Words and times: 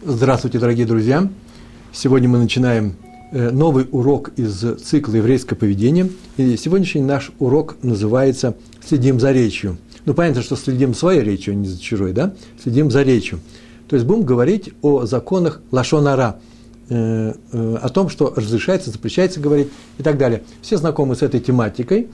Здравствуйте, 0.00 0.60
дорогие 0.60 0.86
друзья! 0.86 1.28
Сегодня 1.92 2.28
мы 2.28 2.38
начинаем 2.38 2.94
э, 3.32 3.50
новый 3.50 3.88
урок 3.90 4.30
из 4.36 4.64
цикла 4.80 5.16
«Еврейское 5.16 5.56
поведение». 5.56 6.08
И 6.36 6.56
сегодняшний 6.56 7.00
наш 7.00 7.32
урок 7.40 7.74
называется 7.82 8.54
«Следим 8.86 9.18
за 9.18 9.32
речью». 9.32 9.76
Ну, 10.04 10.14
понятно, 10.14 10.42
что 10.42 10.54
следим 10.54 10.94
своей 10.94 11.22
речью, 11.22 11.54
а 11.54 11.56
не 11.56 11.66
за 11.66 11.80
чужой, 11.80 12.12
да? 12.12 12.32
Следим 12.62 12.92
за 12.92 13.02
речью. 13.02 13.40
То 13.88 13.96
есть 13.96 14.06
будем 14.06 14.22
говорить 14.22 14.70
о 14.82 15.04
законах 15.04 15.60
лашонара, 15.72 16.38
э, 16.90 17.34
э, 17.50 17.76
о 17.82 17.88
том, 17.88 18.08
что 18.08 18.32
разрешается, 18.36 18.92
запрещается 18.92 19.40
говорить 19.40 19.68
и 19.98 20.04
так 20.04 20.16
далее. 20.16 20.44
Все 20.62 20.76
знакомы 20.76 21.16
с 21.16 21.22
этой 21.22 21.40
тематикой. 21.40 22.06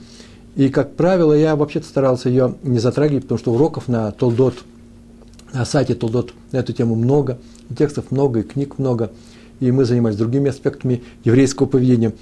И, 0.55 0.69
как 0.69 0.95
правило, 0.95 1.33
я 1.33 1.55
вообще-то 1.55 1.85
старался 1.85 2.29
ее 2.29 2.55
не 2.63 2.79
затрагивать, 2.79 3.25
потому 3.25 3.37
что 3.37 3.53
уроков 3.53 3.87
на 3.87 4.11
Толдот– 4.11 4.55
на 5.55 5.65
сайте 5.65 5.95
Толдот 5.95 6.33
на 6.51 6.57
эту 6.57 6.73
тему 6.73 6.95
много, 6.95 7.39
текстов 7.75 8.11
много, 8.11 8.41
и 8.41 8.43
книг 8.43 8.77
много, 8.77 9.11
и 9.59 9.71
мы 9.71 9.85
занимались 9.85 10.17
другими 10.17 10.49
аспектами 10.49 11.01
еврейского 11.23 11.65
поведения. 11.65 12.13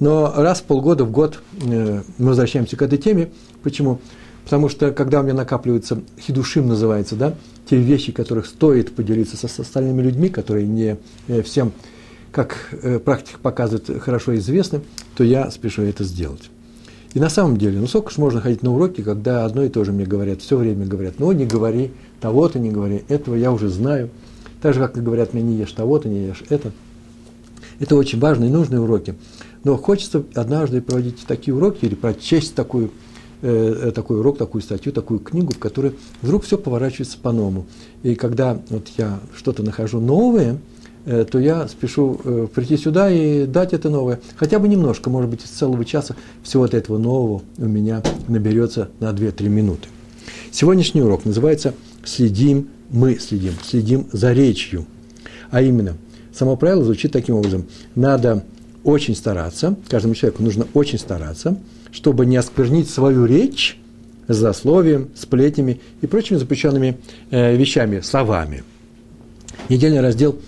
Но 0.00 0.32
раз 0.34 0.60
в 0.60 0.64
полгода, 0.64 1.04
в 1.04 1.10
год 1.10 1.40
э, 1.60 2.02
мы 2.18 2.26
возвращаемся 2.26 2.76
к 2.76 2.82
этой 2.82 2.98
теме. 2.98 3.30
Почему? 3.62 4.00
Потому 4.44 4.70
что, 4.70 4.92
когда 4.92 5.20
у 5.20 5.22
меня 5.22 5.34
накапливается, 5.34 6.00
хидушим 6.18 6.68
называется, 6.68 7.14
да, 7.16 7.34
те 7.68 7.76
вещи, 7.76 8.12
которых 8.12 8.46
стоит 8.46 8.94
поделиться 8.94 9.36
со, 9.36 9.48
с 9.48 9.60
остальными 9.60 10.00
людьми, 10.00 10.30
которые 10.30 10.66
не 10.66 10.96
э, 11.26 11.42
всем, 11.42 11.72
как 12.32 12.56
э, 12.72 12.98
практика 13.00 13.38
показывает, 13.40 14.02
хорошо 14.02 14.34
известны, 14.36 14.80
то 15.14 15.24
я 15.24 15.50
спешу 15.50 15.82
это 15.82 16.04
сделать. 16.04 16.50
И 17.14 17.20
на 17.20 17.30
самом 17.30 17.56
деле, 17.56 17.80
ну 17.80 17.86
сколько 17.86 18.10
же 18.10 18.20
можно 18.20 18.40
ходить 18.40 18.62
на 18.62 18.72
уроки, 18.72 19.02
когда 19.02 19.44
одно 19.44 19.64
и 19.64 19.68
то 19.68 19.82
же 19.84 19.92
мне 19.92 20.04
говорят, 20.04 20.42
все 20.42 20.56
время 20.56 20.86
говорят, 20.86 21.14
ну 21.18 21.32
не 21.32 21.46
говори, 21.46 21.92
того-то 22.20 22.58
не 22.58 22.70
говори, 22.70 23.04
этого 23.08 23.34
я 23.34 23.50
уже 23.50 23.68
знаю. 23.68 24.10
Так 24.60 24.74
же, 24.74 24.80
как 24.80 24.96
и 24.96 25.00
говорят 25.00 25.32
мне, 25.32 25.42
не 25.42 25.56
ешь 25.56 25.72
того-то, 25.72 26.08
не 26.08 26.26
ешь 26.26 26.42
это. 26.48 26.72
Это 27.78 27.96
очень 27.96 28.18
важные 28.18 28.50
и 28.50 28.52
нужные 28.52 28.80
уроки. 28.80 29.14
Но 29.64 29.76
хочется 29.76 30.22
однажды 30.34 30.82
проводить 30.82 31.24
такие 31.26 31.54
уроки 31.54 31.84
или 31.84 31.94
прочесть 31.94 32.54
такую, 32.54 32.90
э, 33.42 33.88
э, 33.88 33.92
такой 33.92 34.18
урок, 34.18 34.36
такую 34.36 34.62
статью, 34.62 34.92
такую 34.92 35.20
книгу, 35.20 35.52
в 35.52 35.58
которой 35.58 35.94
вдруг 36.22 36.44
все 36.44 36.58
поворачивается 36.58 37.18
по-новому. 37.18 37.66
И 38.02 38.16
когда 38.16 38.60
вот 38.68 38.88
я 38.98 39.20
что-то 39.34 39.62
нахожу 39.62 40.00
новое, 40.00 40.58
то 41.30 41.38
я 41.38 41.66
спешу 41.68 42.20
э, 42.22 42.48
прийти 42.54 42.76
сюда 42.76 43.10
и 43.10 43.46
дать 43.46 43.72
это 43.72 43.88
новое. 43.90 44.20
Хотя 44.36 44.58
бы 44.58 44.68
немножко, 44.68 45.10
может 45.10 45.30
быть, 45.30 45.44
из 45.44 45.48
целого 45.48 45.84
часа 45.84 46.16
всего 46.42 46.66
этого 46.66 46.98
нового 46.98 47.42
у 47.56 47.66
меня 47.66 48.02
наберется 48.28 48.90
на 49.00 49.10
2-3 49.10 49.48
минуты. 49.48 49.88
Сегодняшний 50.50 51.02
урок 51.02 51.24
называется 51.24 51.74
«Следим, 52.04 52.68
мы 52.90 53.18
следим, 53.18 53.54
следим 53.62 54.06
за 54.12 54.32
речью». 54.32 54.86
А 55.50 55.62
именно, 55.62 55.94
само 56.32 56.56
правило 56.56 56.84
звучит 56.84 57.12
таким 57.12 57.36
образом. 57.36 57.66
Надо 57.94 58.44
очень 58.84 59.16
стараться, 59.16 59.76
каждому 59.88 60.14
человеку 60.14 60.42
нужно 60.42 60.66
очень 60.74 60.98
стараться, 60.98 61.58
чтобы 61.90 62.26
не 62.26 62.36
осквернить 62.36 62.90
свою 62.90 63.24
речь 63.24 63.78
злословием, 64.28 65.08
сплетнями 65.14 65.80
и 66.02 66.06
прочими 66.06 66.36
запрещенными 66.36 66.98
э, 67.30 67.56
вещами, 67.56 68.00
словами. 68.00 68.62
Недельный 69.68 70.00
раздел 70.00 70.38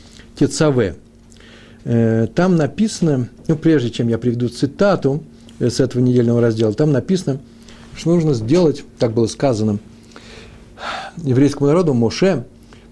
Тецаве. 0.41 0.97
Э, 1.85 2.27
там 2.35 2.57
написано, 2.57 3.29
ну, 3.47 3.57
прежде 3.57 3.91
чем 3.91 4.09
я 4.09 4.19
приведу 4.19 4.49
цитату 4.49 5.23
э, 5.59 5.71
с 5.71 5.81
этого 5.81 6.03
недельного 6.03 6.41
раздела, 6.41 6.73
там 6.73 6.93
написано, 6.93 7.41
что 7.95 8.15
нужно 8.15 8.35
сделать, 8.35 8.85
так 8.99 9.13
было 9.13 9.27
сказано– 9.27 9.79
еврейскому 11.19 11.69
народу, 11.69 11.95
Моше, 11.95 12.45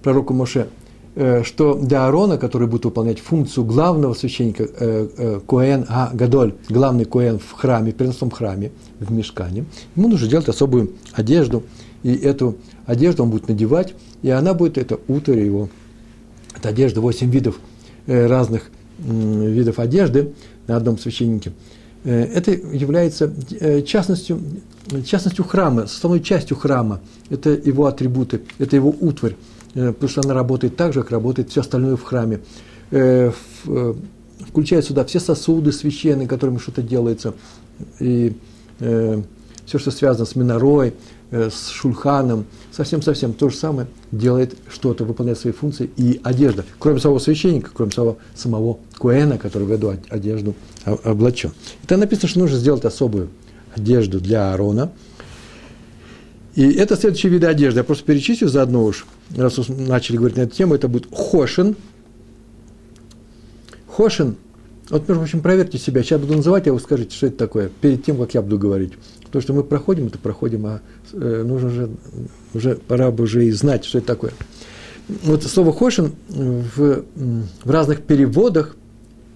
пророку 0.02 0.34
Моше, 0.34 0.68
э, 1.14 1.42
что 1.44 1.74
для 1.74 2.06
Аарона, 2.06 2.38
который 2.38 2.68
будет 2.68 2.84
выполнять 2.84 3.20
функцию 3.20 3.64
главного 3.64 4.14
священника, 4.14 4.64
э, 4.64 5.08
э, 5.16 5.40
Коэн 5.46 5.86
А 5.88 6.10
Гадоль, 6.12 6.54
главный 6.68 7.04
Коэн 7.04 7.38
в 7.38 7.52
храме, 7.52 7.92
в 7.92 7.96
переносном 7.96 8.30
храме, 8.30 8.72
в 9.00 9.12
мешкане, 9.12 9.64
ему 9.96 10.08
нужно 10.08 10.28
делать 10.28 10.48
особую 10.48 10.92
одежду, 11.12 11.62
и 12.02 12.14
эту 12.14 12.56
одежду 12.86 13.24
он 13.24 13.30
будет 13.30 13.48
надевать, 13.48 13.94
и 14.22 14.30
она 14.30 14.54
будет, 14.54 14.78
это 14.78 14.98
утро 15.08 15.34
его, 15.34 15.68
это 16.58 16.68
одежда, 16.68 17.00
восемь 17.00 17.30
видов 17.30 17.58
разных 18.06 18.70
видов 18.98 19.78
одежды 19.78 20.32
на 20.66 20.76
одном 20.76 20.98
священнике– 20.98 21.52
Э, 22.04 22.24
это 22.24 22.52
является 22.52 23.32
э, 23.60 23.82
частностью, 23.82 24.40
частностью 25.04 25.44
храма, 25.44 25.86
составной 25.86 26.20
частью 26.20 26.56
храма. 26.56 27.00
Это 27.30 27.50
его 27.50 27.86
атрибуты, 27.86 28.42
это 28.58 28.76
его 28.76 28.94
утварь, 29.00 29.36
э, 29.74 29.92
потому 29.92 30.08
что 30.08 30.20
она 30.22 30.34
работает 30.34 30.76
так 30.76 30.92
же, 30.92 31.02
как 31.02 31.10
работает 31.10 31.50
все 31.50 31.60
остальное 31.60 31.96
в 31.96 32.02
храме. 32.02 32.40
Включает 34.48 34.86
сюда 34.86 35.04
все 35.04 35.20
сосуды 35.20 35.72
священные, 35.72 36.26
которыми 36.26 36.56
что-то 36.56 36.80
делается, 36.80 37.34
и 38.00 38.34
все, 38.78 39.78
что 39.78 39.90
связано 39.90 40.24
с 40.24 40.34
минорой, 40.36 40.94
с 41.30 41.68
шульханом, 41.68 42.46
совсем-совсем 42.78 43.32
то 43.32 43.48
же 43.48 43.56
самое 43.56 43.88
делает 44.12 44.56
что-то, 44.70 45.04
выполняет 45.04 45.36
свои 45.36 45.52
функции 45.52 45.90
и 45.96 46.20
одежда. 46.22 46.64
Кроме 46.78 47.00
самого 47.00 47.18
священника, 47.18 47.70
кроме 47.74 47.90
самого, 47.90 48.18
самого 48.36 48.78
Куэна, 48.96 49.36
который 49.36 49.64
в 49.64 49.72
эту 49.72 49.96
одежду 50.08 50.54
облачен. 50.84 51.50
И 51.82 51.86
там 51.88 51.98
написано, 51.98 52.28
что 52.28 52.38
нужно 52.38 52.56
сделать 52.56 52.84
особую 52.84 53.30
одежду 53.74 54.20
для 54.20 54.52
Аарона. 54.52 54.92
И 56.54 56.70
это 56.70 56.96
следующие 56.96 57.32
виды 57.32 57.48
одежды. 57.48 57.80
Я 57.80 57.84
просто 57.84 58.04
перечислю 58.04 58.46
заодно 58.46 58.84
уж, 58.84 59.06
раз 59.36 59.58
уж 59.58 59.66
начали 59.68 60.16
говорить 60.16 60.36
на 60.36 60.42
эту 60.42 60.54
тему, 60.54 60.76
это 60.76 60.86
будет 60.86 61.08
хошин. 61.12 61.74
Хошин. 63.88 64.36
Вот, 64.88 65.08
между 65.08 65.22
прочим, 65.22 65.40
проверьте 65.40 65.78
себя. 65.78 66.04
Сейчас 66.04 66.20
буду 66.20 66.36
называть, 66.36 66.68
а 66.68 66.72
вы 66.72 66.78
скажите, 66.78 67.14
что 67.14 67.26
это 67.26 67.36
такое, 67.38 67.70
перед 67.80 68.04
тем, 68.04 68.16
как 68.18 68.34
я 68.34 68.40
буду 68.40 68.56
говорить. 68.56 68.92
То, 69.30 69.40
что 69.40 69.52
мы 69.52 69.62
проходим, 69.62 70.06
это 70.06 70.18
проходим, 70.18 70.66
а 70.66 70.80
э, 71.12 71.42
нужно 71.46 71.70
же, 71.70 71.90
уже 72.54 72.76
пора 72.76 73.10
бы 73.10 73.24
уже 73.24 73.44
и 73.46 73.50
знать, 73.50 73.84
что 73.84 73.98
это 73.98 74.06
такое. 74.06 74.32
Вот 75.24 75.42
слово 75.42 75.72
хошин 75.72 76.12
в, 76.28 77.04
в 77.64 77.70
разных 77.70 78.02
переводах– 78.02 78.76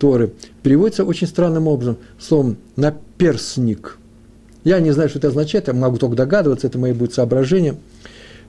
Торы 0.02 0.32
переводится 0.64 1.04
очень 1.04 1.28
странным 1.28 1.68
образом, 1.68 1.96
словом 2.18 2.56
«наперсник». 2.74 3.98
Я 4.64 4.80
не 4.80 4.90
знаю, 4.90 5.08
что 5.08 5.18
это 5.20 5.28
означает, 5.28 5.68
я 5.68 5.74
могу 5.74 5.96
только 5.96 6.16
догадываться, 6.16 6.66
это 6.66 6.76
мои 6.76 6.92
будут 6.92 7.14
соображения. 7.14 7.76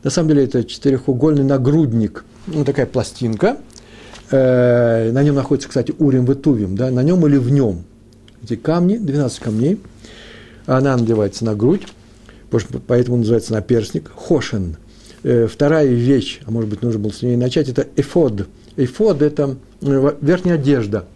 На 0.01 0.09
самом 0.09 0.29
деле 0.29 0.45
это 0.45 0.63
четырехугольный 0.63 1.43
нагрудник, 1.43 2.25
ну, 2.47 2.65
такая 2.65 2.87
пластинка. 2.87 3.57
Э, 4.31 5.11
на 5.11 5.21
нем 5.21 5.35
находится, 5.35 5.69
кстати, 5.69 5.93
Урим 5.99 6.25
Ветувим, 6.25 6.75
да, 6.75 6.89
на 6.89 7.03
нем 7.03 7.23
или 7.27 7.37
в 7.37 7.51
нем. 7.51 7.83
Эти 8.43 8.55
камни, 8.55 8.97
12 8.97 9.39
камней, 9.39 9.79
она 10.65 10.95
надевается 10.97 11.45
на 11.45 11.55
грудь, 11.55 11.87
поэтому 12.87 13.17
называется 13.17 13.53
наперсник, 13.53 14.11
хошен. 14.15 14.77
Э, 15.23 15.47
вторая 15.47 15.87
вещь, 15.87 16.41
а 16.45 16.51
может 16.51 16.69
быть, 16.69 16.81
нужно 16.81 16.99
было 16.99 17.11
с 17.11 17.21
ней 17.21 17.37
начать, 17.37 17.69
это 17.69 17.87
эфод. 17.95 18.47
Эфод– 18.75 19.21
это 19.21 19.57
э, 19.81 20.15
верхняя 20.21 20.55
одежда– 20.55 21.05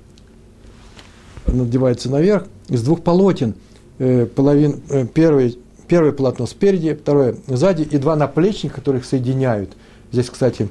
надевается 1.47 2.09
наверх, 2.09 2.45
из 2.67 2.83
двух 2.83 3.03
полотен, 3.03 3.55
э, 3.99 4.25
половин, 4.25 4.81
первый, 5.13 5.57
первое 5.87 6.11
полотно 6.11 6.45
спереди, 6.45 6.93
второе 6.93 7.35
сзади, 7.47 7.83
и 7.83 7.97
два 7.97 8.15
наплечника, 8.15 8.75
которых 8.75 9.05
соединяют. 9.05 9.71
Здесь, 10.11 10.29
кстати, 10.29 10.69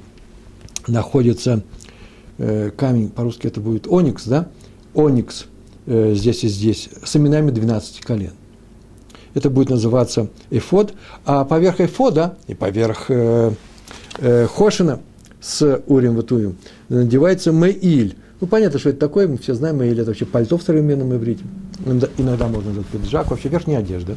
находится 0.87 1.63
камень, 2.39 3.09
по-русски 3.09 3.47
это 3.47 3.61
будет 3.61 3.87
оникс, 3.87 4.27
да? 4.27 4.51
Оникс 4.93 5.47
здесь 5.87 6.45
и 6.45 6.49
здесь, 6.49 6.91
с 7.03 7.17
именами 7.17 7.51
12 7.51 8.01
колен. 8.01 8.33
Это 9.37 9.51
будет 9.51 9.69
называться 9.69 10.29
эфод, 10.49 10.95
а 11.27 11.45
поверх 11.45 11.83
эфода 11.83 12.39
и 12.47 12.55
поверх 12.55 13.11
э, 13.11 13.53
э, 14.17 14.47
хошина 14.47 15.01
с 15.43 15.83
урим 15.87 16.17
ватуем 16.17 16.57
надевается 16.89 17.53
меиль, 17.53 18.17
ну, 18.41 18.47
понятно, 18.47 18.79
что 18.79 18.89
это 18.89 18.99
такое, 18.99 19.29
мы 19.29 19.37
все 19.37 19.53
знаем, 19.53 19.83
или 19.83 20.01
это 20.01 20.07
вообще 20.07 20.25
пальто 20.25 20.57
в 20.57 20.63
современном 20.63 21.15
иврите. 21.15 21.45
Иногда 22.17 22.49
можно 22.49 22.73
назвать 22.73 22.87
пиджак, 22.87 23.31
вообще 23.31 23.51
верхняя 23.51 23.81
одежда. 23.81 24.17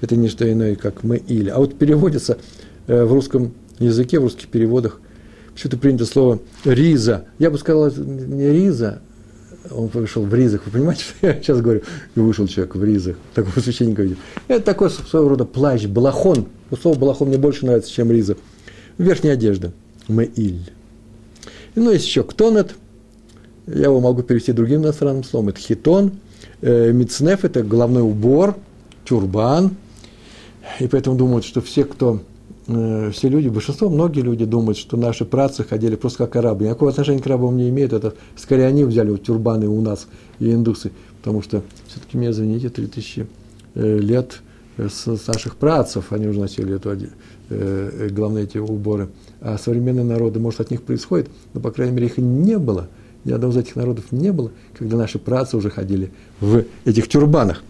Это 0.00 0.14
не 0.14 0.28
что 0.28 0.50
иное, 0.50 0.76
как 0.76 1.02
мы 1.02 1.16
или. 1.16 1.48
А 1.50 1.58
вот 1.58 1.76
переводится 1.76 2.38
э, 2.86 3.04
в 3.04 3.12
русском 3.12 3.54
языке, 3.80 4.20
в 4.20 4.22
русских 4.22 4.46
переводах, 4.48 5.00
почему-то 5.52 5.78
принято 5.78 6.06
слово 6.06 6.38
риза. 6.64 7.24
Я 7.40 7.50
бы 7.50 7.58
сказал, 7.58 7.90
не 7.90 8.52
риза, 8.52 9.02
он 9.70 9.88
вышел 9.88 10.24
в 10.24 10.34
ризах. 10.34 10.62
Вы 10.66 10.72
понимаете, 10.72 11.04
что 11.18 11.26
я 11.26 11.34
сейчас 11.34 11.60
говорю? 11.60 11.82
И 12.14 12.20
вышел 12.20 12.46
человек 12.46 12.74
в 12.74 12.84
ризах. 12.84 13.16
Такого 13.34 13.60
священника 13.60 14.02
видел. 14.02 14.16
Это 14.48 14.64
такой 14.64 14.90
своего 14.90 15.30
рода 15.30 15.44
плащ, 15.44 15.86
балахон. 15.86 16.46
Но 16.70 16.76
слово 16.76 16.98
балахон 16.98 17.28
мне 17.28 17.38
больше 17.38 17.66
нравится, 17.66 17.90
чем 17.90 18.10
риза. 18.10 18.36
Верхняя 18.98 19.34
одежда. 19.34 19.72
Меиль. 20.08 20.70
Ну, 21.74 21.90
есть 21.90 22.06
еще 22.06 22.22
ктонет– 22.22 22.74
я 23.66 23.84
его 23.84 24.00
могу 24.00 24.22
перевести 24.22 24.52
другим 24.52 24.82
иностранным 24.82 25.24
словом. 25.24 25.48
Это 25.50 25.60
хитон. 25.60 26.12
Э, 26.60 26.92
это 26.92 27.62
головной 27.62 28.02
убор, 28.02 28.56
тюрбан. 29.04 29.76
И 30.80 30.86
поэтому 30.86 31.16
думают, 31.16 31.44
что 31.44 31.60
все, 31.60 31.84
кто 31.84 32.20
все 32.66 33.28
люди, 33.28 33.48
большинство, 33.48 33.90
многие 33.90 34.20
люди 34.20 34.44
думают, 34.46 34.78
что 34.78 34.96
наши 34.96 35.24
працы 35.24 35.64
ходили 35.64 35.96
просто 35.96 36.26
как 36.26 36.36
арабы. 36.36 36.64
Никакого 36.64 36.90
отношения 36.90 37.20
к 37.20 37.26
арабам 37.26 37.56
не 37.56 37.68
имеют. 37.68 37.92
Это 37.92 38.14
скорее 38.36 38.66
они 38.66 38.84
взяли 38.84 39.10
вот 39.10 39.22
тюрбаны 39.22 39.68
у 39.68 39.80
нас 39.82 40.06
и 40.38 40.50
индусы. 40.50 40.92
Потому 41.18 41.42
что 41.42 41.62
все-таки, 41.86 42.16
мне 42.16 42.30
извините, 42.30 42.70
3000 42.70 43.26
э, 43.74 43.98
лет 43.98 44.40
с, 44.76 45.16
с 45.16 45.26
наших 45.26 45.56
працев 45.56 46.12
они 46.12 46.26
уже 46.26 46.40
носили 46.40 46.76
эту, 46.76 46.96
э, 47.50 48.08
главные 48.10 48.44
эти 48.44 48.58
уборы. 48.58 49.08
А 49.40 49.58
современные 49.58 50.04
народы, 50.04 50.40
может, 50.40 50.60
от 50.60 50.70
них 50.70 50.82
происходит, 50.82 51.28
но, 51.52 51.60
по 51.60 51.70
крайней 51.70 51.94
мере, 51.94 52.06
их 52.06 52.18
не 52.18 52.58
было. 52.58 52.88
Ни 53.24 53.32
одного 53.32 53.52
из 53.52 53.56
этих 53.58 53.76
народов 53.76 54.06
не 54.10 54.32
было, 54.32 54.50
когда 54.76 54.96
наши 54.96 55.18
працы 55.18 55.56
уже 55.56 55.70
ходили 55.70 56.12
в 56.40 56.64
этих 56.84 57.08
тюрбанах. 57.08 57.62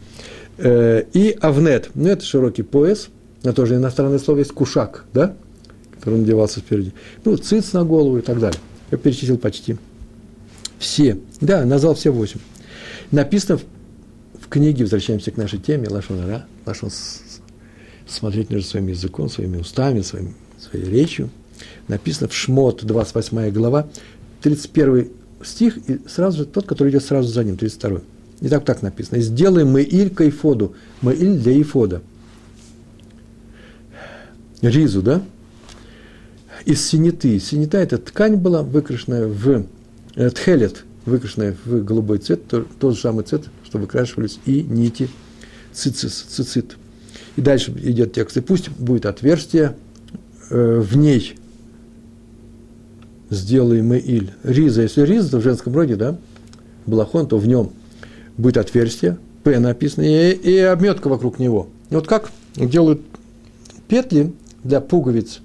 Э, 0.59 1.03
и 1.13 1.37
авнет, 1.41 1.91
ну, 1.95 2.09
это 2.09 2.25
широкий 2.25 2.63
пояс, 2.63 3.09
это 3.45 3.53
тоже 3.53 3.77
иностранное 3.77 4.19
слово 4.19 4.39
есть 4.39 4.53
кушак, 4.53 5.05
да, 5.13 5.37
который 5.99 6.21
надевался 6.21 6.61
спереди. 6.61 6.93
Ну, 7.25 7.37
циц 7.37 7.73
на 7.73 7.85
голову 7.85 8.19
и 8.19 8.23
так 8.23 8.41
далее. 8.41 8.59
Я 8.91 8.99
перечислил 8.99 9.39
почти 9.39 9.77
все. 10.79 11.19
Да, 11.41 11.65
назвал 11.65 11.95
все 11.95 12.11
восемь. 12.11 12.41
Написано 13.11 13.59
в, 13.59 13.65
в 14.43 14.49
книге, 14.49 14.85
возвращаемся 14.85 15.31
к 15.31 15.37
нашей 15.37 15.59
теме, 15.59 15.89
Лашонара, 15.89 16.47
Лашон 16.65 16.91
смотреть 18.07 18.51
между 18.51 18.69
своим 18.69 18.89
языком, 18.89 19.29
своими 19.29 19.59
устами, 19.59 20.01
своим, 20.01 20.35
своей 20.59 20.87
речью. 20.87 21.31
Написано 21.89 22.29
в 22.29 22.35
Шмот, 22.35 22.85
28 22.85 23.51
глава, 23.51 23.89
31 24.43 25.11
стих, 25.43 25.79
и 25.89 26.01
сразу 26.09 26.39
же 26.39 26.45
тот, 26.47 26.67
который 26.67 26.91
идет 26.91 27.05
сразу 27.05 27.29
за 27.29 27.45
ним, 27.45 27.57
32. 27.57 28.01
И 28.41 28.49
так 28.49 28.65
так 28.65 28.83
написано. 28.83 29.21
«Сделай 29.21 29.65
Маиль 29.65 30.11
к 30.11 30.27
Ифоду». 30.27 30.75
Маиль 31.03 31.39
для 31.39 31.61
Ифода. 31.61 32.03
Ризу, 34.71 35.03
да? 35.03 35.23
Из 36.65 36.85
синеты. 36.85 37.39
Синета– 37.39 37.79
это 37.79 37.99
ткань 37.99 38.37
была, 38.37 38.63
выкрашенная 38.63 39.27
в 39.27 39.67
э, 40.15 40.31
тхелет, 40.31 40.85
выкрашенная 41.05 41.57
в 41.65 41.85
голубой 41.85 42.19
цвет, 42.19 42.43
тот, 42.47 42.95
же 42.95 43.01
самый 43.01 43.25
цвет, 43.25 43.45
что 43.65 43.79
выкрашивались 43.79 44.39
и 44.47 44.63
нити 44.63 45.09
цицис, 45.73 46.27
цицит. 46.29 46.77
И 47.37 47.43
дальше 47.43 47.73
идет 47.83 48.13
текст. 48.13 48.37
И 48.37 48.41
пусть 48.41 48.71
будет 48.71 49.07
отверстие 49.07 49.77
э, 50.51 50.81
в 50.81 50.97
ней 50.97 51.37
сделаем 53.31 53.93
иль. 53.93 54.31
Риза, 54.43 54.83
если 54.83 55.03
риза, 55.03 55.33
то 55.33 55.39
в 55.39 55.43
женском 55.43 55.75
роде, 55.75 55.97
да, 55.97 56.17
балахон, 56.87 57.27
то 57.27 57.39
в 57.39 57.47
нем 57.47 57.73
будет 58.37 58.57
отверстие, 58.57 59.19
П 59.43 59.59
написано, 59.59 60.05
и, 60.05 60.33
и 60.33 60.59
обметка 60.59 61.09
вокруг 61.09 61.39
него. 61.39 61.69
Вот 61.91 62.07
как 62.07 62.31
делают 62.57 63.03
петли 63.89 64.33
для 64.65 64.81
пуговиц 64.81 65.41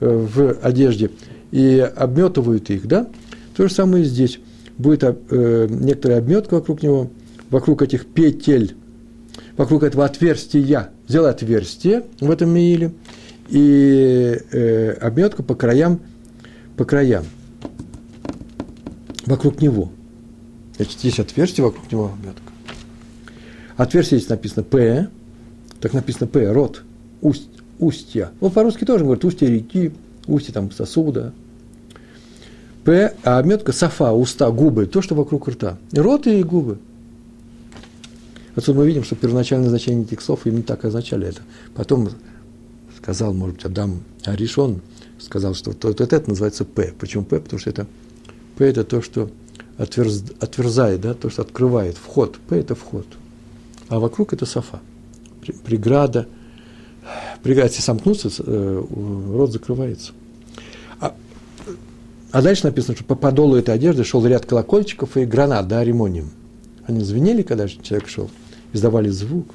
э, 0.00 0.26
в 0.34 0.58
одежде 0.62 1.10
и 1.50 1.78
обметывают 1.78 2.70
их, 2.70 2.86
да? 2.86 3.08
То 3.56 3.68
же 3.68 3.74
самое 3.74 4.04
и 4.04 4.06
здесь. 4.06 4.40
Будет 4.78 5.04
э, 5.04 5.66
некоторая 5.70 6.18
обметка 6.18 6.54
вокруг 6.54 6.82
него, 6.82 7.10
вокруг 7.50 7.82
этих 7.82 8.06
петель, 8.06 8.74
вокруг 9.56 9.82
этого 9.82 10.04
отверстия. 10.04 10.90
Сделай 11.06 11.30
отверстие 11.30 12.04
в 12.20 12.30
этом 12.30 12.50
меиле, 12.50 12.92
и 13.48 14.38
э, 14.50 14.90
обметка 15.00 15.42
по 15.42 15.54
краям– 15.54 16.00
по 16.76 16.84
краям, 16.84 17.24
вокруг 19.26 19.60
него. 19.60 19.90
Значит, 20.76 21.00
есть 21.00 21.20
отверстие 21.20 21.64
вокруг 21.64 21.90
него 21.92 22.06
обметка. 22.06 22.42
Отверстие 23.76 24.18
здесь 24.18 24.30
написано 24.30 24.64
פה, 24.64 25.08
так 25.80 25.92
написано 25.92 26.26
פה, 26.26 26.50
рот, 26.52 26.82
усть, 27.20 27.48
устья. 27.82 28.30
Ну, 28.40 28.50
по-русски 28.50 28.84
тоже 28.84 29.04
говорят 29.04 29.24
устья 29.24 29.46
реки, 29.46 29.92
устья 30.26 30.52
там 30.52 30.70
сосуда. 30.70 31.32
פה, 32.84 33.14
а 33.24 33.38
обметка 33.38 33.72
שפה, 33.72 34.12
уста, 34.12 34.50
губы, 34.50 34.86
то, 34.86 35.02
что 35.02 35.14
вокруг 35.14 35.48
рта. 35.48 35.78
Рот 35.92 36.26
и 36.26 36.42
губы. 36.42 36.78
Отсюда 38.54 38.80
мы 38.80 38.86
видим, 38.86 39.04
что 39.04 39.16
первоначальное 39.16 39.68
значение 39.68 40.04
этих 40.04 40.20
слов 40.20 40.46
именно 40.46 40.62
так 40.62 40.84
означали 40.84 41.28
это. 41.28 41.42
Потом 41.74 42.10
сказал, 42.96 43.32
может 43.34 43.56
быть, 43.56 43.64
אדם 43.64 44.02
הראשון, 44.24 44.80
сказал, 45.18 45.54
что 45.54 45.70
вот, 45.70 45.82
вот 45.84 46.00
это 46.00 46.28
называется 46.28 46.64
פה. 46.64 46.92
Почему 46.98 47.24
פה? 47.24 47.40
Потому 47.40 47.60
что 47.60 47.70
это 47.70 47.86
פה – 48.56 48.66
это 48.66 48.84
то, 48.84 49.00
что 49.00 49.30
отверз, 49.78 50.24
отверзает, 50.40 51.00
да, 51.00 51.14
то, 51.14 51.30
что 51.30 51.42
открывает, 51.42 51.96
вход. 51.96 52.38
П– 52.48 52.56
это 52.58 52.74
вход. 52.74 53.06
А 53.88 53.98
вокруг– 53.98 54.32
это 54.34 54.44
софа, 54.44 54.80
преграда. 55.64 56.28
Если 57.44 57.80
сомкнуться, 57.80 58.30
э, 58.38 58.84
рот 59.34 59.52
закрывается. 59.52 60.12
А, 61.00 61.14
а 62.30 62.42
дальше 62.42 62.66
написано, 62.66 62.94
что 62.94 63.04
по 63.04 63.16
подолу 63.16 63.56
этой 63.56 63.74
одежды 63.74 64.04
шел 64.04 64.24
ряд 64.24 64.46
колокольчиков 64.46 65.16
и 65.16 65.24
гранат, 65.24 65.66
да, 65.66 65.82
ремонием. 65.82 66.30
Они 66.86 67.00
звенели, 67.02 67.42
когда 67.42 67.68
человек 67.68 68.08
шел, 68.08 68.30
издавали 68.72 69.08
звук. 69.08 69.48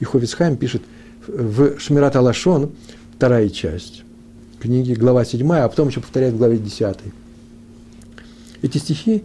И 0.00 0.04
Ховицхайм 0.04 0.56
пишет 0.56 0.82
в 1.26 1.78
Шмират 1.78 2.16
Алашон, 2.16 2.70
вторая 3.16 3.48
часть, 3.48 4.02
книги, 4.58 4.94
глава 4.94 5.24
7, 5.24 5.52
а 5.52 5.68
потом 5.68 5.88
еще 5.88 6.00
повторяет 6.00 6.34
в 6.34 6.38
главе 6.38 6.58
10. 6.58 6.96
Эти 8.62 8.78
стихи 8.78 9.22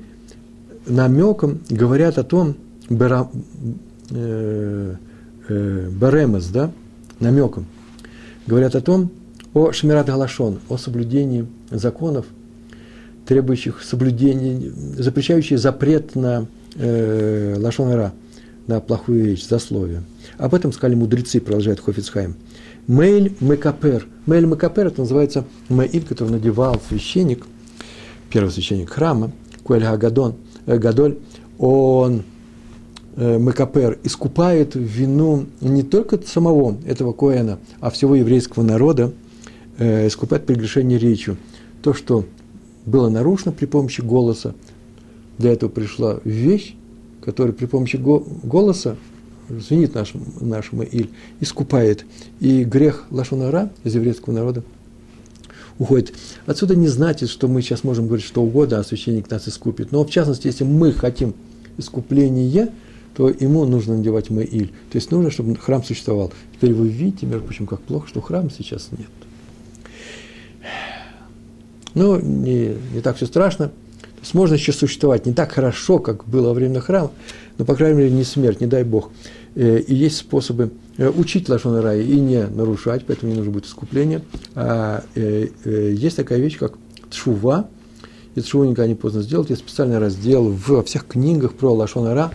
намеком 0.86 1.60
говорят 1.70 2.18
о 2.18 2.24
том, 2.24 2.56
бера, 2.90 3.30
э, 4.12 4.96
э, 5.48 5.90
да, 6.52 6.72
намеком, 7.20 7.66
говорят 8.48 8.76
о 8.76 8.82
том, 8.82 9.12
о 9.54 9.72
Шмират 9.72 10.08
Галашон, 10.08 10.60
о 10.70 10.78
соблюдении 10.78 11.48
законов, 11.72 12.26
требующих 13.26 13.82
соблюдения, 13.84 14.72
запрещающие 14.98 15.58
запрет 15.58 16.16
на 16.16 16.48
э, 16.76 17.56
лашонара, 17.58 18.14
на 18.68 18.80
плохую 18.80 19.26
речь, 19.26 19.48
засловие. 19.48 20.04
Об 20.38 20.56
этом 20.56 20.72
сказали 20.74 20.96
мудрецы, 20.96 21.40
продолжает 21.40 21.80
Хофицхайм. 21.80 22.36
Мейль 22.88 23.34
Мекапер. 23.40 24.08
Мейль 24.26 24.46
Мекапер– 24.46 24.88
это 24.88 25.02
называется 25.02 25.46
мейль, 25.70 26.04
который 26.04 26.30
надевал 26.30 26.80
священник, 26.88 27.46
первый 28.30 28.52
священник 28.52 28.90
храма, 28.90 29.32
Куэль 29.64 29.86
Гадон, 29.98 30.36
э, 30.66 30.78
Гадоль, 30.78 31.18
он 31.58 32.24
э, 33.16 33.38
Мекапер 33.38 34.00
искупает 34.04 34.76
вину 34.76 35.46
не 35.62 35.84
только 35.84 36.20
самого 36.26 36.78
этого 36.86 37.14
Коэна, 37.14 37.60
а 37.80 37.90
всего 37.90 38.16
еврейского 38.16 38.64
народа, 38.64 39.14
э, 39.78 40.08
искупает 40.08 40.46
прегрешение 40.46 40.98
речью. 40.98 41.38
То, 41.82 41.94
что 41.94 42.26
было 42.86 43.10
нарушено 43.10 43.52
при 43.52 43.66
помощи 43.66 44.02
голоса, 44.02 44.54
для 45.38 45.52
этого 45.52 45.70
пришла 45.70 46.20
вещь, 46.24 46.76
которая 47.22 47.54
при 47.54 47.66
помощи 47.66 47.98
голоса 47.98 48.96
звенит 49.50 49.94
наш, 49.96 50.14
наш 50.40 50.72
Маиль, 50.72 51.10
искупает. 51.40 52.06
И 52.40 52.64
грех 52.64 53.06
Лашонара 53.12 53.72
из 53.84 53.96
еврейского 53.96 54.34
народа 54.34 54.64
уходит. 55.78 56.14
Отсюда 56.46 56.76
не 56.76 56.88
значит, 56.88 57.30
что 57.30 57.48
мы 57.48 57.62
сейчас 57.62 57.84
можем 57.84 58.08
говорить 58.08 58.26
что 58.26 58.42
угодно, 58.42 58.80
а 58.80 58.84
священник 58.84 59.30
нас 59.30 59.48
искупит. 59.48 59.92
Но 59.92 60.04
в 60.04 60.10
частности, 60.10 60.48
если 60.48 60.64
мы 60.64 60.94
хотим 60.94 61.34
искупления, 61.78 62.72
то 63.16 63.30
ему 63.30 63.66
нужно 63.66 63.96
надевать 63.96 64.30
Маиль. 64.30 64.74
То 64.92 64.98
есть 64.98 65.10
нужно, 65.12 65.32
чтобы 65.32 65.56
храм 65.56 65.84
существовал. 65.84 66.34
Теперь 66.54 66.74
вы 66.74 66.90
видите, 66.90 67.26
между 67.26 67.46
прочим, 67.46 67.66
как 67.66 67.82
плохо, 67.82 68.08
что 68.08 68.22
храма 68.22 68.50
сейчас 68.56 68.90
нет. 68.92 69.08
Но 71.94 72.20
не, 72.20 72.76
не 72.94 73.02
так 73.02 73.16
все 73.16 73.26
страшно. 73.26 73.70
То 73.70 74.22
есть 74.22 74.34
можно 74.34 74.56
еще 74.56 74.74
существовать 74.74 75.26
не 75.26 75.34
так 75.34 75.52
хорошо, 75.52 76.00
как 76.00 76.26
было 76.26 76.50
во 76.50 76.54
время 76.54 76.82
храма, 76.82 77.12
но, 77.58 77.64
по 77.64 77.76
крайней 77.76 78.00
мере, 78.00 78.12
не 78.12 78.24
смерть, 78.24 78.60
не 78.60 78.68
дай 78.68 78.84
Бог. 78.84 79.12
Э, 79.56 79.80
и 79.80 79.96
есть 79.96 80.18
способы 80.18 80.72
э, 80.98 81.10
учить 81.10 81.48
Лашон 81.48 81.80
Рая 81.80 82.02
и 82.02 82.20
не 82.20 82.46
нарушать, 82.48 83.06
поэтому 83.06 83.32
не 83.32 83.38
нужно 83.38 83.54
будет 83.54 83.66
искупление. 83.66 84.22
А 84.56 85.04
э, 85.16 85.48
есть 85.64 86.18
такая 86.18 86.40
вещь, 86.40 86.58
как 86.58 86.74
тшува, 87.10 87.70
и 88.36 88.42
тшуву 88.42 88.66
никогда 88.66 88.88
не 88.88 88.96
поздно 88.96 89.22
сделать. 89.22 89.50
Есть 89.50 89.62
специальный 89.62 90.00
раздел 90.00 90.50
во 90.50 90.84
всех 90.84 91.08
книгах 91.08 91.54
про 91.54 91.74
Лашон 91.74 92.08
Ра, 92.08 92.32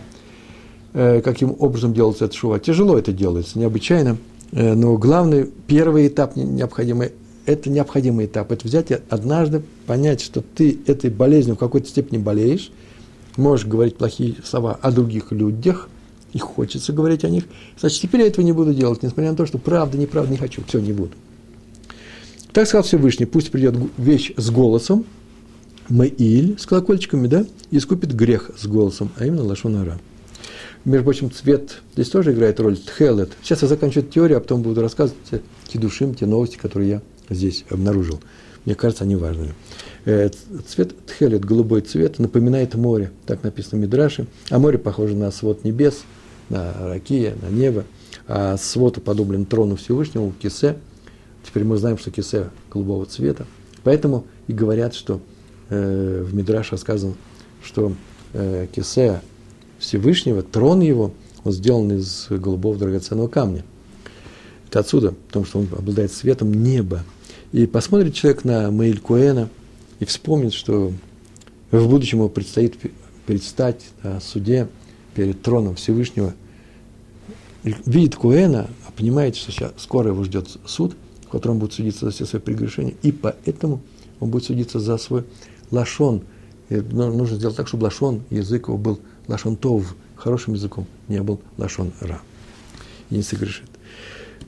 каким 0.93 1.55
образом 1.59 1.93
делается 1.93 2.27
тшува. 2.27 2.59
Тяжело 2.59 2.97
это 2.97 3.11
делается, 3.11 3.57
необычайно, 3.57 4.17
но 4.51 4.97
главный, 4.97 5.49
первый 5.67 6.07
этап 6.07 6.35
необходимый, 6.35 7.11
это 7.45 7.69
необходимый 7.69 8.25
этап. 8.25 8.51
Это 8.51 8.67
взять 8.67 8.91
и 8.91 8.97
однажды 9.09 9.63
понять, 9.87 10.21
что 10.21 10.41
ты 10.41 10.79
этой 10.85 11.09
болезнью 11.09 11.55
в 11.55 11.59
какой-то 11.59 11.87
степени 11.87 12.17
болеешь, 12.17 12.71
можешь 13.37 13.65
говорить 13.65 13.95
плохие 13.97 14.35
слова 14.43 14.77
о 14.81 14.91
других 14.91 15.31
людях, 15.31 15.87
и 16.33 16.39
хочется 16.39 16.93
говорить 16.93 17.25
о 17.25 17.29
них, 17.29 17.43
значит, 17.77 18.01
теперь 18.01 18.21
я 18.21 18.27
этого 18.27 18.45
не 18.45 18.53
буду 18.53 18.73
делать, 18.73 19.03
несмотря 19.03 19.31
на 19.31 19.37
то, 19.37 19.45
что 19.45 19.57
правда, 19.57 19.97
неправда, 19.97 20.31
не 20.31 20.37
хочу, 20.37 20.61
все, 20.65 20.79
не 20.79 20.93
буду. 20.93 21.11
Так 22.53 22.67
сказал 22.67 22.83
Всевышний, 22.83 23.25
пусть 23.25 23.51
придет 23.51 23.75
вещь 23.97 24.31
с 24.37 24.49
голосом, 24.49 25.05
Маиль 25.89 26.57
с 26.57 26.65
колокольчиками, 26.65 27.27
да, 27.27 27.45
и 27.69 27.77
искупит 27.77 28.13
грех 28.13 28.51
с 28.57 28.65
голосом, 28.65 29.09
а 29.17 29.25
именно 29.25 29.43
Лашонара. 29.43 29.99
Между 30.83 31.03
прочим, 31.03 31.31
цвет 31.31 31.81
здесь 31.93 32.09
тоже 32.09 32.33
играет 32.33 32.59
роль, 32.59 32.75
тхелет. 32.75 33.31
Сейчас 33.43 33.61
я 33.61 33.67
заканчиваю 33.67 34.07
теорию, 34.07 34.37
а 34.39 34.41
потом 34.41 34.63
буду 34.63 34.81
рассказывать 34.81 35.19
те, 35.67 35.79
душим, 35.79 36.15
те 36.15 36.25
новости, 36.25 36.57
которые 36.57 36.89
я 36.89 37.01
здесь 37.29 37.65
обнаружил. 37.69 38.19
Мне 38.65 38.73
кажется, 38.73 39.03
они 39.03 39.15
важными. 39.15 39.53
Э, 40.05 40.29
цвет 40.67 40.93
тхелет, 41.05 41.45
голубой 41.45 41.81
цвет, 41.81 42.17
напоминает 42.17 42.73
море. 42.73 43.11
Так 43.27 43.43
написано 43.43 43.79
в 43.79 43.81
Мидраше. 43.81 44.25
А 44.49 44.57
море 44.57 44.79
похоже 44.79 45.15
на 45.15 45.29
свод 45.31 45.63
небес, 45.63 46.01
на 46.49 46.73
ракия, 46.79 47.35
на 47.41 47.49
небо. 47.53 47.85
А 48.27 48.57
свод 48.57 48.97
уподоблен 48.97 49.45
трону 49.45 49.75
Всевышнего, 49.75 50.31
кисе. 50.41 50.77
Теперь 51.43 51.63
мы 51.63 51.77
знаем, 51.77 51.99
что 51.99 52.09
кисе 52.09 52.49
голубого 52.71 53.05
цвета. 53.05 53.45
Поэтому 53.83 54.25
и 54.47 54.53
говорят, 54.53 54.95
что 54.95 55.21
э, 55.69 56.23
в 56.27 56.33
Мидраше 56.33 56.77
сказано, 56.77 57.13
что 57.63 57.93
э, 58.33 58.67
кисе 58.71 59.21
Всевышнего, 59.81 60.43
трон 60.43 60.79
его, 60.81 61.11
он 61.43 61.51
сделан 61.51 61.91
из 61.91 62.27
голубого 62.29 62.77
драгоценного 62.77 63.27
камня. 63.27 63.65
Это 64.69 64.79
отсюда, 64.79 65.13
потому 65.27 65.43
что 65.45 65.59
он 65.59 65.67
обладает 65.75 66.13
светом 66.13 66.53
неба. 66.53 67.03
И 67.51 67.65
посмотрит 67.65 68.13
человек 68.13 68.45
на 68.45 68.69
Маиль 68.71 68.99
Куэна 68.99 69.49
и 69.99 70.05
вспомнит, 70.05 70.53
что 70.53 70.93
в 71.71 71.89
будущем 71.89 72.19
ему 72.19 72.29
предстоит 72.29 72.77
предстать 73.25 73.81
на 74.03 74.21
суде 74.21 74.69
перед 75.15 75.41
троном 75.41 75.75
Всевышнего. 75.75 76.33
Видит 77.63 78.15
Куэна, 78.15 78.69
а 78.87 78.91
понимает, 78.91 79.35
что 79.35 79.51
сейчас 79.51 79.73
скоро 79.77 80.09
его 80.09 80.23
ждет 80.23 80.47
суд, 80.65 80.95
в 81.25 81.29
котором 81.29 81.57
будет 81.57 81.73
судиться 81.73 82.05
за 82.05 82.11
все 82.11 82.25
свои 82.25 82.41
прегрешения, 82.41 82.93
и 83.01 83.11
поэтому 83.11 83.81
он 84.19 84.29
будет 84.29 84.45
судиться 84.45 84.79
за 84.79 84.97
свой 84.97 85.23
лашон. 85.71 86.21
И 86.69 86.75
нужно 86.75 87.35
сделать 87.35 87.57
так, 87.57 87.67
чтобы 87.67 87.85
лашон, 87.85 88.21
язык 88.29 88.67
его 88.67 88.77
был 88.77 88.99
лашон 89.27 89.55
тов, 89.55 89.95
хорошим 90.15 90.53
языком, 90.53 90.85
не 91.07 91.21
был 91.21 91.39
лашон 91.57 91.91
ра. 91.99 92.21
И 93.09 93.15
не 93.15 93.23
согрешит. 93.23 93.69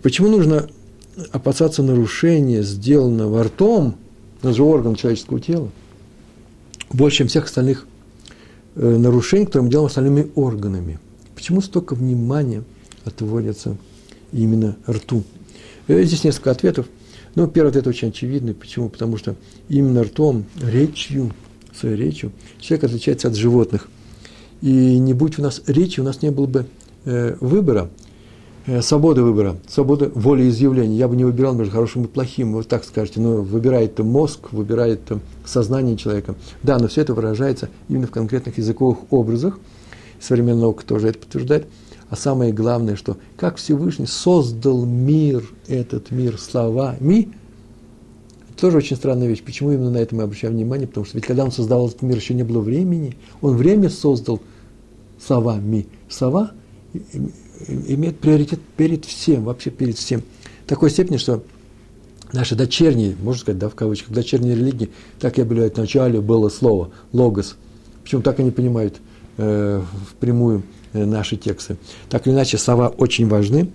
Почему 0.02 0.28
нужно 0.28 0.70
опасаться 1.32 1.84
нарушения, 1.84 2.64
сделанного 2.64 3.44
ртом, 3.44 3.96
это 4.42 4.54
же 4.54 4.64
орган 4.64 4.96
человеческого 4.96 5.40
тела, 5.40 5.70
больше, 6.92 7.20
чем 7.20 7.28
всех 7.28 7.46
остальных 7.46 7.86
э, 8.76 8.98
нарушений, 8.98 9.46
которые 9.46 9.66
мы 9.66 9.72
делаем 9.72 9.88
остальными 9.88 10.32
органами? 10.36 11.00
Почему 11.36 11.62
столько 11.62 11.96
внимания 11.96 12.64
отводится 13.06 13.78
именно 14.32 14.78
рту? 14.88 15.24
Э, 15.88 16.04
здесь 16.04 16.24
несколько 16.24 16.52
ответов. 16.52 16.88
Ну, 17.36 17.48
первый 17.48 17.70
ответ 17.70 17.88
очень 17.88 18.10
очевидный. 18.10 18.54
Почему? 18.54 18.90
Потому 18.90 19.18
что 19.18 19.36
именно 19.68 20.04
ртом, 20.04 20.46
речью, 20.62 21.34
своей 21.76 21.96
речью, 21.96 22.32
человек 22.60 22.86
отличается 22.86 23.28
от 23.28 23.36
животных. 23.36 23.90
И 24.64 24.98
не 24.98 25.14
будь 25.14 25.38
у 25.38 25.44
нас 25.44 25.62
речи, 25.68 26.00
у 26.00 26.04
нас 26.04 26.24
не 26.24 26.32
было 26.32 26.48
бы 26.48 26.66
э, 27.06 27.36
выбора– 27.40 27.90
Э, 28.66 28.82
свобода 28.82 29.24
выбора, 29.24 29.58
свобода 29.68 30.10
воли 30.16 30.48
изъявления. 30.48 30.96
Я 30.96 31.10
бы 31.10 31.18
не 31.18 31.26
выбирал 31.26 31.54
между 31.54 31.74
хорошим 31.74 32.06
и 32.06 32.08
плохим, 32.08 32.54
вы 32.54 32.64
так 32.64 32.86
скажете, 32.86 33.20
но 33.20 33.42
выбирает 33.42 34.00
мозг, 34.00 34.54
выбирает 34.54 35.02
сознание 35.46 35.98
человека. 35.98 36.36
Да, 36.62 36.78
но 36.80 36.88
все 36.88 37.02
это 37.02 37.14
выражается 37.14 37.70
именно 37.90 38.08
в 38.08 38.12
конкретных 38.12 38.58
языковых 38.58 39.00
образах. 39.12 39.60
Современная 40.22 40.62
наука 40.62 40.86
тоже 40.86 41.10
это 41.10 41.20
подтверждает. 41.20 41.68
А 42.10 42.16
самое 42.16 42.54
главное, 42.54 42.96
что 42.96 43.18
как 43.36 43.58
Всевышний 43.58 44.06
создал 44.06 44.86
мир, 44.86 45.44
этот 45.68 46.12
мир 46.12 46.40
словами, 46.40 47.34
это 48.50 48.62
тоже 48.62 48.78
очень 48.78 48.96
странная 48.96 49.28
вещь. 49.28 49.44
Почему 49.44 49.74
именно 49.74 49.92
на 49.92 49.98
это 49.98 50.16
мы 50.16 50.24
обращаем 50.24 50.54
внимание? 50.54 50.88
Потому 50.88 51.06
что 51.06 51.18
ведь 51.18 51.26
когда 51.26 51.44
он 51.44 51.52
создавал 51.52 51.90
этот 51.90 52.02
мир, 52.02 52.16
еще 52.16 52.34
не 52.34 52.44
было 52.44 52.62
времени. 52.62 53.18
Он 53.42 53.58
время 53.58 53.90
создал 53.90 54.40
словами. 55.26 55.88
Слова 56.10 56.52
имеет 57.68 58.20
приоритет 58.20 58.60
перед 58.78 59.06
всем, 59.06 59.44
вообще 59.44 59.70
перед 59.70 59.98
всем. 59.98 60.22
В 60.66 60.70
такой 60.70 60.90
степени, 60.90 61.18
что 61.18 61.44
наши 62.32 62.56
дочерние, 62.56 63.16
можно 63.22 63.42
сказать, 63.42 63.60
да, 63.60 63.70
в 63.70 63.76
кавычках, 63.76 64.12
дочерние 64.12 64.56
религии, 64.56 64.90
так 65.20 65.38
и 65.38 65.42
объявляют, 65.42 65.78
вначале 65.78 66.22
было 66.22 66.50
слово, 66.50 66.92
логос. 67.12 67.56
Почему 68.04 68.22
так 68.22 68.40
они 68.40 68.52
понимают 68.52 68.98
э, 69.38 69.82
впрямую 70.12 70.64
э, 70.94 71.06
наши 71.06 71.38
тексты. 71.38 71.78
Так 72.10 72.28
или 72.28 72.34
иначе, 72.34 72.58
слова 72.58 72.90
очень 72.90 73.28
важны, 73.28 73.70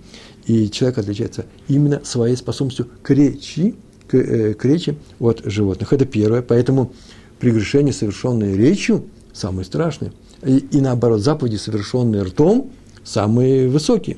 и 0.45 0.69
человек 0.69 0.99
отличается 0.99 1.45
именно 1.67 2.01
своей 2.03 2.35
способностью 2.35 2.87
к 3.01 3.09
речи, 3.11 3.75
к, 4.07 4.15
э, 4.15 4.53
к 4.53 4.65
речи 4.65 4.97
от 5.19 5.41
животных. 5.45 5.93
Это 5.93 6.05
первое, 6.05 6.41
поэтому 6.41 6.93
прегрешения, 7.39 7.93
совершенные 7.93 8.55
речью, 8.55 9.05
самые 9.33 9.65
страшные. 9.65 10.11
И, 10.43 10.57
и 10.57 10.81
наоборот, 10.81 11.21
заповеди, 11.21 11.57
совершенные 11.57 12.23
ртом, 12.23 12.71
самые 13.03 13.69
высокие. 13.69 14.17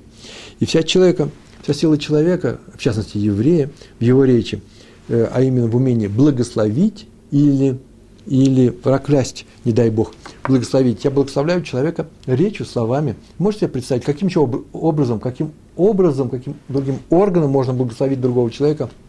И 0.60 0.66
вся 0.66 0.84
человека, 0.84 1.30
вся 1.64 1.74
сила 1.74 1.98
человека, 1.98 2.60
в 2.74 2.78
частности 2.78 3.18
еврея, 3.18 3.70
в 4.00 4.04
его 4.04 4.26
речи, 4.26 4.62
э, 5.08 5.28
а 5.32 5.42
именно 5.42 5.68
в 5.68 5.76
умении 5.76 6.08
благословить 6.08 7.08
или, 7.32 7.80
или 8.26 8.70
проклясть, 8.70 9.46
не 9.66 9.72
дай 9.72 9.90
Бог, 9.90 10.14
благословить. 10.48 11.04
Я 11.04 11.12
благословляю 11.12 11.64
человека 11.64 12.08
речью, 12.26 12.66
словами. 12.66 13.16
Можете 13.38 13.62
себе 13.62 13.72
представить, 13.74 14.04
каким 14.04 14.30
образом, 14.74 15.20
каким 15.20 15.52
образом, 15.76 16.30
каким 16.30 16.56
другим 16.68 17.00
органом 17.10 17.50
можно 17.50 17.74
благословить 17.74 18.22
другого 18.22 18.52
человека– 18.52 18.90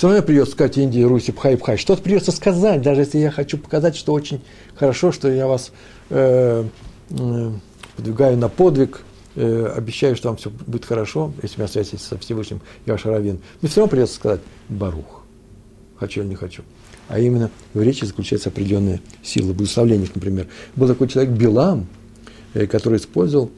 все 0.00 0.08
равно 0.08 0.22
придется 0.22 0.52
сказать 0.52 0.78
Индии, 0.78 1.02
Руси, 1.02 1.30
пхай, 1.30 1.56
пхай. 1.56 1.76
Что-то 1.76 2.02
придется 2.02 2.32
сказать, 2.32 2.82
даже 2.82 3.02
если 3.02 3.18
я 3.18 3.30
хочу 3.30 3.58
показать, 3.58 3.96
что 3.96 4.12
очень 4.12 4.40
хорошо, 4.74 5.12
что 5.12 5.30
я 5.30 5.46
вас 5.46 5.72
э, 6.08 6.64
Э, 7.10 7.50
подвигаю 7.96 8.36
на 8.38 8.48
подвиг, 8.48 9.02
э, 9.34 9.72
обещаю, 9.76 10.16
что 10.16 10.28
вам 10.28 10.36
все 10.36 10.50
будет 10.50 10.84
хорошо, 10.84 11.32
если 11.42 11.56
у 11.56 11.58
меня 11.60 11.68
связь 11.68 11.90
со 12.00 12.16
Всевышним, 12.18 12.60
я 12.86 12.94
ваш 12.94 13.04
раввин. 13.04 13.40
Мне 13.60 13.68
все 13.68 13.80
равно 13.80 13.90
придется 13.90 14.14
сказать 14.14 14.40
«барух», 14.68 15.22
хочу 15.98 16.20
или 16.20 16.28
не 16.28 16.34
хочу. 16.36 16.62
А 17.08 17.18
именно 17.18 17.50
в 17.74 17.82
речи 17.82 18.04
заключается 18.04 18.50
определенная 18.50 19.00
сила, 19.22 19.52
благословление, 19.52 20.08
например. 20.14 20.46
Был 20.76 20.86
такой 20.86 21.08
человек 21.08 21.32
Билам, 21.32 21.88
э, 22.54 22.66
который 22.66 22.98
использовал 22.98 23.50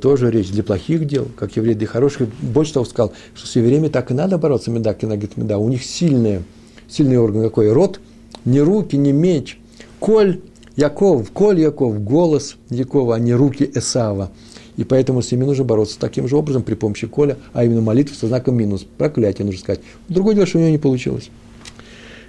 тоже 0.00 0.30
речь 0.30 0.50
для 0.50 0.62
плохих 0.62 1.06
дел, 1.06 1.28
как 1.36 1.56
еврей 1.56 1.74
для 1.74 1.86
хороших. 1.86 2.28
Больше 2.40 2.74
того 2.74 2.84
сказал, 2.84 3.12
что 3.34 3.46
с 3.46 3.56
евреями 3.56 3.88
так 3.88 4.10
и 4.10 4.14
надо 4.14 4.38
бороться, 4.38 4.70
меда, 4.70 4.94
кинагит, 4.94 5.36
меда. 5.36 5.58
У 5.58 5.68
них 5.68 5.84
сильные, 5.84 6.42
сильный 6.88 7.18
орган 7.18 7.42
какой? 7.42 7.72
Рот, 7.72 8.00
не 8.44 8.60
руки, 8.60 8.96
не 8.96 9.12
меч. 9.12 9.58
Коль 9.98 10.40
Яков, 10.76 11.30
Коль 11.32 11.60
Яков, 11.60 12.02
голос 12.02 12.56
Якова, 12.70 13.16
а 13.16 13.18
не 13.18 13.34
руки 13.34 13.70
Эсава. 13.74 14.30
И 14.76 14.84
поэтому 14.84 15.20
с 15.20 15.30
ними 15.30 15.44
нужно 15.44 15.64
бороться 15.64 15.98
таким 15.98 16.26
же 16.26 16.36
образом 16.36 16.62
при 16.62 16.74
помощи 16.74 17.06
Коля, 17.06 17.36
а 17.52 17.64
именно 17.64 17.82
молитвы 17.82 18.16
со 18.16 18.28
знаком 18.28 18.56
минус. 18.56 18.86
Проклятие 18.96 19.44
нужно 19.44 19.60
сказать. 19.60 19.80
Другое 20.08 20.34
дело, 20.34 20.46
что 20.46 20.58
у 20.58 20.60
него 20.62 20.70
не 20.70 20.78
получилось. 20.78 21.30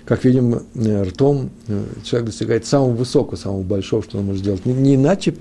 Как 0.04 0.26
видим, 0.26 0.64
э, 0.76 1.04
ртом 1.04 1.52
э, 1.68 1.84
человек 2.04 2.32
достигает 2.32 2.66
самого 2.66 2.92
высокого, 2.92 3.38
самого 3.38 3.62
большого, 3.62 4.04
что 4.04 4.18
он 4.18 4.26
может 4.26 4.42
сделать. 4.42 4.66
Не 4.66 4.96
иначе, 4.96 5.36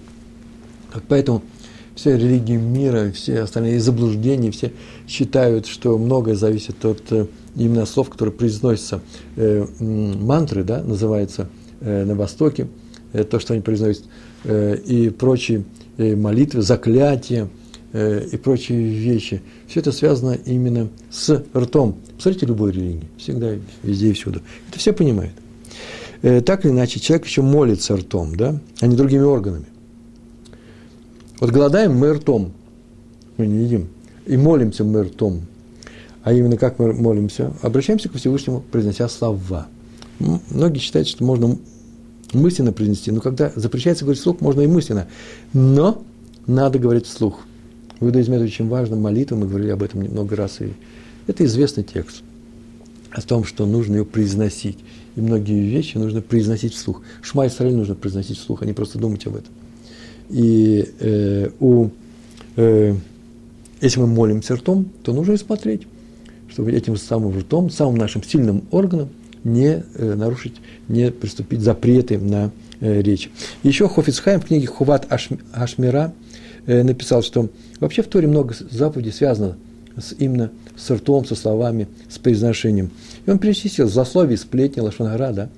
как 0.93 1.03
поэтому 1.09 1.43
все 2.01 2.17
религии 2.17 2.57
мира, 2.57 3.13
все 3.13 3.41
остальные 3.41 3.81
заблуждения, 3.81 4.51
все 4.51 4.73
считают, 5.07 5.67
что 5.67 5.99
многое 5.99 6.35
зависит 6.35 6.85
от 6.85 7.03
э, 7.13 7.27
именно 7.55 7.87
слов, 7.87 8.11
которые 8.11 8.35
произносятся. 8.35 9.01
Мантры, 9.81 10.65
да, 10.65 10.83
называется 10.83 11.49
на 11.81 12.15
Востоке– 12.15 12.67
Э, 13.13 13.25
то, 13.25 13.41
что 13.41 13.55
они 13.55 13.63
произносят, 13.63 14.05
э, 14.45 14.77
и 14.77 15.11
прочие 15.11 15.65
э, 15.97 16.15
молитвы, 16.17 16.63
заклятия 16.63 17.49
и 17.93 18.37
прочие 18.37 18.81
вещи. 18.81 19.43
Все 19.67 19.81
это 19.81 19.91
связано 19.91 20.39
именно 20.47 20.91
с 21.11 21.45
ртом. 21.57 21.97
Посмотрите 22.15 22.47
любой 22.47 22.71
религии, 22.71 23.09
всегда, 23.19 23.57
везде 23.83 24.11
и 24.11 24.13
всюду. 24.13 24.43
Это 24.69 24.79
все 24.79 24.93
понимают. 24.93 25.33
Так 26.23 26.65
или 26.65 26.71
иначе, 26.71 27.01
человек 27.01 27.27
еще 27.27 27.43
молится 27.43 27.97
ртом, 27.97 28.37
да, 28.37 28.61
а 28.79 28.87
не 28.87 28.95
другими 28.95 29.25
органами. 29.25 29.65
Вот 31.41 31.51
голодаем 31.51 31.97
мы 31.97 32.13
ртом, 32.13 32.53
мы 33.39 33.47
не 33.47 33.65
едим, 33.65 33.89
и 34.27 34.37
молимся 34.37 34.85
мы 34.85 35.05
ртом. 35.05 35.41
А 36.23 36.35
именно 36.35 36.59
как 36.59 36.79
мы 36.79 36.93
молимся? 36.93 37.55
Обращаемся 37.63 38.11
к 38.11 38.15
Всевышнему, 38.15 38.61
произнося 38.61 39.09
слова. 39.09 39.67
Многие 40.51 40.79
считают, 40.79 41.09
что 41.09 41.25
можно 41.25 41.57
мысленно 42.35 42.73
произнести. 42.73 43.11
Но 43.11 43.23
когда 43.23 43.51
запрещается 43.57 44.05
говорить 44.05 44.21
вслух, 44.21 44.43
можно 44.43 44.61
и 44.61 44.67
мысленно. 44.67 45.09
Но 45.55 46.03
надо 46.47 46.79
говорить 46.79 47.07
вслух. 47.07 47.41
В 48.01 48.07
иудаизме 48.07 48.37
это 48.37 48.45
очень 48.45 48.69
важно. 48.69 48.97
Молитва, 48.97 49.37
мы 49.37 49.47
говорили 49.47 49.71
об 49.71 49.83
этом 49.83 50.01
много 50.03 50.37
раз. 50.37 50.61
И 50.61 50.75
это 51.27 51.45
известный 51.47 51.85
текст 51.85 52.23
о 53.11 53.23
том, 53.23 53.45
что 53.45 53.65
нужно 53.65 53.97
ее 53.97 54.05
произносить. 54.05 54.79
И 55.17 55.23
многие 55.23 55.71
вещи 55.71 55.97
нужно 55.97 56.21
произносить 56.21 56.75
вслух. 56.75 57.01
Шма 57.23 57.47
Исраиль 57.47 57.75
нужно 57.75 57.95
произносить 57.95 58.39
вслух, 58.39 58.61
а 58.61 58.67
не 58.67 58.75
просто 58.75 58.99
думать 58.99 59.27
об 59.27 59.37
этом. 59.37 59.53
И 60.31 60.89
э, 61.01 61.51
у, 61.61 61.89
э, 62.57 62.95
если 63.81 64.01
мы 64.01 64.07
молимся 64.07 64.57
ртом, 64.57 64.89
то 65.03 65.13
нужно 65.13 65.37
смотреть, 65.37 65.83
чтобы 66.49 66.73
этим 66.73 66.97
самым 66.97 67.39
ртом, 67.39 67.71
самым 67.71 67.97
нашим 67.97 68.23
сильным 68.23 68.65
органом 68.71 69.09
не 69.45 69.83
э, 69.95 70.15
нарушить, 70.15 70.55
не 70.89 71.11
приступить 71.11 71.61
запреты 71.61 72.19
на 72.19 72.51
э, 72.81 73.03
речь. 73.03 73.31
Еще 73.63 73.89
Хофицхайм 73.89 74.41
в 74.41 74.47
книге 74.47 74.67
Хуват 74.67 75.07
Ашмира 75.53 76.13
э, 76.67 76.83
написал, 76.83 77.23
что 77.23 77.49
вообще 77.81 78.03
в 78.03 78.07
Торе 78.07 78.29
много 78.29 78.55
заповедей 78.71 79.13
связано 79.13 79.57
с, 79.97 80.15
именно 80.19 80.51
с 80.77 80.91
ртом, 80.91 81.25
со 81.25 81.35
словами, 81.35 81.89
с 82.09 82.19
произношением. 82.19 82.91
И 83.27 83.31
он 83.31 83.39
перечислил 83.39 83.89
злословие, 83.89 84.37
сплетни, 84.37 84.81
лошонара, 84.81 85.33
да, 85.33 85.49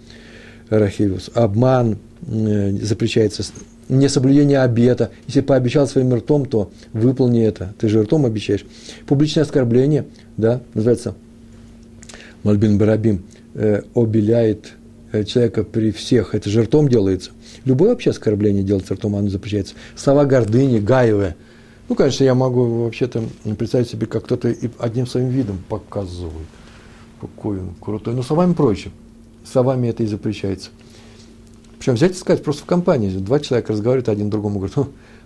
Рахивус, 0.71 1.31
обман 1.35 1.99
э, 2.26 2.71
запрещается, 2.81 3.43
несоблюдение 3.92 4.61
обета. 4.61 5.11
Если 5.26 5.40
пообещал 5.40 5.87
своим 5.87 6.14
ртом, 6.14 6.46
то 6.46 6.70
выполни 6.92 7.42
это. 7.42 7.75
Ты 7.78 7.88
же 7.88 8.02
ртом 8.02 8.26
обещаешь. 8.26 8.64
Публичное 9.06 9.44
оскорбление, 9.44 10.06
да, 10.37 10.61
называется 10.75 11.14
Мальбин 12.42 12.78
Барабим, 12.78 13.22
э, 13.54 13.82
обеляет 13.94 14.72
э, 15.12 15.25
человека 15.25 15.64
при 15.64 15.90
всех. 15.92 16.34
Это 16.34 16.50
же 16.50 16.62
ртом 16.62 16.88
делается. 16.88 17.30
Любое 17.64 17.90
вообще 17.90 18.11
оскорбление 18.11 18.62
делается 18.62 18.94
ртом, 18.94 19.16
оно 19.16 19.28
запрещается. 19.28 19.75
Слова 19.96 20.25
гордыни, 20.25 20.78
гаевые. 20.78 21.37
Ну, 21.88 21.94
конечно, 21.94 22.25
я 22.25 22.34
могу 22.34 22.84
вообще-то 22.84 23.22
представить 23.58 23.90
себе, 23.90 24.06
как 24.06 24.25
кто-то 24.25 24.54
одним 24.78 25.06
своим 25.06 25.28
видом 25.28 25.62
показывает. 25.68 26.46
Какой 27.20 27.61
он 27.61 27.75
крутой. 27.80 28.14
Но 28.14 28.22
словами 28.22 28.54
проще. 28.54 28.90
Словами 29.44 29.88
это 29.88 30.02
и 30.02 30.06
запрещается. 30.06 30.70
Причем 31.82 31.94
взять 31.94 32.12
и 32.12 32.14
сказать, 32.14 32.44
просто 32.44 32.62
в 32.62 32.66
компании. 32.66 33.10
Два 33.10 33.40
человека 33.40 33.72
разговаривают, 33.72 34.08
один 34.08 34.30
другому 34.30 34.60
говорит, 34.60 34.76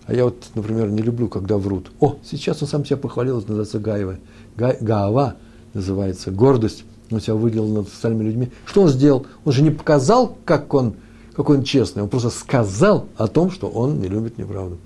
а 0.07 0.15
я 0.15 0.25
вот, 0.25 0.43
например, 0.55 0.89
не 0.89 1.03
люблю, 1.03 1.29
когда 1.29 1.59
врут. 1.59 1.91
О, 2.01 2.17
сейчас 2.25 2.63
он 2.63 2.69
сам 2.69 2.83
себя 2.87 2.97
похвалил, 2.97 3.43
называется 3.43 3.79
гаева. 3.79 4.17
Га, 4.57 4.75
гаава 4.81 5.37
называется, 5.75 6.31
гордость. 6.31 6.85
Он 7.11 7.21
себя 7.21 7.35
выделил 7.35 7.69
над 7.69 7.89
остальными 7.89 8.25
людьми. 8.25 8.49
Что 8.65 8.85
он 8.85 8.89
сделал? 8.89 9.27
Он 9.45 9.53
же 9.53 9.61
не 9.61 9.71
показал, 9.71 10.39
как 10.47 10.73
он, 10.73 10.95
какой 11.35 11.59
он 11.59 11.63
честный. 11.63 12.03
Он 12.03 12.09
просто 12.09 12.31
сказал 12.31 13.07
о 13.19 13.27
том, 13.27 13.51
что 13.51 13.69
он 13.69 14.01
не 14.01 14.09
любит 14.09 14.39
неправду. 14.39 14.79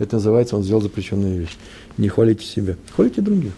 Это 0.00 0.16
называется, 0.16 0.56
он 0.56 0.64
сделал 0.64 0.82
запрещенную 0.82 1.38
вещь. 1.38 1.56
Не 1.98 2.08
хвалите 2.08 2.44
себя, 2.44 2.74
хвалите 2.96 3.20
других. 3.20 3.52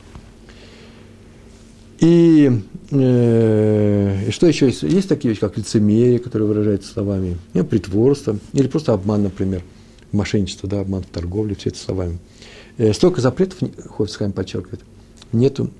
И, 2.01 2.51
э, 2.91 4.31
что 4.31 4.47
еще 4.47 4.67
есть? 4.67 4.83
Есть 4.83 5.09
такие 5.09 5.31
вещи, 5.31 5.41
как 5.41 5.57
лицемерие, 5.57 6.19
которые 6.19 6.49
выражаются 6.49 6.93
словами, 6.93 7.39
или 7.53 7.63
притворство, 7.63 8.39
или 8.53 8.67
просто 8.67 8.93
обман, 8.93 9.23
например, 9.23 9.63
мошенничество, 10.13 10.69
да, 10.69 10.81
обман 10.81 11.03
в 11.03 11.07
торговле, 11.07 11.55
все 11.55 11.71
это 11.71 11.79
словами. 11.79 12.19
Э, 12.79 12.93
столько 12.93 13.21
запретов, 13.21 13.59
Хофицхайм 13.97 14.33
подчеркивает, 14.33 14.81
нету, 15.33 15.71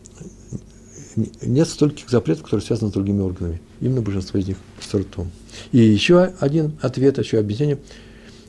нет 1.43 1.69
стольких 1.69 2.11
запретов, 2.11 2.45
которые 2.45 2.65
связаны 2.65 2.91
с 2.91 2.95
другими 2.95 3.21
органами. 3.21 3.61
Именно 3.81 4.03
большинство 4.03 4.39
из 4.39 4.49
них 4.49 4.57
с 4.81 4.93
ртом. 4.95 5.31
И 5.73 5.79
еще 5.79 6.33
один 6.41 6.73
ответ, 6.81 7.19
еще 7.19 7.39
объяснение– 7.39 7.79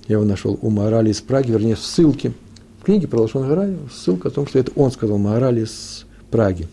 я 0.07 0.17
его 0.17 0.25
нашел 0.25 0.59
у 0.61 0.69
Морали 0.69 1.09
из 1.09 1.21
Праги, 1.21 1.51
вернее, 1.51 1.75
в 1.75 1.79
ссылке. 1.79 2.33
В 2.79 2.85
книге 2.85 3.07
про 3.07 3.21
Лошон 3.21 3.79
ссылка 3.91 4.27
о 4.27 4.31
том, 4.31 4.45
что 4.45 4.59
это 4.59 4.71
он 4.75 4.91
сказал 4.91 5.17
Морали 5.17 5.63
из 5.63 6.05
Праги. 6.29 6.67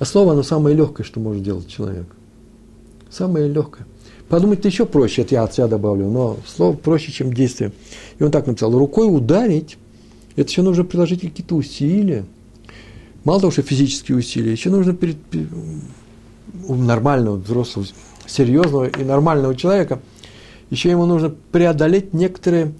А 0.00 0.04
слово, 0.04 0.32
оно 0.32 0.42
самое 0.42 0.74
легкое, 0.74 1.06
что 1.06 1.20
может 1.20 1.44
делать 1.44 1.68
человек. 1.68 2.06
Самое 3.08 3.46
легкое. 3.46 3.86
Подумать-то 4.28 4.66
еще 4.66 4.84
проще, 4.86 5.22
это 5.22 5.36
я 5.36 5.44
от 5.44 5.54
себя 5.54 5.68
добавлю, 5.68 6.08
но 6.10 6.38
слово 6.46 6.74
проще, 6.74 7.12
чем 7.12 7.32
действие. 7.32 7.70
И 8.18 8.24
он 8.24 8.32
так 8.32 8.48
написал, 8.48 8.76
рукой 8.76 9.06
ударить, 9.14 9.78
это 10.34 10.50
еще 10.50 10.62
нужно 10.62 10.82
приложить 10.82 11.20
какие-то 11.20 11.54
усилия. 11.54 12.24
Мало 13.22 13.40
того, 13.40 13.52
что 13.52 13.62
физические 13.62 14.18
усилия, 14.18 14.50
еще 14.50 14.70
нужно 14.70 14.94
перед, 14.94 15.16
у 16.66 16.74
нормального, 16.74 17.36
взрослого, 17.36 17.86
серьезного 18.26 18.88
и 18.88 19.04
нормального 19.04 19.54
человека– 19.54 20.00
еще 20.70 20.88
ему 20.88 21.04
нужно 21.04 21.34
преодолеть 21.50 22.14
некоторые, 22.14 22.72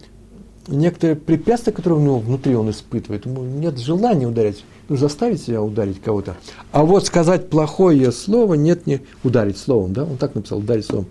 некоторые 0.71 1.17
препятствия, 1.17 1.73
которые 1.73 1.99
у 1.99 2.03
него 2.03 2.19
внутри 2.19 2.55
он 2.55 2.71
испытывает. 2.71 3.27
Ему 3.27 3.45
нет 3.45 3.79
желания 3.79 4.27
ударить, 4.27 4.65
нужно 4.89 5.09
заставить 5.09 5.43
себя 5.43 5.63
ударить 5.63 6.01
кого-то. 6.01 6.37
А 6.73 6.85
вот 6.85 7.07
сказать 7.07 7.51
плохое 7.51 8.13
слово, 8.13 8.55
нет, 8.55 8.87
не 8.87 9.01
ударить 9.25 9.59
словом, 9.59 9.93
да, 9.93 10.05
он 10.05 10.17
так 10.17 10.35
написал, 10.35 10.59
ударить 10.59 10.87
словом. 10.87 11.07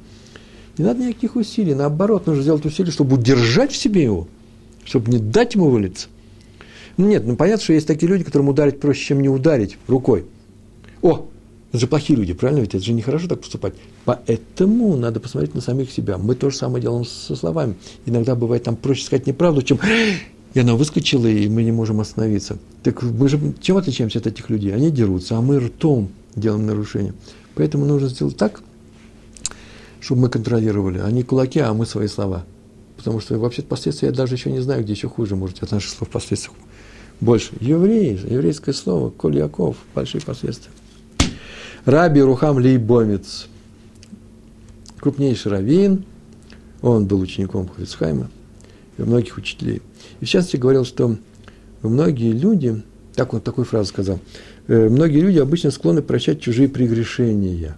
Не 0.78 0.86
надо 0.86 1.04
никаких 1.04 1.36
усилий, 1.36 1.74
наоборот, 1.74 2.26
нужно 2.26 2.42
сделать 2.42 2.66
усилия, 2.66 2.92
чтобы 2.92 3.16
удержать 3.16 3.72
в 3.72 3.78
себе 3.78 4.04
его, 4.04 4.28
чтобы 4.86 5.12
не 5.12 5.20
дать 5.20 5.56
ему 5.56 5.70
вылиться. 5.70 6.08
Ну 6.98 7.08
нет, 7.08 7.26
ну 7.26 7.36
понятно, 7.36 7.64
что 7.64 7.74
есть 7.74 7.88
такие 7.88 8.10
люди, 8.10 8.24
которым 8.24 8.50
ударить 8.50 8.80
проще, 8.80 9.08
чем 9.08 9.22
не 9.22 9.30
ударить 9.30 9.78
рукой. 9.88 10.26
О, 11.02 11.28
это 11.70 11.78
же 11.78 11.88
плохие 11.88 12.18
люди, 12.18 12.34
правильно? 12.34 12.62
Ведь 12.62 12.74
это 12.74 12.84
же 12.84 12.94
нехорошо 12.94 13.28
так 13.28 13.42
поступать. 13.42 13.76
Поэтому 14.06 14.98
надо 14.98 15.20
посмотреть 15.20 15.54
на 15.54 15.62
самих 15.62 15.92
себя. 15.92 16.18
Мы 16.18 16.34
то 16.34 16.50
же 16.50 16.58
самое 16.58 16.82
делаем 16.82 17.06
со 17.06 17.36
словами. 17.36 17.76
Иногда 18.06 18.36
бывает 18.36 18.64
там 18.64 18.76
проще 18.76 19.06
сказать 19.06 19.28
неправду, 19.28 19.62
чем 19.62 19.80
и 20.56 20.60
она 20.60 20.74
выскочила, 20.74 21.28
и 21.28 21.48
мы 21.48 21.64
не 21.64 21.72
можем 21.72 22.00
остановиться. 22.00 22.58
Так 22.82 23.04
мы 23.04 23.30
же 23.30 23.40
чем 23.62 23.78
отличаемся 23.78 24.18
от 24.18 24.26
этих 24.26 24.50
людей? 24.50 24.74
Они 24.74 24.90
дерутся, 24.90 25.38
а 25.38 25.42
мы 25.42 25.60
ртом 25.60 26.10
делаем 26.36 26.66
нарушение. 26.66 27.14
Поэтому 27.54 27.86
нужно 27.86 28.10
сделать 28.10 28.36
так, 28.36 28.64
чтобы 30.00 30.22
мы 30.22 30.30
контролировали. 30.30 31.00
Они 31.00 31.22
кулаки, 31.22 31.60
а 31.60 31.74
мы 31.74 31.86
свои 31.86 32.08
слова. 32.08 32.46
Потому 32.98 33.20
что 33.20 33.38
вообще 33.38 33.62
последствия 33.62 34.08
я 34.08 34.14
даже 34.14 34.36
еще 34.36 34.52
не 34.52 34.60
знаю, 34.60 34.84
где 34.84 34.94
еще 34.94 35.08
хуже 35.08 35.36
может 35.36 35.62
от 35.62 35.72
наших 35.72 35.92
слов 35.92 36.10
последствий 36.10 36.52
больше. 37.22 37.52
Евреи, 37.60 38.20
еврейское 38.28 38.74
слово, 38.74 39.10
Коль 39.10 39.38
Яков, 39.38 39.78
большие 39.94 40.22
последствия. 40.22 40.72
Раби 41.90 42.22
Рухам 42.22 42.58
Лейбомец, 42.58 43.48
крупнейший 45.00 45.52
раввин, 45.52 46.06
он 46.84 47.08
был 47.08 47.20
учеником 47.20 47.68
Хавицхайма 47.68 48.30
и 49.00 49.02
многих 49.02 49.38
учителей. 49.38 49.82
И 50.20 50.26
в 50.26 50.30
частности 50.30 50.58
говорил, 50.58 50.86
что 50.86 51.16
многие 51.82 52.32
люди, 52.32 52.84
так 53.16 53.34
он 53.34 53.42
такую 53.42 53.66
фразу 53.66 53.90
сказал, 53.90 54.20
«Э, 54.68 54.88
многие 54.88 55.22
люди 55.22 55.40
обычно 55.40 55.72
склонны 55.72 56.04
прощать 56.04 56.42
чужие 56.42 56.70
прегрешения. 56.70 57.76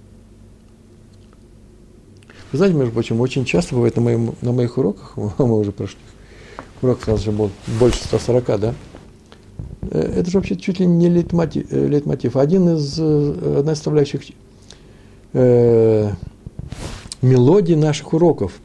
Вы 2.52 2.58
знаете, 2.58 2.76
между 2.76 2.92
прочим, 2.92 3.22
очень 3.22 3.46
часто 3.46 3.76
бывает 3.76 3.96
на, 3.96 4.02
моем, 4.02 4.36
на 4.42 4.52
моих 4.52 4.78
уроках, 4.78 5.14
мы 5.16 5.58
уже 5.58 5.72
прошли, 5.72 6.00
урок 6.82 7.00
у 7.08 7.12
нас 7.12 7.22
же 7.22 7.32
был 7.32 7.50
больше 7.80 8.04
140, 8.04 8.60
да, 8.60 8.76
это 9.90 10.30
же 10.30 10.38
вообще 10.38 10.56
чуть 10.56 10.80
ли 10.80 10.86
не 10.86 11.10
лейтмотив, 11.10 11.66
э, 11.72 11.88
лейтмотив. 11.88 12.36
один 12.36 12.76
из, 12.76 12.98
э, 13.00 13.58
одна 13.60 13.74
из 13.74 13.78
составляющих 13.78 14.22
э, 15.34 16.12
мелодий 17.22 17.76
наших 17.76 18.14
уроков. 18.14 18.60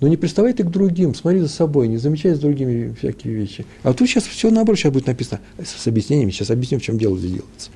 Но 0.00 0.08
не 0.08 0.16
приставай 0.16 0.52
ты 0.52 0.64
к 0.64 0.70
другим, 0.70 1.14
смотри 1.14 1.40
за 1.40 1.48
собой, 1.48 1.86
не 1.86 1.96
замечай 1.96 2.34
с 2.34 2.38
другими 2.40 2.92
всякие 2.98 3.34
вещи. 3.34 3.64
А 3.84 3.92
тут 3.92 4.08
сейчас 4.08 4.24
все 4.24 4.50
наоборот, 4.50 4.78
сейчас 4.78 4.92
будет 4.92 5.06
написано 5.06 5.40
с 5.62 5.86
объяснениями, 5.86 6.32
сейчас 6.32 6.50
объясним, 6.50 6.80
в 6.80 6.82
чем 6.82 6.98
дело 6.98 7.16
делается. 7.16 7.70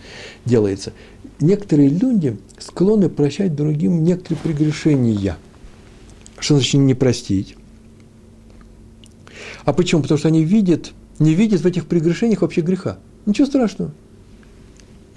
делается. 0.45 0.93
Некоторые 1.39 1.89
люди 1.89 2.37
склонны 2.59 3.09
прощать 3.09 3.55
другим 3.55 4.03
некоторые 4.03 4.43
прегрешения. 4.43 5.37
Что 6.39 6.55
значит 6.55 6.81
не 6.81 6.95
простить? 6.95 7.57
А 9.65 9.73
почему? 9.73 10.03
Потому 10.03 10.19
что 10.19 10.29
они 10.29 10.43
видят 10.43 10.93
не 11.19 11.35
видят 11.35 11.61
в 11.63 11.67
этих 11.67 11.87
прегрешениях 11.87 12.43
вообще 12.43 12.61
греха. 12.61 12.99
Ничего 13.25 13.47
страшного. 13.47 13.93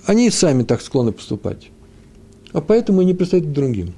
Они 0.06 0.28
и 0.28 0.32
сами 0.32 0.64
так 0.64 0.82
склонны 0.82 1.12
поступать. 1.12 1.70
А 2.52 2.62
поэтому 2.62 3.02
и 3.02 3.06
не 3.06 3.14
пристают 3.14 3.46
к 3.46 3.52
другим. 3.52 3.94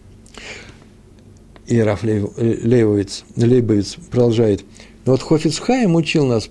И 1.68 1.80
Раф 1.80 2.04
Лейбовец, 2.04 3.24
Лейбовец 3.38 3.96
продолжает. 4.10 4.66
Но 5.06 5.14
вот 5.14 5.22
Хофицхайм 5.22 5.96
учил 5.96 6.26
нас 6.26 6.50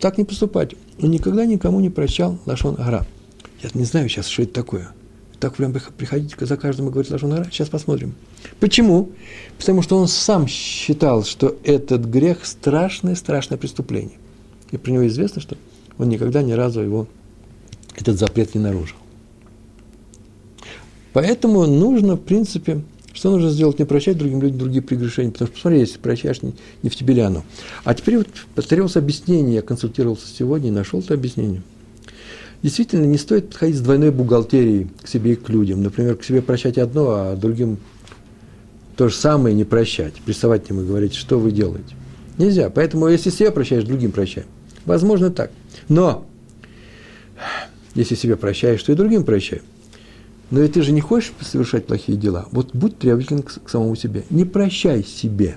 так 0.00 0.18
не 0.18 0.24
поступать. 0.24 0.74
Он 1.00 1.10
никогда 1.10 1.44
никому 1.44 1.80
не 1.80 1.90
прощал 1.90 2.38
Лашон 2.46 2.76
Ара. 2.78 3.06
Я 3.62 3.70
не 3.74 3.84
знаю 3.84 4.08
сейчас, 4.08 4.28
что 4.28 4.42
это 4.42 4.54
такое. 4.54 4.92
Так 5.40 5.56
прям 5.56 5.72
приходить 5.72 6.34
за 6.38 6.56
каждым 6.56 6.88
и 6.88 6.90
говорить 6.90 7.10
Лашон 7.10 7.32
Ара. 7.32 7.44
Сейчас 7.50 7.68
посмотрим. 7.68 8.14
Почему? 8.60 9.10
Потому 9.58 9.82
что 9.82 9.98
он 9.98 10.08
сам 10.08 10.46
считал, 10.46 11.24
что 11.24 11.56
этот 11.64 12.04
грех 12.06 12.46
страшное, 12.46 13.14
страшное 13.14 13.58
преступление. 13.58 14.18
И 14.72 14.76
про 14.78 14.90
него 14.90 15.06
известно, 15.06 15.40
что 15.40 15.56
он 15.98 16.08
никогда 16.08 16.42
ни 16.42 16.52
разу 16.52 16.80
его, 16.80 17.06
этот 17.94 18.18
запрет 18.18 18.54
не 18.54 18.60
нарушил. 18.60 18.96
Поэтому 21.12 21.66
нужно, 21.66 22.16
в 22.16 22.20
принципе, 22.20 22.82
что 23.12 23.30
нужно 23.30 23.50
сделать? 23.50 23.78
Не 23.78 23.84
прощать 23.84 24.16
другим 24.16 24.40
людям 24.40 24.58
другие 24.58 24.82
прегрешения. 24.82 25.30
Потому 25.30 25.48
что, 25.48 25.54
посмотри, 25.54 25.80
если 25.80 25.98
прощаешь, 25.98 26.42
не, 26.42 26.54
не 26.82 26.88
в 26.88 26.96
тебе 26.96 27.14
ли 27.14 27.20
оно. 27.20 27.44
А 27.84 27.94
теперь 27.94 28.18
вот 28.18 28.28
повторялось 28.54 28.96
объяснение. 28.96 29.56
Я 29.56 29.62
консультировался 29.62 30.26
сегодня 30.26 30.68
и 30.68 30.72
нашел 30.72 31.00
это 31.00 31.12
объяснение. 31.12 31.62
Действительно, 32.62 33.04
не 33.04 33.18
стоит 33.18 33.50
подходить 33.50 33.76
с 33.76 33.80
двойной 33.80 34.10
бухгалтерией 34.10 34.88
к 35.02 35.08
себе 35.08 35.32
и 35.32 35.36
к 35.36 35.50
людям. 35.50 35.82
Например, 35.82 36.16
к 36.16 36.24
себе 36.24 36.40
прощать 36.40 36.78
одно, 36.78 37.10
а 37.10 37.36
другим 37.36 37.78
то 38.96 39.08
же 39.08 39.14
самое 39.14 39.54
не 39.54 39.64
прощать. 39.64 40.14
Приставать 40.24 40.64
к 40.64 40.70
ним 40.70 40.80
и 40.80 40.86
говорить, 40.86 41.14
что 41.14 41.38
вы 41.38 41.50
делаете. 41.50 41.94
Нельзя. 42.38 42.70
Поэтому, 42.70 43.08
если 43.08 43.28
себе 43.28 43.50
прощаешь, 43.50 43.84
другим 43.84 44.12
прощай. 44.12 44.44
Возможно 44.84 45.30
так. 45.30 45.50
Но, 45.88 46.26
если 47.94 48.14
себя 48.14 48.36
прощаешь, 48.36 48.82
то 48.82 48.92
и 48.92 48.94
другим 48.94 49.24
прощай. 49.24 49.62
Но 50.50 50.62
и 50.62 50.68
ты 50.68 50.82
же 50.82 50.92
не 50.92 51.00
хочешь 51.00 51.32
совершать 51.40 51.86
плохие 51.86 52.18
дела. 52.18 52.46
Вот 52.52 52.74
будь 52.74 52.98
требователен 52.98 53.42
к, 53.42 53.62
к 53.64 53.70
самому 53.70 53.96
себе. 53.96 54.24
Не 54.28 54.44
прощай 54.44 55.02
себе. 55.02 55.56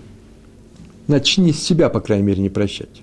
Начни 1.08 1.52
с 1.52 1.62
себя, 1.62 1.90
по 1.90 2.00
крайней 2.00 2.24
мере, 2.24 2.42
не 2.42 2.50
прощать. 2.50 3.02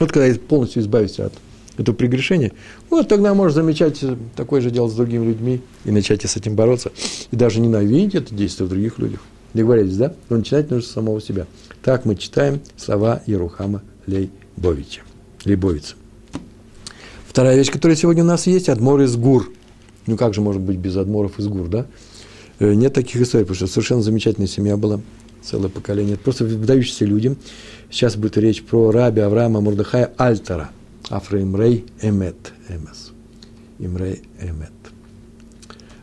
Вот 0.00 0.10
когда 0.10 0.36
полностью 0.38 0.82
избавишься 0.82 1.26
от 1.26 1.34
это 1.76 1.92
прегрешение, 1.92 2.52
вот 2.88 3.08
тогда 3.08 3.34
можешь 3.34 3.54
замечать 3.54 4.02
такое 4.36 4.60
же 4.60 4.70
дело 4.70 4.88
с 4.88 4.94
другими 4.94 5.26
людьми 5.26 5.60
и 5.84 5.90
начать 5.90 6.22
с 6.22 6.36
этим 6.36 6.54
бороться. 6.54 6.92
И 7.30 7.36
даже 7.36 7.60
ненавидеть 7.60 8.14
это 8.14 8.34
действие 8.34 8.66
в 8.66 8.70
других 8.70 8.98
людях. 8.98 9.20
Договорились, 9.54 9.96
да? 9.96 10.14
Но 10.28 10.38
начинать 10.38 10.70
нужно 10.70 10.88
с 10.88 10.92
самого 10.92 11.20
себя. 11.20 11.46
Так 11.82 12.04
мы 12.04 12.16
читаем 12.16 12.60
слова 12.76 13.22
Ерухама 13.26 13.82
Лейбовича. 14.56 15.02
Лейбовица. 15.44 15.94
Вторая 17.28 17.56
вещь, 17.56 17.70
которая 17.70 17.96
сегодня 17.96 18.22
у 18.22 18.26
нас 18.26 18.46
есть, 18.46 18.68
адмор 18.68 19.00
из 19.00 19.16
гур. 19.16 19.50
Ну 20.06 20.16
как 20.16 20.34
же 20.34 20.40
может 20.40 20.62
быть 20.62 20.76
без 20.76 20.96
адморов 20.96 21.38
из 21.38 21.48
гур, 21.48 21.68
да? 21.68 21.86
Э, 22.58 22.74
нет 22.74 22.92
таких 22.94 23.20
историй, 23.20 23.44
потому 23.44 23.56
что 23.56 23.66
совершенно 23.66 24.02
замечательная 24.02 24.48
семья 24.48 24.76
была, 24.76 25.00
целое 25.42 25.68
поколение. 25.68 26.14
Это 26.14 26.22
просто 26.22 26.44
выдающиеся 26.44 27.04
люди. 27.04 27.36
Сейчас 27.90 28.16
будет 28.16 28.36
речь 28.36 28.62
про 28.62 28.90
раби 28.90 29.20
Авраама 29.20 29.60
Мурдыхая 29.60 30.12
Альтера. 30.16 30.70
Афра 31.10 31.42
Имрей 31.42 31.84
Эмет. 32.00 32.52
Эмес. 32.68 33.12
Имрей 33.78 34.22
Эмет. 34.40 34.70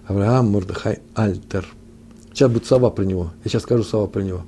Авраам 0.05 0.51
Мурдыхай 0.51 0.99
Альтер. 1.15 1.65
Сейчас 2.33 2.51
будет 2.51 2.65
слова 2.65 2.89
про 2.89 3.03
него. 3.03 3.31
Я 3.43 3.49
сейчас 3.49 3.63
скажу 3.63 3.83
слова 3.83 4.07
про 4.07 4.21
него. 4.21 4.43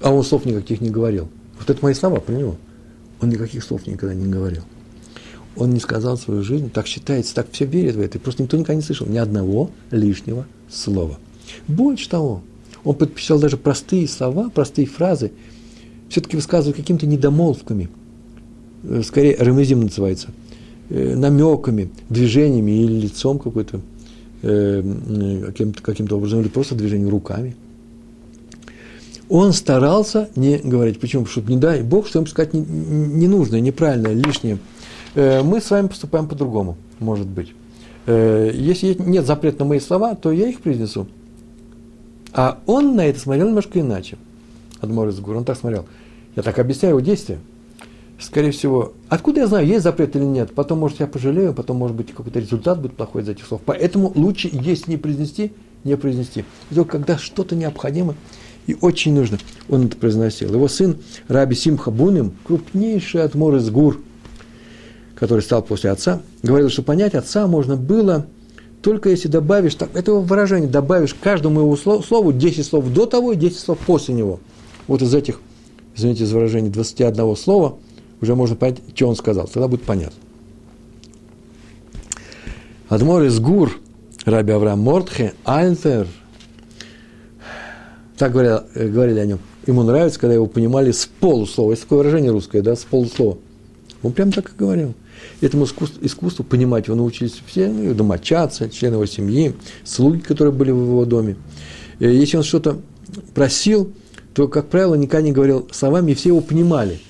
А 0.00 0.12
он 0.12 0.22
слов 0.22 0.44
никаких 0.44 0.80
не 0.80 0.90
говорил. 0.90 1.28
Вот 1.68 1.76
это 1.76 1.84
мои 1.84 1.92
слова 1.92 2.18
про 2.18 2.32
него. 2.32 2.56
Он 3.20 3.28
никаких 3.28 3.62
слов 3.62 3.86
никогда 3.86 4.14
не 4.14 4.26
говорил. 4.26 4.62
Он 5.54 5.70
не 5.70 5.80
сказал 5.80 6.16
свою 6.16 6.42
жизнь, 6.42 6.70
так 6.70 6.86
считается, 6.86 7.34
так 7.34 7.48
все 7.52 7.66
верят 7.66 7.96
в 7.96 8.00
это. 8.00 8.16
И 8.16 8.20
просто 8.20 8.42
никто 8.42 8.56
никогда 8.56 8.76
не 8.76 8.80
слышал 8.80 9.06
ни 9.06 9.18
одного 9.18 9.70
лишнего 9.90 10.46
слова. 10.70 11.18
Больше 11.66 12.08
того, 12.08 12.42
он 12.84 12.94
подписал 12.94 13.38
даже 13.38 13.58
простые 13.58 14.08
слова, 14.08 14.48
простые 14.48 14.86
фразы, 14.86 15.30
все-таки 16.08 16.36
высказывают 16.36 16.78
какими-то 16.78 17.06
недомолвками, 17.06 17.90
э, 18.84 19.02
скорее 19.04 19.36
ремезим 19.38 19.82
называется, 19.82 20.28
э, 20.88 21.16
намеками, 21.16 21.90
движениями 22.08 22.82
или 22.82 23.00
лицом 23.00 23.38
какой-то, 23.38 23.82
э, 24.40 25.42
каким-то, 25.48 25.82
каким-то 25.82 26.16
образом, 26.16 26.40
или 26.40 26.48
просто 26.48 26.76
движением 26.76 27.10
руками. 27.10 27.56
Он 29.28 29.52
старался 29.52 30.28
не 30.36 30.58
говорить. 30.58 31.00
Почему? 31.00 31.24
Потому 31.24 31.42
что 31.42 31.52
не 31.52 31.58
дай 31.58 31.82
Бог, 31.82 32.06
что 32.06 32.18
им 32.18 32.26
сказать 32.26 32.54
ненужное, 32.54 33.60
неправильное, 33.60 34.12
лишнее. 34.12 34.58
Мы 35.14 35.60
с 35.60 35.70
вами 35.70 35.88
поступаем 35.88 36.28
по-другому, 36.28 36.76
может 36.98 37.26
быть. 37.26 37.52
Если 38.06 38.96
нет 38.98 39.26
запрета 39.26 39.60
на 39.60 39.64
мои 39.66 39.80
слова, 39.80 40.14
то 40.14 40.32
я 40.32 40.48
их 40.48 40.60
произнесу. 40.60 41.06
А 42.32 42.58
он 42.66 42.96
на 42.96 43.06
это 43.06 43.18
смотрел 43.20 43.48
немножко 43.48 43.80
иначе. 43.80 44.16
Адмор 44.80 45.08
из 45.08 45.18
Он 45.18 45.44
так 45.44 45.58
смотрел. 45.58 45.86
Я 46.36 46.42
так 46.42 46.58
объясняю 46.58 46.94
его 46.94 47.00
действия. 47.00 47.38
Скорее 48.20 48.50
всего, 48.50 48.94
откуда 49.08 49.40
я 49.40 49.46
знаю, 49.46 49.66
есть 49.66 49.82
запрет 49.82 50.16
или 50.16 50.24
нет? 50.24 50.52
Потом, 50.52 50.78
может, 50.78 51.00
я 51.00 51.06
пожалею, 51.06 51.54
потом, 51.54 51.76
может 51.76 51.96
быть, 51.96 52.12
какой-то 52.12 52.40
результат 52.40 52.80
будет 52.80 52.94
плохой 52.94 53.22
из 53.22 53.28
этих 53.28 53.46
слов. 53.46 53.60
Поэтому 53.64 54.12
лучше, 54.14 54.48
если 54.52 54.92
не 54.92 54.96
произнести, 54.96 55.52
не 55.84 55.96
произнести. 55.96 56.44
И 56.70 56.74
только 56.74 56.92
когда 56.92 57.18
что-то 57.18 57.54
необходимо 57.54 58.14
и 58.68 58.76
очень 58.80 59.14
нужно, 59.14 59.38
он 59.68 59.86
это 59.86 59.96
произносил. 59.96 60.54
Его 60.54 60.68
сын 60.68 60.98
Раби 61.26 61.56
Симха 61.56 61.90
Буним, 61.90 62.32
крупнейший 62.44 63.24
адмор 63.24 63.56
из 63.56 63.68
гур, 63.70 64.00
который 65.16 65.40
стал 65.40 65.62
после 65.62 65.90
отца, 65.90 66.20
говорил, 66.44 66.70
что 66.70 66.82
понять 66.82 67.14
отца 67.14 67.48
можно 67.48 67.76
было– 67.76 68.26
только 68.82 69.10
если 69.10 69.28
добавишь, 69.28 69.74
так, 69.74 69.90
это 69.94 70.12
выражение, 70.12 70.68
добавишь 70.68 71.14
каждому 71.14 71.60
его 71.60 71.76
слову, 71.76 72.02
слову 72.02 72.32
10 72.32 72.64
слов 72.64 72.92
до 72.92 73.06
того 73.06 73.32
и 73.32 73.36
10 73.36 73.58
слов 73.58 73.78
после 73.84 74.14
него. 74.14 74.40
Вот 74.86 75.02
из 75.02 75.14
этих, 75.14 75.40
извините 75.96 76.26
за 76.26 76.36
выражение, 76.36 76.70
21 76.70 77.36
слова 77.36 77.76
уже 78.20 78.34
можно 78.34 78.56
понять, 78.56 78.78
что 78.94 79.08
он 79.08 79.16
сказал. 79.16 79.48
Тогда 79.48 79.68
будет 79.68 79.82
понятно. 79.82 80.16
Адмор 82.88 83.24
из 83.24 83.38
Гур, 83.40 83.78
Раби 84.24 84.52
Авраам 84.52 84.80
Мортхе, 84.80 85.34
Альтер, 85.44 86.06
так 88.18 88.32
говорили, 88.32 88.60
э, 88.74 88.88
говорили 88.88 89.20
о 89.20 89.26
нем. 89.26 89.38
Ему 89.66 89.82
нравится, 89.82 90.18
когда 90.18 90.34
его 90.34 90.46
понимали 90.46 90.90
с 90.90 91.06
полуслова. 91.06 91.70
Есть 91.70 91.82
такое 91.82 91.98
выражение 91.98 92.30
русское, 92.30 92.62
да, 92.62 92.74
с 92.74 92.84
полуслова. 92.84 93.38
Он 94.02 94.12
прям 94.12 94.32
так 94.32 94.50
и 94.50 94.58
говорил. 94.58 94.94
Этому 95.40 95.64
искусству, 95.64 96.04
искусству 96.04 96.44
понимать 96.44 96.86
его 96.86 96.96
научились 96.96 97.40
все, 97.46 97.68
ну, 97.68 97.94
домочадцы, 97.94 98.68
члены 98.70 98.94
его 98.94 99.06
семьи, 99.06 99.54
слуги, 99.84 100.20
которые 100.20 100.52
были 100.52 100.70
в 100.70 100.80
его 100.80 101.04
доме. 101.04 101.36
И 101.98 102.06
если 102.06 102.36
он 102.36 102.42
что-то 102.42 102.78
просил, 103.34 103.92
то, 104.34 104.46
как 104.48 104.68
правило, 104.68 104.94
никогда 104.94 105.22
не 105.22 105.32
говорил 105.32 105.68
словами, 105.72 106.12
и 106.12 106.14
все 106.14 106.28
его 106.28 106.40
понимали. 106.40 107.00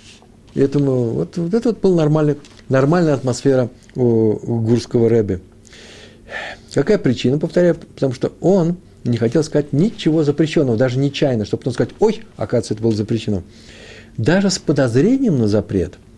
И 0.54 0.60
этому 0.60 1.10
вот, 1.10 1.36
вот 1.36 1.52
это 1.52 1.70
вот 1.70 1.80
была 1.80 1.96
нормальная, 1.96 2.36
нормальная 2.68 3.14
атмосфера 3.14 3.70
у, 3.94 4.02
у 4.02 4.60
гурского 4.60 5.08
рэби. 5.08 5.40
Какая 6.72 6.98
причина, 6.98 7.38
повторяю, 7.38 7.74
потому 7.74 8.12
что 8.12 8.32
он 8.40 8.76
не 9.08 9.16
хотел 9.16 9.42
сказать 9.42 9.72
ничего 9.72 10.24
запрещенного, 10.24 10.76
даже 10.76 10.98
нечаянно, 10.98 11.44
чтобы 11.44 11.60
потом 11.62 11.74
сказать, 11.74 11.94
ой, 12.00 12.22
оказывается, 12.36 12.74
это 12.74 12.82
было 12.82 12.92
запрещено. 12.92 13.42
Даже 14.16 14.50
с 14.50 14.58
подозрением 14.58 15.38
на 15.38 15.48
запрет– 15.48 15.94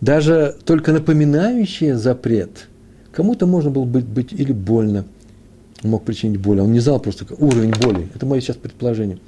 даже 0.00 0.56
только 0.64 0.92
напоминающее 0.92 1.96
запрет, 1.96 2.68
кому-то 3.12 3.46
можно 3.46 3.70
было 3.70 3.84
быть, 3.84 4.06
быть 4.06 4.32
или 4.32 4.52
больно, 4.52 5.04
мог 5.82 6.04
причинить 6.04 6.40
боль, 6.40 6.60
он 6.60 6.72
не 6.72 6.80
знал 6.80 7.00
просто 7.00 7.26
уровень 7.38 7.72
боли, 7.72 8.08
это 8.14 8.24
мое 8.24 8.40
сейчас 8.40 8.56
предположение. 8.56 9.18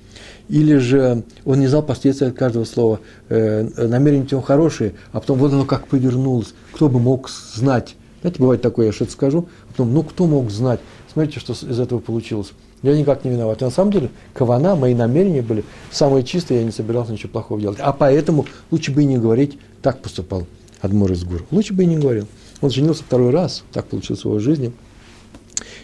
Или 0.48 0.76
же 0.76 1.24
он 1.44 1.60
не 1.60 1.66
знал 1.66 1.82
последствия 1.82 2.28
от 2.28 2.34
каждого 2.34 2.64
слова, 2.64 3.00
э, 3.28 3.68
намерения 3.86 4.24
у 4.24 4.30
него 4.30 4.40
хорошие, 4.40 4.94
а 5.12 5.20
потом 5.20 5.38
вот 5.38 5.52
оно 5.52 5.64
как 5.64 5.86
повернулось, 5.88 6.54
кто 6.72 6.88
бы 6.88 6.98
мог 6.98 7.28
знать. 7.28 7.94
Знаете, 8.22 8.40
бывает 8.40 8.62
такое, 8.62 8.86
я 8.86 8.92
что-то 8.92 9.12
скажу, 9.12 9.48
а 9.68 9.72
потом, 9.72 9.92
ну 9.92 10.02
кто 10.02 10.26
мог 10.26 10.50
знать, 10.50 10.80
смотрите, 11.12 11.38
что 11.38 11.52
из 11.52 11.78
этого 11.78 11.98
получилось. 11.98 12.52
Я 12.82 12.96
никак 12.96 13.24
не 13.24 13.30
виноват. 13.30 13.62
И 13.62 13.64
на 13.64 13.70
самом 13.70 13.92
деле, 13.92 14.10
кавана, 14.34 14.74
мои 14.74 14.94
намерения 14.94 15.42
были 15.42 15.64
самые 15.90 16.24
чистые, 16.24 16.60
я 16.60 16.66
не 16.66 16.72
собирался 16.72 17.12
ничего 17.12 17.30
плохого 17.30 17.60
делать. 17.60 17.78
А 17.80 17.92
поэтому 17.92 18.46
лучше 18.70 18.90
бы 18.90 19.02
и 19.02 19.06
не 19.06 19.18
говорить, 19.18 19.58
так 19.82 20.02
поступал. 20.02 20.46
Адмор 20.80 21.12
из 21.12 21.22
Гур. 21.22 21.44
Лучше 21.52 21.74
бы 21.74 21.84
и 21.84 21.86
не 21.86 21.96
говорил. 21.96 22.26
Он 22.60 22.70
женился 22.70 23.04
второй 23.04 23.30
раз, 23.30 23.62
так 23.72 23.86
получилось 23.86 24.22
в 24.22 24.26
его 24.26 24.40
жизни. 24.40 24.72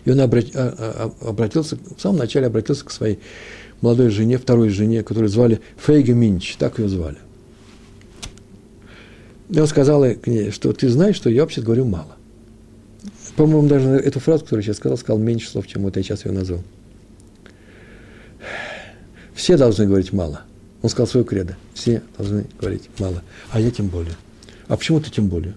И 0.04 0.10
он 0.10 0.20
а, 0.20 0.24
а, 0.24 1.12
обратился, 1.22 1.76
в 1.96 2.00
самом 2.00 2.18
начале 2.18 2.46
обратился 2.46 2.84
к 2.84 2.90
своей 2.90 3.20
молодой 3.80 4.10
жене, 4.10 4.38
второй 4.38 4.70
жене, 4.70 5.04
которую 5.04 5.28
звали 5.28 5.60
Фейга 5.76 6.14
Минч, 6.14 6.56
так 6.56 6.78
ее 6.80 6.88
звали. 6.88 7.18
И 9.50 9.60
он 9.60 9.66
сказал 9.66 10.04
ей, 10.04 10.50
что 10.50 10.72
ты 10.72 10.88
знаешь, 10.88 11.16
что 11.16 11.30
я 11.30 11.42
вообще 11.42 11.62
говорю 11.62 11.84
мало. 11.84 12.16
По-моему, 13.36 13.68
даже 13.68 13.88
эту 13.90 14.18
фразу, 14.18 14.44
которую 14.44 14.62
я 14.62 14.66
сейчас 14.66 14.78
сказал, 14.78 14.98
сказал 14.98 15.18
меньше 15.18 15.48
слов, 15.48 15.66
чем 15.66 15.82
вот 15.82 15.96
я 15.96 16.02
сейчас 16.02 16.24
ее 16.24 16.32
назвал. 16.32 16.60
Все 19.38 19.56
должны 19.56 19.86
говорить 19.86 20.12
мало. 20.12 20.40
Он 20.82 20.90
сказал 20.90 21.06
свое 21.06 21.24
кредо. 21.24 21.56
Все 21.72 22.02
должны 22.18 22.46
говорить 22.60 22.90
мало. 22.98 23.22
А 23.52 23.60
я 23.60 23.70
тем 23.70 23.86
более. 23.86 24.16
А 24.66 24.76
почему 24.76 24.98
ты 24.98 25.12
тем 25.12 25.28
более? 25.28 25.54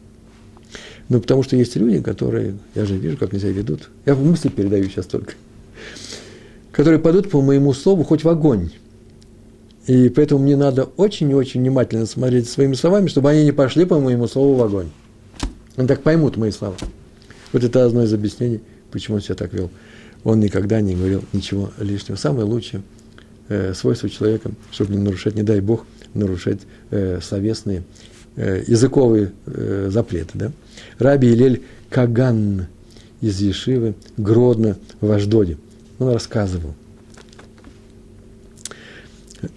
Ну, 1.10 1.20
потому 1.20 1.42
что 1.42 1.56
есть 1.56 1.76
люди, 1.78 2.00
которые, 2.00 2.58
я 2.76 2.86
же 2.86 2.96
вижу, 2.96 3.18
как 3.18 3.34
они 3.34 3.42
себя 3.42 3.52
ведут. 3.54 3.90
Я 4.06 4.14
в 4.14 4.24
мысли 4.24 4.50
передаю 4.50 4.84
сейчас 4.84 5.08
только. 5.08 5.34
Которые 6.72 7.00
пойдут 7.00 7.32
по 7.32 7.42
моему 7.42 7.74
слову 7.74 8.04
хоть 8.04 8.24
в 8.24 8.30
огонь. 8.30 8.70
И 9.88 10.10
поэтому 10.10 10.44
мне 10.44 10.56
надо 10.56 10.84
очень 10.84 11.32
и 11.32 11.34
очень 11.34 11.62
внимательно 11.62 12.06
смотреть 12.06 12.48
своими 12.48 12.76
словами, 12.76 13.08
чтобы 13.08 13.32
они 13.32 13.46
не 13.46 13.52
пошли 13.52 13.86
по 13.86 14.00
моему 14.00 14.28
слову 14.28 14.58
в 14.58 14.62
огонь. 14.62 14.92
Они 15.76 15.88
так 15.88 16.04
поймут 16.04 16.38
мои 16.38 16.52
слова. 16.52 16.76
Вот 17.52 17.64
это 17.64 17.84
одно 17.84 18.04
из 18.04 18.14
объяснений, 18.14 18.60
почему 18.92 19.16
он 19.16 19.24
себя 19.24 19.34
так 19.34 19.52
вел. 19.54 19.72
Он 20.24 20.40
никогда 20.40 20.82
не 20.82 20.94
говорил 20.94 21.24
ничего 21.34 21.72
лишнего. 21.80 22.16
Самое 22.16 22.46
лучшее 22.46 22.84
э, 23.52 23.74
свойство 23.74 24.10
человека, 24.10 24.52
чтобы 24.72 24.94
не 24.96 25.02
нарушать, 25.02 25.36
не 25.36 25.44
дай 25.44 25.60
Бог, 25.60 25.86
нарушать 26.14 26.60
э, 26.90 27.20
словесные 27.22 27.84
Э, 28.38 28.64
языковые 28.66 29.34
э, 29.46 29.90
запреты. 29.92 30.30
Да? 30.36 30.52
Раби 31.00 31.34
Илель 31.34 31.64
Каган 31.90 32.68
из 33.20 33.42
Ешивы, 33.42 33.94
Гродно, 34.16 34.78
в 35.02 35.12
Аждоде. 35.12 35.58
Он 36.00 36.14
рассказывал. 36.14 36.74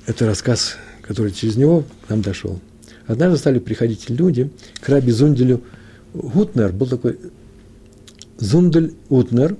Это 0.07 0.26
рассказ, 0.26 0.76
который 1.02 1.30
через 1.30 1.57
него 1.57 1.85
нам 2.09 2.20
дошел. 2.20 2.59
Однажды 3.07 3.38
стали 3.38 3.61
приходить 3.61 4.11
люди 4.11 4.50
к 4.80 4.88
Раби 4.88 5.12
Зунделю 5.12 5.62
Гутнер, 6.12 6.72
был 6.72 6.88
такой 6.88 7.18
Зундель 8.38 8.94
Утнер 9.09 9.57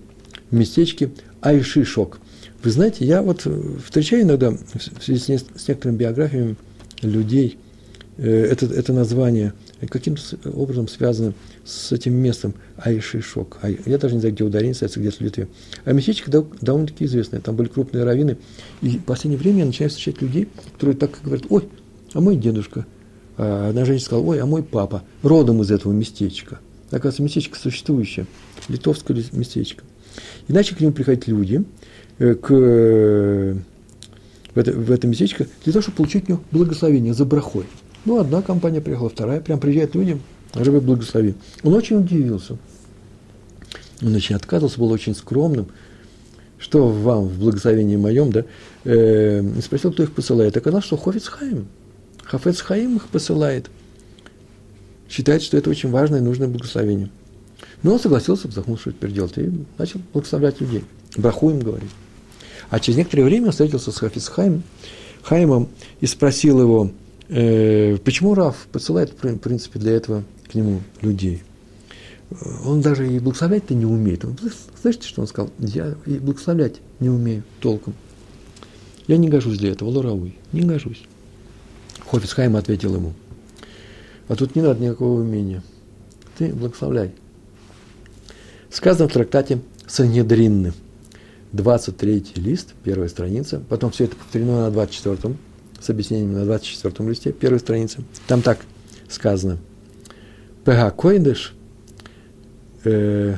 в 0.51 0.55
местечке 0.57 1.11
Айшишок. 1.41 2.19
Вы 2.65 2.71
знаете, 2.71 3.05
я 3.05 3.23
вот 3.23 3.47
встречаю 3.85 4.23
иногда 4.23 4.51
в 4.51 5.03
связи 5.03 5.37
с, 5.37 5.69
некоторыми 5.69 5.99
биографиями 5.99 6.57
людей, 7.03 7.59
Э, 8.17 8.45
это, 8.45 8.67
это 8.67 8.93
название 8.93 9.55
каким-то 9.89 10.23
образом 10.51 10.89
связано 10.89 11.35
с 11.65 11.93
этим 11.93 12.15
местом 12.15 12.55
Айшишок. 12.77 13.59
Я 13.87 13.99
даже 13.99 14.15
не 14.15 14.21
знаю, 14.21 14.35
где 14.35 14.45
ударение 14.45 14.75
ставится, 14.75 15.01
где-то 15.01 15.19
в 15.19 15.21
Литве. 15.21 15.49
А 15.85 15.93
местечко 15.93 16.31
довольно-таки 16.31 17.05
известное. 17.05 17.41
Там 17.41 17.57
были 17.57 17.69
крупные 17.69 18.05
раввины. 18.05 18.39
И 18.83 18.99
в 18.99 19.05
последнее 19.05 19.39
время 19.39 19.61
я 19.61 19.67
начинаю 19.67 19.91
встречать 19.91 20.23
людей, 20.23 20.49
которые 20.75 20.97
так 20.97 21.19
говорят, 21.23 21.47
ой, 21.51 21.69
а 22.13 22.21
мой 22.21 22.37
дедушка 22.37 22.87
А 23.37 23.71
одна 23.71 23.85
женщина 23.85 24.07
сказала, 24.07 24.25
ой, 24.25 24.41
а 24.41 24.47
мой 24.47 24.63
папа 24.63 25.03
родом 25.23 25.61
из 25.63 25.71
этого 25.71 25.93
местечка. 25.93 26.61
Оказывается, 26.91 27.23
местечко 27.23 27.59
существующее, 27.59 28.27
литовское 28.69 29.17
местечко. 29.33 29.83
И 30.47 30.53
начали 30.53 30.77
к 30.77 30.81
нему 30.81 30.93
приходить 30.93 31.27
люди, 31.27 31.57
э, 31.57 31.84
к, 32.19 32.49
в, 32.49 33.57
это, 34.59 34.73
в 34.73 34.91
это 34.91 35.07
местечко, 35.07 35.47
для 35.65 35.73
того, 35.73 35.83
чтобы 35.83 35.97
получить 35.97 36.29
у 36.29 36.33
него 36.33 36.43
благословение 36.51 37.15
за 37.15 37.25
брахой. 37.25 37.67
Ну, 38.05 38.19
одна 38.19 38.43
компания 38.43 38.81
приехала, 38.81 39.09
вторая, 39.09 39.41
прям 39.41 39.59
приезжают 39.59 39.95
люди, 39.95 40.21
Рыбы 40.55 40.81
благослови. 40.81 41.35
Он 41.63 41.75
очень 41.75 41.97
удивился. 41.97 42.57
Он 44.01 44.15
очень 44.15 44.37
отказывался, 44.37 44.79
был 44.79 44.91
очень 44.91 45.15
скромным. 45.15 45.67
Что 46.59 46.89
вам 46.89 47.27
в 47.27 47.39
благословении 47.39 47.97
моем, 47.97 48.31
да? 48.31 48.45
Э, 48.85 49.43
спросил, 49.61 49.93
кто 49.93 50.05
их 50.05 50.13
посылает. 50.13 50.57
Оказалось, 50.57 50.85
что 50.85 50.97
Хофиц 50.97 51.27
Хаим. 51.27 51.67
Хафец 52.23 52.61
Хаим 52.61 52.97
их 52.97 53.09
посылает. 53.09 53.69
Считает, 55.09 55.43
что 55.43 55.57
это 55.57 55.71
очень 55.71 55.91
важное 55.91 56.21
и 56.21 56.23
нужное 56.23 56.49
благословение. 56.49 57.11
Но 57.83 57.95
он 57.95 58.01
согласился, 58.01 58.49
вздохнул, 58.49 58.79
что 58.79 58.93
теперь 58.93 59.13
делать, 59.13 59.37
и 59.37 59.51
начал 59.77 60.01
благословлять 60.13 60.61
людей. 60.61 60.85
Браху 61.17 61.51
им 61.51 61.61
говорить. 61.61 61.91
А 62.71 62.81
через 62.81 62.99
некоторое 62.99 63.25
время 63.25 63.47
он 63.47 63.53
встретился 63.53 63.93
с 63.93 63.97
Хафиц 63.97 64.29
Хаим, 64.29 64.63
Хаимом 65.23 65.69
и 66.01 66.07
спросил 66.07 66.61
его, 66.61 66.91
э, 67.29 67.97
почему 68.05 68.35
Раф 68.35 68.67
посылает, 68.73 69.11
в 69.11 69.39
принципе, 69.39 69.79
для 69.79 69.93
этого 69.93 70.25
к 70.51 70.55
нему 70.55 70.81
людей. 71.01 71.43
Он 72.65 72.81
даже 72.81 73.11
и 73.11 73.19
благословлять-то 73.19 73.75
не 73.75 73.87
умеет. 73.87 74.25
Он, 74.25 74.37
слышите, 74.81 75.07
что 75.07 75.21
он 75.21 75.29
сказал? 75.29 75.51
Я 75.59 75.95
и 76.07 76.19
благословлять 76.19 76.77
не 77.01 77.09
умею 77.09 77.45
толком. 77.61 77.95
Я 79.07 79.19
не 79.19 79.29
гожусь 79.29 79.59
для 79.59 79.71
этого, 79.71 79.91
Лорауи, 79.91 80.35
не 80.53 80.63
гожусь. 80.63 81.03
Хофицхайм 82.07 82.57
ответил 82.57 82.95
ему, 82.95 83.13
а 84.29 84.37
тут 84.37 84.57
не 84.57 84.63
надо 84.63 84.83
никакого 84.83 85.21
умения. 85.21 85.63
Ты 86.39 86.53
благословляй. 86.53 87.13
Сказано 88.71 89.09
в 89.09 89.13
трактате 89.13 89.61
Санедринны, 89.87 90.73
23 91.55 92.25
лист, 92.37 92.75
первая 92.85 93.09
страница, 93.09 93.63
потом 93.69 93.91
все 93.91 94.05
это 94.05 94.17
повторено 94.17 94.67
на 94.67 94.71
24 94.71 95.35
с 95.81 95.91
объяснением 95.91 96.33
на 96.33 96.45
24 96.45 97.09
листе, 97.09 97.33
первой 97.33 97.61
странице. 97.61 98.05
Там 98.27 98.43
так 98.43 98.59
сказано– 99.09 99.59
Пега 100.65 100.91
койдыш, 100.91 101.55
э, 102.85 103.37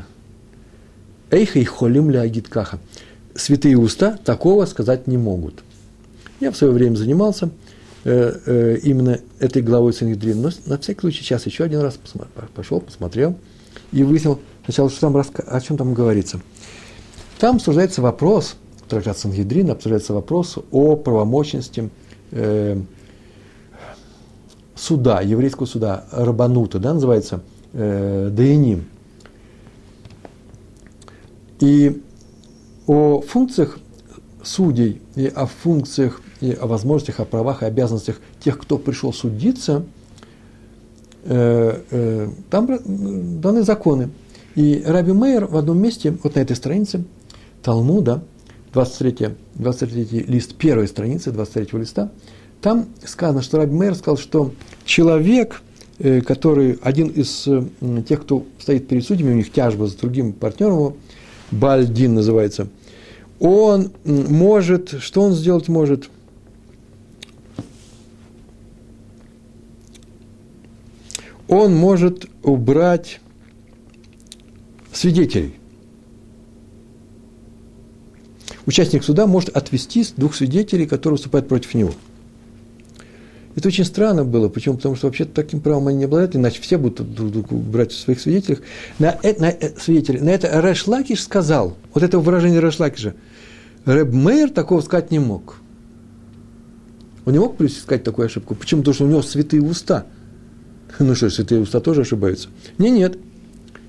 эйха 1.31 1.59
и 1.59 1.65
холим 1.65 2.11
лягит 2.11 2.49
каха. 2.49 2.79
Святые 3.35 3.77
уста 3.77 4.17
такого 4.25 4.65
сказать 4.67 5.07
не 5.09 5.19
могут. 5.19 5.65
Я 6.39 6.53
в 6.53 6.57
свое 6.57 6.73
время 6.73 6.95
занимался 6.95 7.51
э, 8.05 8.39
э, 8.47 8.79
именно 8.85 9.19
этой 9.41 9.61
главой 9.61 9.93
Санхедрин, 9.93 10.41
но 10.41 10.51
на 10.67 10.79
всякий 10.79 11.01
случай 11.01 11.23
сейчас 11.23 11.47
еще 11.47 11.65
один 11.65 11.81
раз 11.81 11.99
пошел, 12.55 12.81
посмотрел 12.81 13.37
и 13.91 14.05
выяснил 14.05 14.41
сначала, 14.65 14.89
что 14.89 15.01
там, 15.01 15.17
о 15.17 15.61
чем 15.61 15.77
там 15.77 15.95
говорится. 15.95 16.41
Там 17.39 17.57
обсуждается 17.57 18.01
вопрос, 18.01 18.57
трактат 18.89 19.19
Сангедрин, 19.19 19.71
обсуждается 19.71 20.15
вопрос 20.15 20.59
о 20.71 20.97
правомощности 20.97 21.91
э, 22.31 22.81
суда, 24.75 25.21
еврейского 25.21 25.67
суда, 25.67 26.07
Рабанута, 26.13 26.79
да, 26.79 26.95
называется, 26.95 27.43
э, 27.75 28.31
Даяним. 28.33 28.87
И 31.61 32.03
о 32.87 33.21
функциях 33.21 33.79
судей 34.43 35.03
и 35.15 35.27
о 35.27 35.47
функциях 35.47 36.23
и 36.41 36.53
о 36.53 36.67
возможностях, 36.67 37.21
о 37.21 37.27
правах 37.27 37.63
и 37.63 37.67
обязанностях 37.67 38.21
тех, 38.41 38.59
кто 38.59 38.79
пришел 38.79 39.13
судиться, 39.13 39.85
э, 41.25 41.83
э, 41.91 42.29
там 42.49 43.41
даны 43.41 43.63
законы. 43.63 44.09
И 44.55 44.83
Раби 44.87 45.13
Мейер 45.13 45.47
в 45.47 45.57
одном 45.57 45.79
месте, 45.79 46.17
вот 46.23 46.35
на 46.35 46.41
этой 46.41 46.57
странице 46.57 47.05
Талмуда, 47.67 48.23
23, 48.75 49.31
23 49.57 50.25
лист 50.29 50.55
первой 50.55 50.87
страницы, 50.87 51.33
23 51.33 51.81
листа, 51.81 52.13
там 52.63 52.87
сказано, 53.05 53.43
что 53.43 53.57
Раби 53.57 53.75
Мейер 53.75 53.97
сказал, 53.97 54.19
что 54.19 54.53
человек, 54.85 55.63
э, 55.99 56.21
который 56.21 56.79
один 56.81 57.09
из 57.09 57.49
э, 57.49 57.65
тех, 58.09 58.23
кто 58.23 58.47
стоит 58.61 58.87
перед 58.87 59.05
судьями, 59.05 59.33
у 59.33 59.37
них 59.37 59.53
тяжба 59.53 59.87
с 59.87 59.97
другим 59.97 60.33
партнером, 60.33 60.95
Бальдин 61.51 62.15
называется, 62.15 62.69
он 63.41 63.91
может, 64.05 65.01
что 65.01 65.23
он 65.23 65.33
сделать 65.33 65.67
может? 65.67 66.09
Он 71.49 71.75
может 71.75 72.27
убрать 72.45 73.21
свидетелей. 74.93 75.57
Участник 78.67 79.05
суда 79.05 79.27
может 79.27 79.57
отвести 79.57 80.05
двух 80.17 80.35
свидетелей, 80.35 80.87
которые 80.87 81.17
выступают 81.17 81.49
против 81.49 81.75
него– 81.75 81.93
это 83.57 83.69
очень 83.69 83.87
странно 83.87 84.23
было. 84.23 84.51
Почему? 84.51 84.77
Потому 84.77 84.97
что 84.97 85.07
вообще 85.07 85.25
таким 85.25 85.61
правом 85.61 85.89
они 85.89 85.99
не 85.99 86.05
обладают, 86.05 86.37
иначе 86.37 86.61
все 86.61 86.77
будут 86.77 87.15
друг 87.15 87.33
другу 87.33 87.57
брать 87.57 87.91
в 87.91 87.99
своих 87.99 88.21
свидетелях. 88.21 88.61
На, 88.99 89.19
э, 89.23 89.35
на, 89.41 89.49
э, 89.49 89.73
свидетели, 89.79 90.19
на 90.19 90.29
это 90.29 90.61
Рэш 90.61 90.87
Лакиш 90.87 91.23
сказал, 91.23 91.75
вот 91.95 92.03
это 92.03 92.19
выражение 92.19 92.61
Рэш 92.61 92.79
Лакиша, 92.79 93.15
Рэб 93.87 94.13
Мейер 94.13 94.51
такого 94.51 94.83
сказать 94.83 95.11
не 95.11 95.21
мог. 95.21 95.57
Он 97.25 97.33
не 97.33 97.39
мог 97.39 97.57
сказать 97.71 98.05
такую 98.05 98.27
ошибку. 98.27 98.55
Почему? 98.55 98.83
Потому 98.83 98.95
что 98.95 99.05
у 99.05 99.09
него 99.09 99.23
святые 99.23 99.63
уста. 99.63 100.05
Ну 100.99 101.15
что, 101.15 101.31
святые 101.31 101.63
уста 101.63 101.81
тоже 101.81 102.03
ошибаются? 102.03 102.51
Не, 102.77 102.91
нет. 102.91 103.19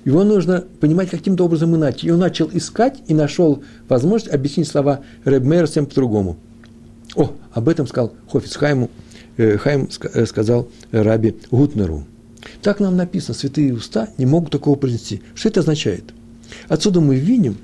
Его 0.08 0.24
нужно 0.24 0.64
понимать 0.80 1.10
каким-то 1.10 1.44
образом 1.44 1.76
иначе. 1.76 2.06
И 2.06 2.10
он 2.10 2.18
начал 2.18 2.48
искать 2.52 3.02
и 3.08 3.14
нашел 3.14 3.62
возможность 3.88 4.32
объяснить 4.32 4.66
слова 4.66 5.00
Рэб 5.24 5.44
Мейер 5.44 5.66
всем 5.66 5.86
по-другому. 5.86 6.38
О, 7.14 7.32
об 7.52 7.68
этом 7.68 7.86
сказал 7.86 8.14
Хофиц 8.30 8.56
Хайму 8.56 8.90
Э, 9.38 9.56
Хайм 9.56 9.88
э, 10.14 10.26
сказал 10.26 10.68
Раби 10.90 11.36
Гутнеру. 11.50 12.04
Так 12.60 12.80
нам 12.80 12.96
написано, 12.96 13.34
святые 13.34 13.72
уста 13.72 14.08
не 14.18 14.26
могут 14.26 14.50
такого 14.50 14.76
произнести. 14.76 15.22
Что 15.34 15.48
это 15.48 15.60
означает? 15.60 16.04
Отсюда 16.68 17.00
мы 17.00 17.16
видим, 17.16 17.56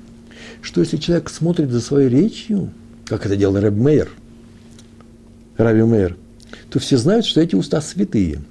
что 0.61 0.81
если 0.81 0.97
человек 0.97 1.29
смотрит 1.29 1.69
за 1.71 1.81
своей 1.81 2.09
речью, 2.09 2.69
как 3.05 3.25
это 3.25 3.35
делал 3.35 3.59
Рэб 3.59 3.73
Мейер, 3.73 4.09
Раби 5.57 5.83
Мейер, 5.83 6.15
то 6.69 6.79
все 6.79 6.97
знают, 6.97 7.25
что 7.25 7.41
эти 7.41 7.55
уста 7.55 7.81
святые. 7.81 8.41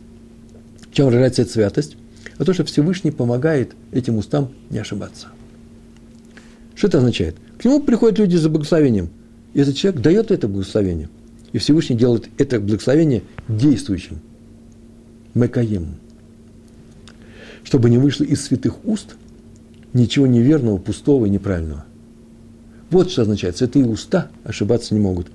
В 0.91 0.95
чем 0.95 1.07
выражается 1.07 1.43
эта 1.43 1.53
святость? 1.53 1.97
А 2.39 2.45
то, 2.45 2.53
что 2.53 2.65
Всевышний 2.65 3.11
помогает 3.11 3.75
этим 3.93 4.19
устам 4.19 4.53
не 4.71 4.79
ошибаться. 4.79 5.29
Что 6.75 6.89
это 6.89 6.99
означает? 6.99 7.37
К 7.59 7.65
нему 7.65 7.81
приходят 7.81 8.19
люди 8.19 8.37
за 8.37 8.49
благословением, 8.49 9.11
и 9.53 9.61
этот 9.61 9.77
человек 9.77 10.01
дает 10.03 10.31
это 10.31 10.49
благословение– 10.49 11.09
и 11.55 11.59
Всевышний 11.59 11.95
делает 11.95 12.29
это 12.37 12.59
благословение 12.59 13.23
действующим. 13.47 14.19
Мекаем. 15.35 15.95
Чтобы 17.63 17.91
не 17.91 17.97
вышло 17.97 18.25
из 18.25 18.45
святых 18.45 18.85
уст 18.85 19.15
ничего 19.93 20.27
неверного, 20.27 20.79
пустого 20.79 21.27
и 21.27 21.31
неправильного. 21.31 21.85
Вот 22.91 23.13
что 23.13 23.23
означает. 23.23 23.57
Святые 23.57 23.87
уста 23.87 24.31
ошибаться 24.43 24.95
не 24.95 25.01
могут. 25.01 25.29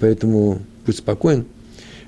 Поэтому 0.00 0.60
будь 0.86 0.96
спокоен, 0.96 1.44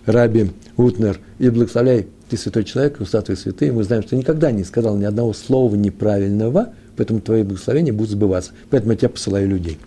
Раби 0.07 0.51
Утнер, 0.79 1.21
и 1.39 1.51
благословляй, 1.51 2.07
ты 2.29 2.37
святой 2.37 2.64
человек, 2.64 3.01
уста 3.01 3.21
твои 3.23 3.37
святые. 3.37 3.73
Мы 3.73 3.85
знаем, 3.85 4.03
что 4.03 4.17
никогда 4.17 4.51
не 4.51 4.64
сказал 4.64 4.97
ни 4.97 5.05
одного 5.05 5.33
слова 5.33 5.75
неправильного, 5.75 6.75
поэтому 6.97 7.21
твои 7.21 7.43
благословения 7.43 7.93
будут 7.93 8.11
сбываться. 8.11 8.53
Поэтому 8.71 8.93
я 8.93 8.99
тебя 8.99 9.09
посылаю 9.09 9.49
людей. 9.49 9.79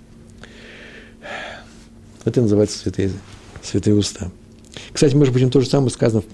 Это 2.26 2.42
называется 2.42 2.78
святые 2.78 3.12
святые 3.64 3.96
уста. 3.96 4.32
Кстати, 4.92 5.16
может 5.16 5.34
быть, 5.34 5.52
то 5.52 5.62
же 5.62 5.68
самое 5.68 5.92
сказано 5.92 6.22
в, 6.22 6.26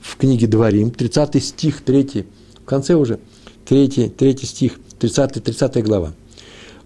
в 0.00 0.16
книге 0.16 0.46
Дворим, 0.46 0.90
30 0.90 1.42
стих, 1.42 1.82
3, 1.82 2.26
в 2.62 2.64
конце 2.64 2.94
уже, 2.94 3.18
3, 3.66 4.10
3 4.10 4.36
стих, 4.38 4.78
30, 4.98 5.42
30 5.42 5.84
глава. 5.84 6.12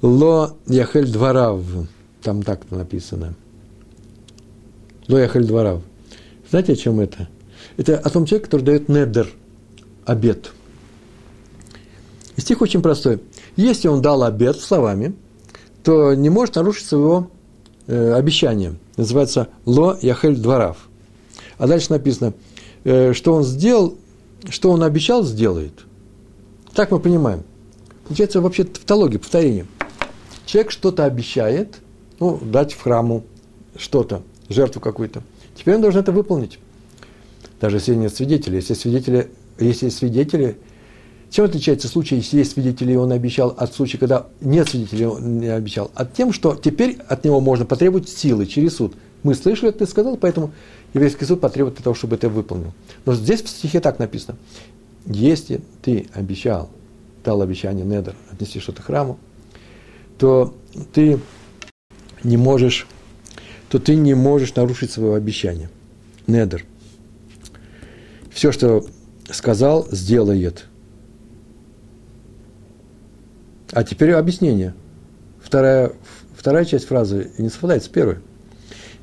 Ло 0.03 0.57
яхель 0.67 1.11
дворав, 1.11 1.63
там 2.23 2.43
так 2.43 2.71
написано. 2.71 3.35
Ло 5.09 5.19
яхель 5.19 5.45
дворав. 5.45 5.83
Знаете, 6.49 6.73
о 6.73 6.77
чем 6.77 7.01
это? 7.01 7.29
Это 7.81 7.97
о 7.97 8.11
том 8.11 8.27
человеке, 8.27 8.45
который 8.45 8.63
дает 8.63 8.91
недер, 8.91 9.33
обед. 10.05 10.53
И 12.37 12.43
стих 12.43 12.61
очень 12.61 12.83
простой. 12.83 13.23
Если 13.57 13.89
он 13.89 14.03
дал 14.03 14.23
обед 14.23 14.61
словами, 14.61 15.15
то 15.83 16.13
не 16.13 16.29
может 16.29 16.57
нарушить 16.57 16.87
своего 16.87 17.31
э, 17.87 18.13
обещания– 18.13 18.75
называется 18.99 19.49
«Ло 19.65 19.97
Яхель 20.03 20.37
Дворав». 20.37 20.77
А 21.57 21.67
дальше 21.67 21.91
написано, 21.91 22.35
э, 22.85 23.15
что 23.15 23.33
он 23.33 23.45
сделал, 23.45 23.97
что 24.51 24.71
он 24.73 24.83
обещал, 24.83 25.25
сделает. 25.25 25.87
Так 26.75 26.91
мы 26.91 27.01
понимаем. 27.01 27.45
Получается 28.05 28.43
вообще 28.43 28.65
тавтология, 28.65 29.19
повторение. 29.19 29.67
Человек 30.45 30.71
что-то 30.71 31.07
обещает, 31.07 31.79
ну, 32.19 32.37
дать 32.43 32.75
в 32.75 32.83
храму 32.83 33.25
что-то, 33.75 34.21
жертву 34.51 34.83
какую-то. 34.83 35.23
Теперь 35.55 35.77
он 35.77 35.81
должен 35.81 36.03
это 36.03 36.13
выполнить. 36.13 36.59
Даже 37.61 37.77
если 37.77 37.95
нет 37.95 38.15
свидетелей. 38.15 38.57
Если 38.57 38.75
свидетели, 38.75 39.31
если 39.59 39.87
есть 39.87 39.99
свидетели, 39.99 40.57
чем 41.31 41.45
отличается 41.45 41.87
случай, 41.87 42.17
если 42.17 42.39
есть 42.39 42.53
свидетели, 42.53 42.93
и 42.93 42.97
он 42.97 43.13
обещал, 43.13 43.55
от 43.57 43.73
случая, 43.75 43.99
когда 43.99 44.27
нет 44.41 44.69
свидетелей, 44.69 45.07
он 45.07 45.39
не 45.39 45.47
обещал? 45.47 45.91
От 45.95 46.15
тем, 46.15 46.33
что 46.33 46.57
теперь 46.57 46.99
от 47.09 47.25
него 47.25 47.41
можно 47.41 47.65
потребовать 47.65 48.09
силы 48.09 48.47
через 48.47 48.77
суд. 48.77 48.95
Мы 49.23 49.35
слышали, 49.35 49.71
ты 49.71 49.87
сказал, 49.87 50.17
поэтому 50.17 50.53
еврейский 50.95 51.27
суд 51.27 51.41
потребует 51.41 51.77
того, 51.77 51.95
чтобы 51.95 52.17
это 52.17 52.29
выполнил. 52.29 52.73
Но 53.05 53.15
здесь 53.15 53.43
в 53.43 53.49
стихе 53.49 53.81
так 53.81 53.99
написано. 53.99 54.39
Если 55.07 55.61
ты 55.83 56.09
обещал, 56.15 56.71
дал 57.25 57.43
обещание 57.43 57.85
Недер 57.85 58.17
отнести 58.33 58.59
что-то 58.59 58.83
храму, 58.83 59.19
то 60.19 60.55
ты 60.93 61.21
не 62.25 62.37
можешь, 62.37 62.87
то 63.69 63.79
ты 63.79 63.95
не 63.95 64.15
можешь 64.15 64.55
нарушить 64.55 64.91
своего 64.91 65.15
обещания. 65.15 65.71
Недер. 66.27 66.65
Все, 68.31 68.53
что 68.53 68.85
сказал, 69.31 69.87
сделает. 69.91 70.67
А 73.73 73.85
теперь 73.85 74.13
объяснение. 74.13 74.75
Вторая, 75.43 75.93
вторая 76.37 76.65
часть 76.65 76.87
фразы 76.87 77.31
не 77.39 77.49
совпадает 77.49 77.85
с 77.85 77.89
первой. 77.89 78.17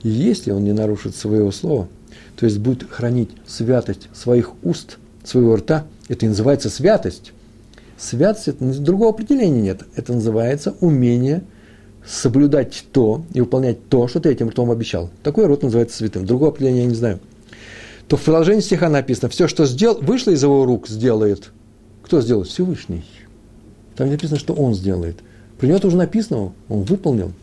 Если 0.01 0.51
он 0.51 0.63
не 0.63 0.73
нарушит 0.73 1.15
своего 1.15 1.51
слова, 1.51 1.87
то 2.35 2.45
есть 2.45 2.59
будет 2.59 2.89
хранить 2.89 3.31
святость 3.47 4.09
своих 4.13 4.51
уст, 4.63 4.97
своего 5.23 5.55
рта, 5.55 5.85
это 6.07 6.25
и 6.25 6.29
называется 6.29 6.69
святость. 6.69 7.33
Святость, 7.97 8.49
это, 8.49 8.63
другого 8.79 9.09
определения 9.09 9.61
нет. 9.61 9.81
Это 9.95 10.13
называется 10.13 10.75
умение 10.81 11.43
соблюдать 12.05 12.85
то 12.91 13.25
и 13.33 13.41
выполнять 13.41 13.89
то, 13.89 14.07
что 14.07 14.19
ты 14.19 14.29
этим 14.29 14.49
ртом 14.49 14.71
обещал. 14.71 15.09
Такой 15.23 15.47
рот 15.47 15.63
называется 15.63 15.97
святым. 15.97 16.25
Другого 16.25 16.51
определения 16.51 16.81
я 16.81 16.87
не 16.87 16.95
знаю. 16.95 17.19
То 18.07 18.15
в 18.15 18.23
продолжении 18.23 18.61
стиха 18.61 18.89
написано, 18.89 19.29
все, 19.29 19.47
что 19.47 19.65
сделал, 19.65 19.99
вышло 20.01 20.31
из 20.31 20.41
его 20.41 20.65
рук, 20.65 20.87
сделает. 20.87 21.51
Кто 22.03 22.21
сделает? 22.21 22.47
Всевышний. 22.47 23.03
Там 23.95 24.09
написано, 24.09 24.39
что 24.39 24.53
он 24.53 24.75
сделает. 24.75 25.17
При 25.59 25.67
нем 25.67 25.79
уже 25.83 25.97
написано, 25.97 26.53
он 26.69 26.83
выполнил. 26.83 27.33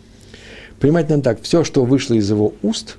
Понимать 0.80 1.10
надо 1.10 1.22
так, 1.22 1.42
все, 1.42 1.64
что 1.64 1.84
вышло 1.84 2.14
из 2.14 2.30
его 2.30 2.54
уст, 2.62 2.96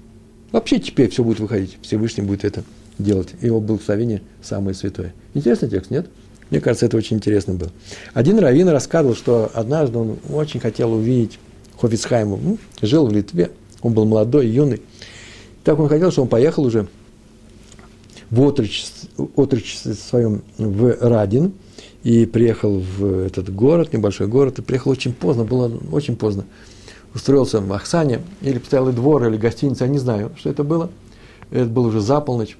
вообще 0.52 0.80
теперь 0.80 1.10
все 1.10 1.24
будет 1.24 1.40
выходить, 1.40 1.78
Всевышний 1.82 2.24
будет 2.24 2.46
это 2.46 2.64
делать. 3.00 3.30
Его 3.42 3.60
благословение 3.60 4.22
самое 4.44 4.76
святое. 4.76 5.14
Интересный 5.34 5.70
текст, 5.70 5.90
нет? 5.90 6.08
Мне 6.50 6.62
кажется, 6.62 6.86
это 6.86 6.98
очень 6.98 7.18
интересно 7.18 7.56
было. 7.56 7.72
Один 8.14 8.38
раввин 8.38 8.70
рассказывал, 8.70 9.16
что 9.16 9.52
однажды 9.54 9.98
он 9.98 10.18
очень 10.30 10.60
хотел 10.60 10.94
увидеть 10.94 11.40
Хофицхайма. 11.80 12.40
Жил 12.82 13.08
в 13.08 13.14
Литве, 13.14 13.52
он 13.82 13.94
был 13.94 14.06
молодой, 14.06 14.48
юный. 14.48 14.82
Так 15.64 15.80
он 15.80 15.90
хотел, 15.90 16.12
что 16.12 16.22
он 16.22 16.28
поехал 16.28 16.64
уже 16.64 16.88
в 18.30 18.42
отрочестве, 18.42 19.10
отрочестве 19.36 19.94
своем 19.94 20.44
в 20.58 20.98
Радин– 21.02 21.54
и 22.06 22.28
приехал 22.28 22.78
в 22.80 23.26
этот 23.26 23.52
город, 23.52 23.92
небольшой 23.92 24.28
город, 24.28 24.60
и 24.60 24.62
приехал 24.62 24.92
очень 24.92 25.12
поздно, 25.12 25.44
было 25.44 25.72
очень 25.92 26.16
поздно. 26.16 26.46
Устроился 27.16 27.60
в 27.62 27.74
Ахсане, 27.74 28.22
или 28.42 28.60
постоялый 28.60 28.94
двор, 28.94 29.28
или 29.28 29.38
гостиница, 29.38 29.86
я 29.86 29.90
не 29.90 29.98
знаю, 29.98 30.32
что 30.38 30.52
это 30.52 30.64
было. 30.64 30.92
Это 31.50 31.66
было 31.66 31.88
уже 31.88 32.02
за 32.02 32.22
полночь. 32.22 32.58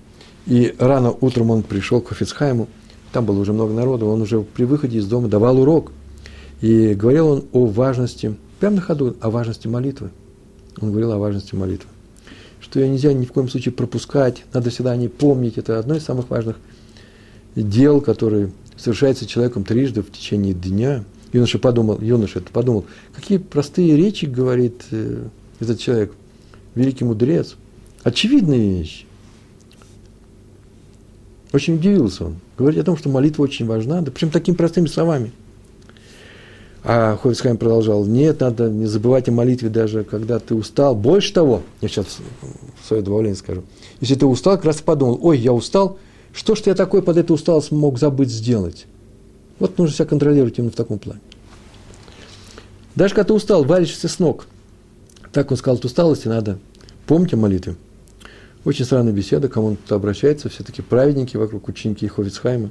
И 0.48 0.74
рано 0.80 1.12
утром 1.12 1.52
он 1.52 1.62
пришел 1.62 2.02
к 2.02 2.08
Хофицхайму, 2.08 2.68
там 3.12 3.26
было 3.26 3.40
уже 3.40 3.54
много 3.54 3.72
народу, 3.72 4.08
он 4.08 4.24
уже 4.24 4.42
при 4.42 4.64
выходе 4.64 4.98
из 4.98 5.06
дома 5.06 5.28
давал 5.28 5.60
урок. 5.60 5.92
И 6.62 6.96
говорил 6.96 7.28
он 7.28 7.44
о 7.52 7.68
важности, 7.68 8.36
прямо 8.60 8.78
на 8.78 8.82
ходу, 8.82 9.16
о 9.22 9.30
важности 9.30 9.68
молитвы. 9.68 10.10
Он 10.82 10.90
говорил 10.90 11.12
о 11.12 11.20
важности 11.20 11.54
молитвы. 11.54 11.88
Что 12.66 12.80
ее 12.80 12.90
нельзя 12.90 13.14
ни 13.14 13.26
в 13.26 13.32
коем 13.32 13.48
случае 13.48 13.74
пропускать, 13.74 14.44
надо 14.52 14.72
всегда 14.72 14.92
о 14.92 14.98
ней 14.98 15.08
помнить. 15.08 15.60
Это 15.60 15.78
одно 15.78 15.96
из 15.96 16.04
самых 16.04 16.32
важных 16.32 16.58
дел, 17.56 18.02
которые 18.02 18.52
совершается 18.76 19.28
человеком 19.28 19.64
трижды 19.64 20.02
в 20.02 20.12
течение 20.12 20.56
дня. 20.56 21.04
Юноша 21.32 21.60
подумал, 21.60 22.02
юноша 22.02 22.40
это 22.40 22.52
подумал, 22.52 22.86
какие 23.14 23.38
простые 23.38 23.96
речи 23.96 24.26
говорит 24.26 24.84
э, 24.90 25.28
этот 25.60 25.80
человек, 25.80 26.14
великий 26.74 27.04
мудрец. 27.04 27.56
Очевидные 28.02 28.80
вещи. 28.80 29.06
Очень 31.52 31.76
удивился 31.76 32.26
он. 32.26 32.38
Говорит 32.58 32.80
о 32.80 32.84
том, 32.84 32.98
что 32.98 33.10
молитва 33.10 33.44
очень 33.44 33.68
важна, 33.68 34.02
да 34.02 34.12
причем 34.12 34.32
такими 34.32 34.56
простыми 34.56 34.88
словами. 34.88 35.32
А 36.88 37.18
Ховицхайм 37.18 37.58
продолжал, 37.58 38.06
нет, 38.06 38.42
надо 38.42 38.70
не 38.70 38.86
забывать 38.86 39.28
о 39.28 39.32
молитве 39.32 39.70
даже, 39.70 40.04
когда 40.04 40.38
ты 40.38 40.54
устал. 40.54 40.96
Больше 40.96 41.34
того, 41.34 41.64
я 41.82 41.88
сейчас 41.88 42.20
свое 42.88 43.02
добавление 43.02 43.36
скажу, 43.36 43.64
если 44.02 44.14
ты 44.14 44.28
устал, 44.28 44.56
как 44.56 44.66
раз 44.66 44.82
подумал, 44.82 45.20
ой, 45.24 45.40
я 45.40 45.52
устал, 45.52 45.98
что 46.32 46.54
ж 46.54 46.62
я 46.66 46.76
такой 46.76 47.02
под 47.02 47.18
эту 47.18 47.34
усталость 47.34 47.72
мог 47.72 47.98
забыть 47.98 48.30
сделать? 48.30 48.86
Вот 49.58 49.80
нужно 49.80 49.96
себя 49.96 50.06
контролировать 50.06 50.60
именно 50.60 50.72
в 50.72 50.76
таком 50.76 51.00
плане. 51.00 51.22
Даже 52.94 53.16
когда 53.16 53.30
ты 53.30 53.34
устал, 53.34 53.64
валишься 53.64 54.08
с 54.08 54.20
ног. 54.20 54.46
Так 55.32 55.50
он 55.50 55.58
сказал, 55.58 55.78
от 55.78 55.86
усталости 55.86 56.28
надо 56.28 56.60
помнить 57.08 57.34
о 57.34 57.38
молитве. 57.38 57.78
Очень 58.64 58.86
странная 58.86 59.12
беседа, 59.12 59.48
кому 59.48 59.68
он 59.70 59.76
тут 59.76 59.92
обращается, 59.92 60.50
все-таки 60.50 60.84
праведники 60.84 61.36
вокруг 61.36 61.68
ученики 61.68 62.08
Ховицхайма. 62.08 62.70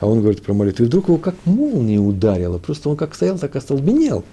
А 0.00 0.06
он 0.06 0.20
говорит 0.20 0.42
про 0.42 0.52
молитву. 0.52 0.84
И 0.84 0.88
вдруг 0.88 1.08
его 1.08 1.18
как 1.18 1.34
молния 1.44 1.98
ударила. 1.98 2.58
Просто 2.58 2.88
он 2.88 2.96
как 2.96 3.14
стоял, 3.14 3.38
так 3.38 3.56
остолбенел. 3.56 4.24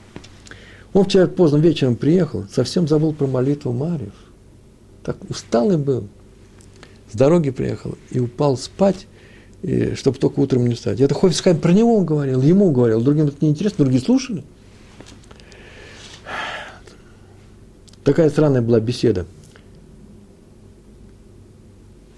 Он 0.93 1.05
вчера 1.05 1.27
поздно 1.27 1.57
вечером 1.57 1.95
приехал, 1.95 2.45
совсем 2.51 2.87
забыл 2.87 3.13
про 3.13 3.25
молитву 3.25 3.71
Марьев. 3.71 4.13
Так 5.03 5.17
усталый 5.29 5.77
был 5.77 6.07
с 7.11 7.15
дороги 7.15 7.49
приехал 7.49 7.95
и 8.11 8.19
упал 8.19 8.57
спать, 8.57 9.07
и, 9.61 9.95
чтобы 9.95 10.17
только 10.17 10.39
утром 10.39 10.67
не 10.67 10.75
встать. 10.75 10.99
Это 10.99 11.13
Хофицхайм 11.15 11.59
про 11.59 11.71
него 11.71 12.01
говорил, 12.01 12.41
ему 12.41 12.71
говорил, 12.71 13.01
другим 13.01 13.27
это 13.27 13.37
неинтересно, 13.41 13.85
другие 13.85 14.03
слушали. 14.03 14.43
Такая 18.03 18.29
странная 18.29 18.61
была 18.61 18.79
беседа. 18.79 19.25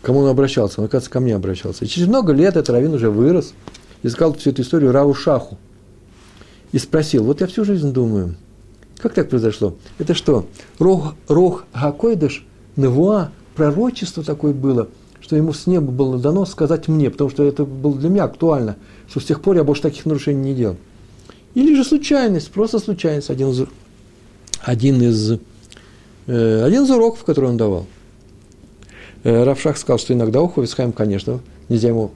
Кому 0.05 0.19
он 0.19 0.27
обращался? 0.27 0.81
Он, 0.81 0.85
оказывается, 0.85 1.09
ко 1.09 1.19
мне 1.19 1.33
обращался. 1.33 1.83
И 1.83 1.87
через 1.87 2.07
много 2.07 2.31
лет 2.31 2.55
этот 2.55 2.69
раввин 2.69 2.93
уже 2.93 3.09
вырос 3.09 3.55
и 4.03 4.07
сказал 4.07 4.35
всю 4.35 4.51
эту 4.51 4.61
историю 4.61 4.91
Раву 4.91 5.15
Шаху. 5.15 5.57
И 6.71 6.77
спросил, 6.77 7.23
вот 7.23 7.41
я 7.41 7.47
всю 7.47 7.65
жизнь 7.65 7.91
думаю, 7.91 8.35
как 8.99 9.15
так 9.15 9.29
произошло? 9.29 9.75
Это 9.97 10.13
что, 10.13 10.45
Рох, 10.77 11.15
Рох 11.27 11.65
Гакойдыш, 11.73 12.45
Невуа, 12.75 13.31
пророчество 13.55 14.23
такое 14.23 14.53
было, 14.53 14.89
что 15.21 15.37
ему 15.37 15.53
с 15.53 15.65
неба 15.65 15.91
было 15.91 16.19
дано 16.19 16.45
сказать 16.45 16.87
мне, 16.87 17.09
потому 17.09 17.31
что 17.31 17.43
это 17.43 17.65
было 17.65 17.95
для 17.95 18.09
меня 18.09 18.25
актуально, 18.25 18.75
что 19.09 19.19
с 19.19 19.25
тех 19.25 19.41
пор 19.41 19.55
я 19.55 19.63
больше 19.63 19.81
таких 19.81 20.05
нарушений 20.05 20.51
не 20.51 20.53
делал. 20.53 20.77
Или 21.55 21.73
же 21.73 21.83
случайность, 21.83 22.51
просто 22.51 22.77
случайность, 22.77 23.31
один 23.31 23.49
из, 23.49 23.63
один 24.61 25.01
из, 25.01 25.39
э, 26.27 26.63
один 26.63 26.83
из 26.83 26.91
уроков, 26.91 27.23
который 27.23 27.49
он 27.49 27.57
давал. 27.57 27.87
Э, 29.25 29.43
Равшах 29.43 29.77
сказал, 29.77 29.97
что 29.97 30.13
иногда 30.13 30.39
у 30.39 30.47
Ховисхайм, 30.47 30.91
конечно, 30.91 31.39
нельзя 31.67 31.89
ему, 31.89 32.11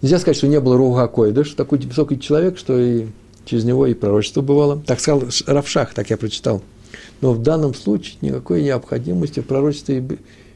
нельзя 0.00 0.20
сказать, 0.20 0.36
что 0.36 0.46
не 0.46 0.60
было 0.60 0.76
Руга 0.76 1.08
Койдыш, 1.08 1.50
такой 1.50 1.80
высокий 1.80 2.18
человек, 2.18 2.58
что 2.58 2.78
и 2.78 3.06
через 3.44 3.64
него 3.64 3.88
и 3.88 3.94
пророчество 3.94 4.40
бывало. 4.40 4.80
Так 4.86 5.00
сказал 5.00 5.24
Равшах, 5.46 5.94
так 5.94 6.10
я 6.10 6.16
прочитал. 6.16 6.62
Но 7.20 7.32
в 7.32 7.42
данном 7.42 7.74
случае 7.74 8.18
никакой 8.20 8.62
необходимости 8.62 9.40
в 9.40 9.46
пророчестве 9.46 10.04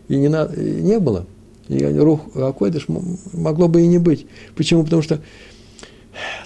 и 0.07 0.17
не, 0.17 0.29
на, 0.29 0.47
не 0.47 1.01
было. 1.01 1.27
И 1.69 1.85
рух 1.85 2.21
Акойдыш 2.37 2.87
могло 3.33 3.67
бы 3.67 3.83
и 3.83 3.87
не 3.89 3.99
быть. 3.99 4.27
Почему? 4.55 4.85
Потому 4.85 5.03
что 5.03 5.21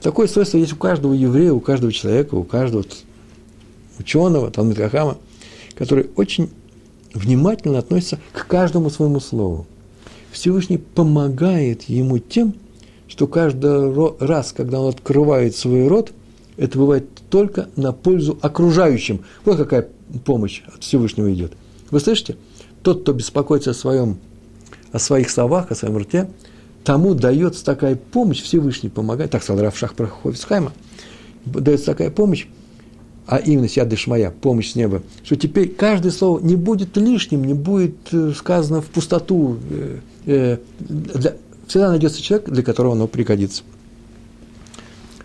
такое 0.01 0.29
свойство 0.29 0.57
есть 0.57 0.73
у 0.73 0.77
каждого 0.77 1.13
еврея, 1.13 1.53
у 1.53 1.61
каждого 1.61 1.93
человека, 1.93 2.37
у 2.37 2.43
каждого 2.43 2.87
ученого, 3.99 4.51
Талмит 4.51 4.79
Хахама, 4.79 5.19
который 5.75 6.07
очень 6.17 6.49
внимательно 7.15 7.79
относится 7.79 8.19
к 8.33 8.47
каждому 8.47 8.91
своему 8.91 9.21
слову. 9.21 9.67
Всевышний 10.31 10.79
помогает 10.79 11.85
ему 11.85 12.19
тем, 12.19 12.55
что 13.09 13.27
каждый 13.27 13.93
раз, 14.19 14.53
когда 14.53 14.81
он 14.81 14.91
открывает 14.91 15.57
свой 15.57 15.89
рот, 15.89 16.13
это 16.57 16.79
бывает 16.79 17.09
только 17.31 17.69
на 17.77 17.93
пользу 17.93 18.39
окружающим. 18.43 19.25
Вот 19.45 19.57
какая 19.57 19.89
помощь 20.25 20.63
от 20.75 20.83
Всевышнего 20.83 21.33
идет. 21.33 21.53
Вы 21.91 22.01
слышите? 22.01 22.37
Тот, 22.83 23.03
кто 23.03 23.13
беспокоится 23.13 23.71
о, 23.71 23.75
своем, 23.75 24.19
о 24.93 24.99
своих 24.99 25.31
словах, 25.31 25.71
о 25.71 25.75
своем 25.75 25.99
рте, 25.99 26.29
тому 26.85 27.15
дается 27.15 27.65
такая 27.65 27.97
помощь, 27.97 28.43
Всевышний 28.43 28.89
помогает, 28.89 29.31
так 29.31 29.43
сказал 29.43 29.65
Равшах 29.65 29.95
Проховицхайма, 29.95 30.73
дается 31.45 31.87
такая 31.87 32.11
помощь, 32.11 32.47
а 33.27 33.39
именно 33.39 33.69
Сядыш 33.69 34.07
моя, 34.07 34.31
помощь 34.31 34.73
с 34.73 34.75
неба, 34.77 35.03
что 35.25 35.37
теперь 35.37 35.69
каждое 35.69 36.13
слово 36.13 36.41
не 36.41 36.57
будет 36.57 36.97
лишним, 36.97 37.45
не 37.45 37.55
будет 37.55 37.97
э, 38.13 38.33
сказано 38.37 38.81
в 38.81 38.87
пустоту. 38.87 39.59
Э, 39.71 39.99
э, 40.27 40.59
всегда 41.67 41.91
найдется 41.91 42.23
человек, 42.23 42.49
для 42.49 42.63
которого 42.63 42.95
оно 42.95 43.09
пригодится. 43.09 43.63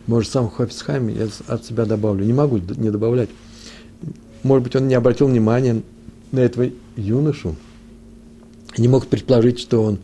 Может, 0.07 0.31
сам 0.31 0.49
Хофицхайм 0.49 1.09
я 1.09 1.27
от 1.47 1.65
себя 1.65 1.85
добавлю. 1.85 2.25
Не 2.25 2.33
могу 2.33 2.57
не 2.57 2.89
добавлять. 2.89 3.29
Может 4.41 4.63
быть, 4.63 4.75
он 4.75 4.87
не 4.87 4.95
обратил 4.95 5.27
внимания 5.27 5.83
на 6.31 6.39
этого 6.39 6.69
юношу, 6.95 7.55
не 8.77 8.87
мог 8.87 9.05
предположить, 9.07 9.59
что 9.59 9.83
он 9.83 9.99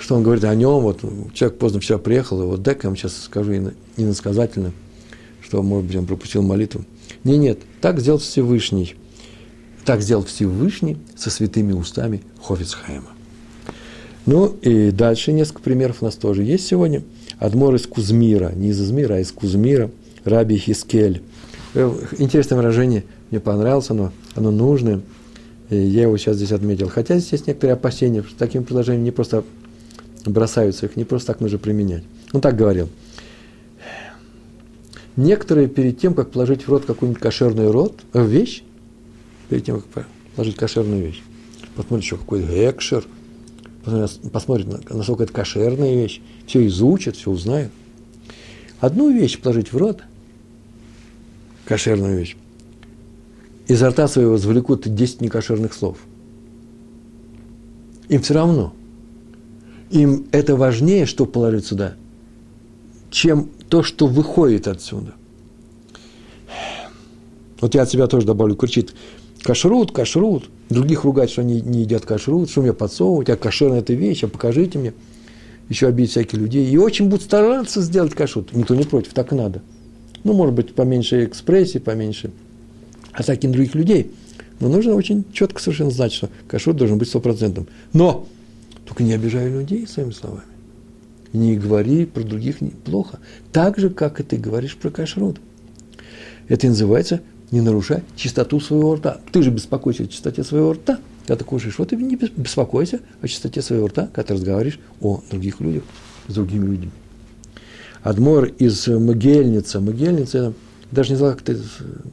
что 0.00 0.16
он 0.16 0.22
говорит 0.22 0.44
о 0.44 0.54
нем, 0.54 0.80
вот 0.80 1.00
человек 1.34 1.58
поздно 1.58 1.80
вчера 1.80 1.98
приехал, 1.98 2.42
и 2.42 2.46
вот 2.46 2.62
дай 2.62 2.74
я 2.74 2.88
вам 2.88 2.96
сейчас 2.96 3.16
скажу 3.22 3.52
иносказательно, 3.96 4.72
что, 5.42 5.62
может 5.62 5.86
быть, 5.86 5.96
он 5.96 6.06
пропустил 6.06 6.42
молитву. 6.42 6.84
Не, 7.24 7.36
нет, 7.36 7.58
так 7.80 8.00
сделал 8.00 8.18
Всевышний. 8.18 8.94
Так 9.84 10.02
сделал 10.02 10.24
Всевышний 10.24 10.96
со 11.16 11.30
святыми 11.30 11.72
устами 11.72 12.22
Хофицхайма. 12.42 13.08
Ну 14.26 14.46
и 14.62 14.90
дальше 14.90 15.32
несколько 15.32 15.62
примеров 15.62 15.98
у 16.00 16.04
нас 16.04 16.14
тоже 16.14 16.44
есть 16.44 16.66
сегодня. 16.66 17.02
Адмор 17.38 17.74
из 17.74 17.86
Кузмира, 17.86 18.52
не 18.54 18.68
из 18.68 18.80
Измира, 18.80 19.14
а 19.14 19.20
из 19.20 19.32
Кузмира, 19.32 19.90
Раби 20.24 20.56
Хискель. 20.56 21.22
Э, 21.74 21.90
интересное 22.18 22.56
выражение, 22.56 23.04
мне 23.30 23.40
понравилось 23.40 23.90
оно, 23.90 24.12
оно 24.34 24.50
нужное. 24.50 25.00
И 25.70 25.76
я 25.76 26.02
его 26.02 26.16
сейчас 26.16 26.36
здесь 26.36 26.52
отметил. 26.52 26.88
Хотя 26.88 27.18
здесь 27.18 27.32
есть 27.32 27.46
некоторые 27.46 27.74
опасения, 27.74 28.22
что 28.22 28.36
таким 28.36 28.64
предложением 28.64 29.04
не 29.04 29.10
просто 29.10 29.44
бросаются, 30.26 30.86
их 30.86 30.96
не 30.96 31.04
просто 31.04 31.28
так 31.28 31.40
нужно 31.40 31.58
применять. 31.58 32.02
Он 32.32 32.40
так 32.40 32.56
говорил. 32.56 32.88
Некоторые 35.16 35.68
перед 35.68 35.98
тем, 35.98 36.14
как 36.14 36.30
положить 36.30 36.66
в 36.66 36.68
рот 36.68 36.84
какую-нибудь 36.84 37.22
кошерную 37.22 37.72
рот, 37.72 38.00
э, 38.12 38.24
вещь, 38.24 38.62
перед 39.48 39.64
тем, 39.64 39.80
как 39.80 40.06
положить 40.36 40.56
кошерную 40.56 41.06
вещь, 41.06 41.22
посмотрит 41.74 42.04
еще 42.04 42.16
какой-то 42.16 42.70
экшер, 42.70 43.04
посмотрит, 44.32 44.90
насколько 44.90 45.24
это 45.24 45.32
кошерная 45.32 45.94
вещь, 45.94 46.20
все 46.46 46.66
изучит, 46.66 47.16
все 47.16 47.30
узнает. 47.30 47.70
Одну 48.78 49.10
вещь 49.10 49.38
положить 49.38 49.72
в 49.72 49.76
рот, 49.76 50.02
кошерную 51.64 52.18
вещь, 52.18 52.36
изо 53.68 53.90
рта 53.90 54.08
своего 54.08 54.36
извлекут 54.36 54.92
10 54.92 55.20
некошерных 55.20 55.74
слов. 55.74 55.98
Им 58.08 58.22
все 58.22 58.34
равно. 58.34 58.74
Им 59.90 60.26
это 60.32 60.56
важнее, 60.56 61.06
что 61.06 61.26
положить 61.26 61.66
сюда, 61.66 61.94
чем 63.10 63.48
то, 63.68 63.82
что 63.82 64.06
выходит 64.06 64.68
отсюда. 64.68 65.14
Вот 67.60 67.74
я 67.74 67.82
от 67.82 67.90
себя 67.90 68.06
тоже 68.06 68.26
добавлю, 68.26 68.56
кричит, 68.56 68.94
кашрут, 69.42 69.92
кашрут. 69.92 70.48
Других 70.70 71.04
ругать, 71.04 71.30
что 71.30 71.42
они 71.42 71.60
не 71.60 71.80
едят 71.80 72.06
кашрут, 72.06 72.48
что 72.48 72.62
мне 72.62 72.72
подсовывать, 72.72 73.28
а 73.28 73.36
кошерная 73.36 73.80
эта 73.80 73.92
вещь, 73.92 74.24
а 74.24 74.28
покажите 74.28 74.78
мне. 74.78 74.94
Еще 75.68 75.88
обидеть 75.88 76.12
всяких 76.12 76.38
людей. 76.38 76.68
И 76.68 76.76
очень 76.78 77.08
будут 77.08 77.24
стараться 77.24 77.80
сделать 77.80 78.14
кашрут. 78.14 78.52
Никто 78.52 78.74
не 78.74 78.84
против, 78.84 79.12
так 79.12 79.32
надо. 79.32 79.62
Ну, 80.24 80.32
может 80.32 80.54
быть, 80.54 80.74
поменьше 80.74 81.24
экспрессии, 81.24 81.78
поменьше 81.78 82.30
атаки 83.12 83.46
на 83.46 83.52
других 83.52 83.74
людей. 83.74 84.12
Но 84.58 84.68
нужно 84.68 84.94
очень 84.94 85.24
четко 85.32 85.60
совершенно 85.60 85.90
знать, 85.90 86.12
что 86.12 86.28
кашрут 86.48 86.76
должен 86.76 86.98
быть 86.98 87.08
стопроцентным. 87.08 87.66
Но 87.92 88.26
только 88.86 89.02
не 89.02 89.12
обижай 89.12 89.48
людей 89.48 89.86
своими 89.86 90.12
словами 90.12 90.49
не 91.32 91.56
говори 91.56 92.06
про 92.06 92.22
других 92.22 92.58
плохо. 92.84 93.18
Так 93.52 93.78
же, 93.78 93.90
как 93.90 94.20
и 94.20 94.22
ты 94.22 94.36
говоришь 94.36 94.76
про 94.76 94.90
кашрут. 94.90 95.40
Это 96.48 96.66
называется 96.66 97.20
не 97.50 97.60
нарушай 97.60 98.02
чистоту 98.16 98.60
своего 98.60 98.94
рта. 98.94 99.20
Ты 99.32 99.42
же 99.42 99.50
беспокойся 99.50 100.04
о 100.04 100.06
чистоте 100.06 100.44
своего 100.44 100.72
рта, 100.72 101.00
когда 101.22 101.36
ты 101.36 101.44
кушаешь. 101.44 101.78
Вот 101.78 101.92
и 101.92 101.96
не 101.96 102.16
беспокойся 102.16 103.00
о 103.20 103.28
чистоте 103.28 103.62
своего 103.62 103.88
рта, 103.88 104.08
когда 104.12 104.22
ты 104.28 104.34
разговариваешь 104.34 104.78
о 105.00 105.20
других 105.30 105.60
людях, 105.60 105.82
с 106.28 106.34
другими 106.34 106.66
людьми. 106.66 106.90
Адмор 108.02 108.46
из 108.46 108.86
Могильница. 108.86 109.80
Могильница, 109.80 110.52
даже 110.90 111.10
не 111.10 111.16
знал, 111.16 111.32
как 111.32 111.42
ты, 111.42 111.58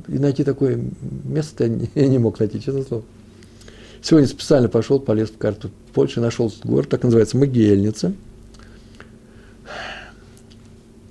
и 0.07 0.17
найти 0.17 0.43
такое 0.43 0.79
место 1.23 1.65
я 1.95 2.07
не 2.07 2.17
мог 2.17 2.39
найти, 2.39 2.59
честно 2.59 2.83
слово. 2.83 3.03
Сегодня 4.01 4.27
специально 4.27 4.69
пошел, 4.69 4.99
полез 4.99 5.29
в 5.29 5.37
карту 5.37 5.71
Польши, 5.93 6.21
нашел 6.21 6.51
город, 6.63 6.89
так 6.89 7.03
называется, 7.03 7.37
Могильница– 7.37 8.13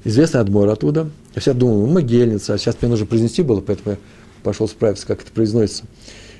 известный 0.06 0.40
Адмор 0.40 0.68
оттуда. 0.68 1.10
Я 1.34 1.40
всегда 1.40 1.58
думал, 1.58 1.86
ну, 1.86 1.92
могильница, 1.92 2.54
а 2.54 2.58
сейчас 2.58 2.76
мне 2.80 2.90
нужно 2.90 3.06
произнести 3.06 3.42
было, 3.42 3.60
поэтому 3.60 3.92
я 3.92 3.98
пошел 4.42 4.68
справиться, 4.68 5.06
как 5.06 5.22
это 5.22 5.32
произносится. 5.32 5.84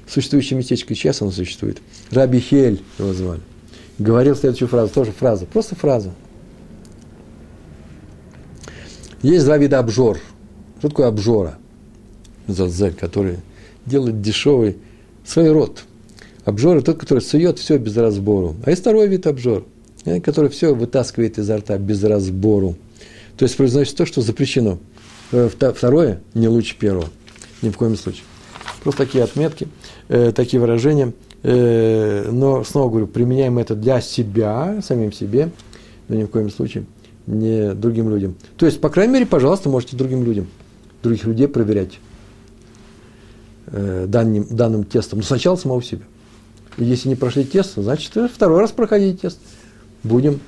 Существующее 0.08 0.56
местечко, 0.56 0.94
сейчас 0.94 1.20
оно 1.20 1.32
существует. 1.32 1.78
Раби 2.10 2.38
Хель 2.38 2.80
его 2.98 3.12
звали. 3.12 3.40
Говорил 3.98 4.36
следующую 4.36 4.68
фразу, 4.68 4.92
тоже 4.92 5.10
фраза, 5.10 5.46
просто 5.46 5.74
фраза. 5.74 6.12
Есть 9.22 9.44
два 9.44 9.58
вида 9.58 9.80
обжор. 9.80 10.20
Что 10.78 10.88
такое 10.88 11.08
обжора? 11.08 11.58
Зазель, 12.46 12.94
который 12.94 13.38
делает 13.84 14.20
дешевый 14.20 14.76
свой 15.24 15.50
рот. 15.50 15.82
Обжор– 16.44 16.80
тот, 16.84 16.98
который 16.98 17.20
сует 17.20 17.58
все 17.58 17.78
без 17.78 17.96
разбору. 17.96 18.54
А 18.64 18.70
есть 18.70 18.82
второй 18.82 19.08
вид 19.08 19.26
обжор, 19.26 19.64
э, 20.04 20.20
который 20.20 20.48
все 20.50 20.72
вытаскивает 20.72 21.38
изо 21.38 21.56
рта 21.56 21.76
без 21.78 22.04
разбору. 22.04 22.76
То 23.36 23.44
есть 23.44 23.56
произносит 23.56 23.96
то, 23.96 24.06
что 24.06 24.22
запрещено. 24.22 24.78
Э, 25.32 25.48
второе 25.48 26.20
не 26.34 26.48
лучше 26.48 26.76
первого. 26.76 27.08
Ни 27.62 27.70
в 27.70 27.76
коем 27.76 27.96
случае. 27.96 28.24
Просто 28.82 29.04
такие 29.04 29.24
отметки, 29.24 29.68
э, 30.08 30.32
такие 30.32 30.60
выражения. 30.60 31.12
Э, 31.42 32.30
но, 32.30 32.64
снова 32.64 32.90
говорю, 32.90 33.06
применяем 33.06 33.58
это 33.58 33.74
для 33.74 34.00
себя, 34.00 34.80
самим 34.82 35.12
себе, 35.12 35.50
но 36.08 36.16
ни 36.16 36.24
в 36.24 36.28
коем 36.28 36.50
случае 36.50 36.86
не 37.26 37.74
другим 37.74 38.08
людям. 38.08 38.36
То 38.56 38.66
есть, 38.66 38.80
по 38.80 38.88
крайней 38.88 39.14
мере, 39.14 39.26
пожалуйста, 39.26 39.68
можете 39.68 39.96
другим 39.96 40.24
людям, 40.24 40.46
других 41.02 41.24
людей 41.24 41.48
проверять 41.48 41.98
данным, 43.66 44.46
данным 44.48 44.84
тестом. 44.84 45.18
Но 45.18 45.24
сначала 45.24 45.56
самого 45.56 45.82
себя. 45.82 46.02
И 46.78 46.84
если 46.84 47.08
не 47.08 47.16
прошли 47.16 47.42
тест, 47.42 47.72
значит, 47.74 48.12
второй 48.32 48.60
раз 48.60 48.70
проходите 48.70 49.18
тест. 49.18 49.40
Будем 50.04 50.38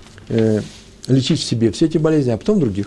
лечить 1.09 1.41
в 1.41 1.45
себе 1.45 1.73
все 1.73 1.87
эти 1.87 1.99
болезни, 1.99 2.31
а 2.31 2.37
потом 2.37 2.61
других. 2.61 2.87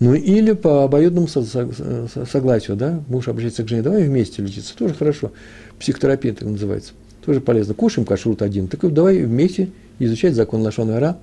Ну 0.00 0.14
или 0.14 0.52
по 0.52 0.84
обоюдному 0.84 1.28
согласию, 1.28 2.76
да, 2.76 3.02
муж 3.08 3.28
обращается 3.28 3.64
к 3.64 3.68
жене, 3.68 3.82
давай 3.82 4.04
вместе 4.04 4.42
лечиться, 4.42 4.74
тоже 4.76 4.94
хорошо. 4.94 5.32
Психотерапия 5.78 6.32
так 6.32 6.48
называется, 6.48 6.92
тоже 7.24 7.40
полезно. 7.40 7.74
Кушаем 7.74 8.06
кашрут 8.06 8.40
один, 8.40 8.66
так 8.66 8.80
давай 8.92 9.22
вместе 9.22 9.68
изучать 9.98 10.34
закон 10.34 10.62
Лашон 10.62 10.90
Ара, 10.90 11.18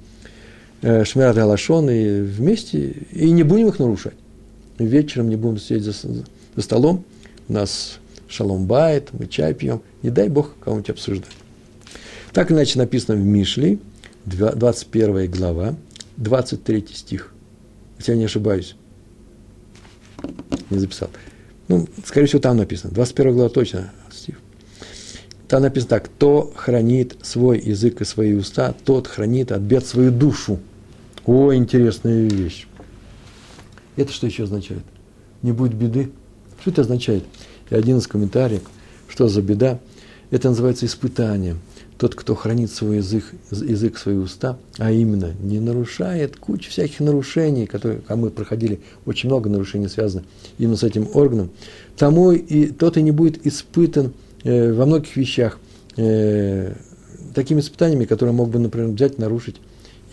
э, 0.84 1.04
Шмират 1.06 1.36
Лашон, 1.38 1.90
и 1.90 2.22
вместе, 2.22 2.94
и 3.12 3.32
не 3.32 3.42
будем 3.42 3.68
их 3.70 3.80
нарушать. 3.80 4.14
Вечером 4.78 5.30
не 5.30 5.36
будем 5.36 5.58
сидеть 5.58 5.84
за, 5.84 5.94
за 5.94 6.62
столом, 6.62 7.04
у 7.50 7.54
нас 7.54 7.98
шалом 8.28 8.68
бает, 8.68 9.10
мы 9.12 9.26
чай 9.26 9.56
пьем, 9.56 9.82
не 10.04 10.12
дай 10.12 10.30
Бог 10.30 10.54
кого-нибудь 10.60 10.92
обсуждать. 10.92 11.32
Так 12.32 12.52
иначе 12.52 12.78
написано 12.78 13.18
в 13.18 13.26
Мишле, 13.26 13.80
21 14.28 15.32
глава, 15.32 15.76
23 16.18 16.86
стих. 16.94 17.32
Если 17.98 18.12
я 18.12 18.18
не 18.18 18.26
ошибаюсь. 18.26 18.76
Не 20.70 20.80
записал. 20.80 21.10
Ну, 21.70 21.88
скорее 22.06 22.28
всего, 22.28 22.42
там 22.42 22.58
написано. 22.58 22.94
21 22.94 23.34
глава 23.34 23.50
точно 23.50 23.94
стих. 24.12 24.36
Там 25.48 25.62
написано 25.62 25.90
так. 25.92 26.06
Кто 26.06 26.52
хранит 26.56 27.16
свой 27.22 27.60
язык 27.60 28.02
и 28.02 28.06
свои 28.06 28.34
уста, 28.34 28.76
тот 28.84 29.08
хранит 29.08 29.54
от 29.54 29.62
бед 29.62 29.86
свою 29.86 30.12
душу. 30.12 30.60
О, 31.26 31.54
интересная 31.54 32.28
вещь. 32.28 32.68
Это 33.96 34.12
что 34.12 34.28
еще 34.28 34.44
означает? 34.44 34.84
Не 35.42 35.54
будет 35.54 35.74
беды. 35.74 36.12
Что 36.60 36.72
это 36.72 36.82
означает? 36.82 37.24
И 37.70 37.76
один 37.76 38.00
из 38.00 38.08
комментариев, 38.08 38.64
что 39.08 39.30
за 39.30 39.42
беда, 39.42 39.80
это 40.32 40.50
называется 40.50 40.86
испытание– 40.86 41.56
тот, 41.98 42.16
кто 42.16 42.36
хранит 42.36 42.72
свой 42.72 42.98
язык, 42.98 43.26
язык 43.52 43.98
свои 43.98 44.16
уста, 44.16 44.58
а 44.78 44.92
именно 44.92 45.34
не 45.42 45.60
нарушает 45.60 46.38
кучу 46.38 46.70
всяких 46.70 47.00
нарушений, 47.00 47.66
которые, 47.66 48.02
а 48.08 48.16
мы 48.16 48.30
проходили, 48.30 48.80
очень 49.06 49.30
много 49.30 49.50
нарушений 49.50 49.88
связано 49.88 50.24
именно 50.58 50.78
с 50.78 50.84
этим 50.84 51.10
органом, 51.14 51.50
тому 51.98 52.32
и 52.32 52.68
тот 52.68 52.98
и 52.98 53.02
не 53.02 53.12
будет 53.12 53.46
испытан 53.46 54.14
э, 54.44 54.72
во 54.74 54.86
многих 54.86 55.16
вещах 55.16 55.60
э, 55.96 56.74
такими 57.34 57.62
испытаниями, 57.62 58.06
которые 58.06 58.34
мог 58.34 58.50
бы, 58.50 58.60
например, 58.60 58.90
взять, 58.90 59.18
нарушить, 59.18 59.56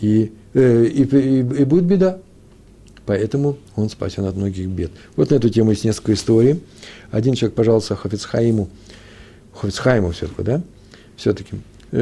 и, 0.01 0.31
э, 0.53 0.85
и, 0.85 1.03
и, 1.03 1.39
и 1.39 1.63
будет 1.65 1.85
беда. 1.85 2.19
Поэтому 3.05 3.57
он 3.75 3.89
спасен 3.89 4.25
от 4.25 4.35
многих 4.35 4.67
бед. 4.67 4.89
Вот 5.15 5.29
на 5.29 5.35
эту 5.35 5.49
тему 5.49 5.69
есть 5.69 5.83
несколько 5.83 6.13
историй. 6.13 6.63
Один 7.11 7.35
человек 7.35 7.55
пожаловался 7.55 7.95
Хафицхаиму, 7.95 8.67
Хафицхайму 9.53 10.09
все-таки, 10.11 10.41
да, 10.41 10.61
все-таки, 11.15 11.55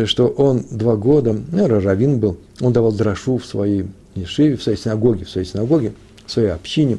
что 0.05 0.27
он 0.27 0.65
два 0.71 0.95
года, 0.95 1.39
ну, 1.51 1.67
раввин 1.67 2.19
был, 2.19 2.37
он 2.59 2.73
давал 2.73 2.91
дрошу 2.91 3.37
в 3.37 3.45
своей 3.45 3.85
ешиве, 4.15 4.57
в 4.57 4.63
своей 4.63 4.77
синагоге, 4.77 5.25
в 5.25 5.29
своей 5.29 5.47
синагоге, 5.47 5.93
в 6.25 6.31
своей 6.31 6.49
общине, 6.49 6.97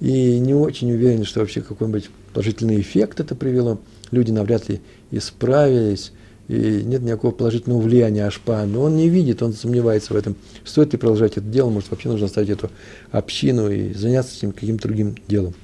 и 0.00 0.38
не 0.38 0.54
очень 0.54 0.92
уверен, 0.92 1.24
что 1.24 1.40
вообще 1.40 1.62
какой-нибудь 1.62 2.10
положительный 2.32 2.80
эффект 2.80 3.20
это 3.20 3.34
привело. 3.34 3.78
Люди 4.10 4.30
навряд 4.30 4.68
ли 4.68 4.80
исправились, 5.10 6.12
и 6.48 6.82
нет 6.84 7.02
никакого 7.02 7.32
положительного 7.32 7.80
влияния 7.80 8.26
Ашпа, 8.26 8.64
но 8.66 8.82
он 8.82 8.96
не 8.96 9.08
видит, 9.08 9.42
он 9.42 9.52
сомневается 9.52 10.12
в 10.12 10.16
этом. 10.16 10.36
Стоит 10.64 10.92
ли 10.92 10.98
продолжать 10.98 11.32
это 11.32 11.46
дело, 11.46 11.70
может, 11.70 11.90
вообще 11.90 12.08
нужно 12.08 12.26
оставить 12.26 12.50
эту 12.50 12.70
общину 13.10 13.70
и 13.70 13.92
заняться 13.94 14.36
этим 14.36 14.52
каким-то 14.52 14.88
другим 14.88 15.16
делом. 15.26 15.54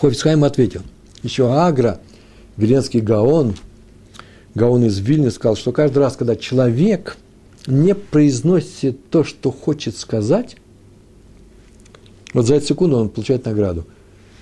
Хофицхайм 0.00 0.44
ответил, 0.44 0.82
еще 1.22 1.52
Агра, 1.52 2.00
Веленский 2.56 3.00
Гаон, 3.00 3.54
Гаон 4.56 4.84
из 4.84 4.98
Вильни 5.00 5.28
сказал, 5.28 5.54
что 5.54 5.70
каждый 5.70 5.98
раз, 5.98 6.16
когда 6.16 6.34
человек 6.34 7.18
не 7.66 7.94
произносит 7.94 9.10
то, 9.10 9.22
что 9.22 9.52
хочет 9.52 9.98
сказать, 9.98 10.56
вот 12.32 12.46
за 12.46 12.54
эту 12.54 12.68
секунду 12.68 12.96
он 12.96 13.10
получает 13.10 13.44
награду. 13.44 13.86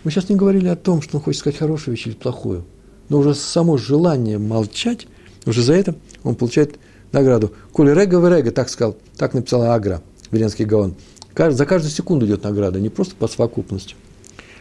Мы 0.05 0.13
сейчас 0.13 0.29
не 0.29 0.37
говорили 0.37 0.69
о 0.69 0.77
том, 0.77 1.03
что 1.03 1.17
он 1.17 1.23
хочет 1.25 1.41
сказать 1.41 1.59
хорошую 1.59 1.97
вещь 1.97 2.07
или 2.07 2.15
плохую, 2.15 2.65
но 3.09 3.19
уже 3.19 3.35
само 3.35 3.77
желание 3.77 4.39
молчать, 4.39 5.09
уже 5.47 5.63
за 5.63 5.75
это 5.75 5.97
он 6.23 6.37
получает 6.37 6.77
награду. 7.11 7.51
Коли 7.73 7.91
рега 7.91 8.21
в 8.21 8.29
рега, 8.33 8.53
так 8.53 8.69
сказал, 8.69 8.97
так 9.17 9.35
написала 9.35 9.75
Агра, 9.75 10.01
Веленский 10.31 10.65
Гаон. 10.65 10.95
За 11.37 11.67
каждую 11.67 11.91
секунду 11.91 12.25
идет 12.25 12.45
награда, 12.45 12.79
не 12.79 12.89
просто 12.89 13.17
по 13.17 13.27
совокупности. 13.27 13.97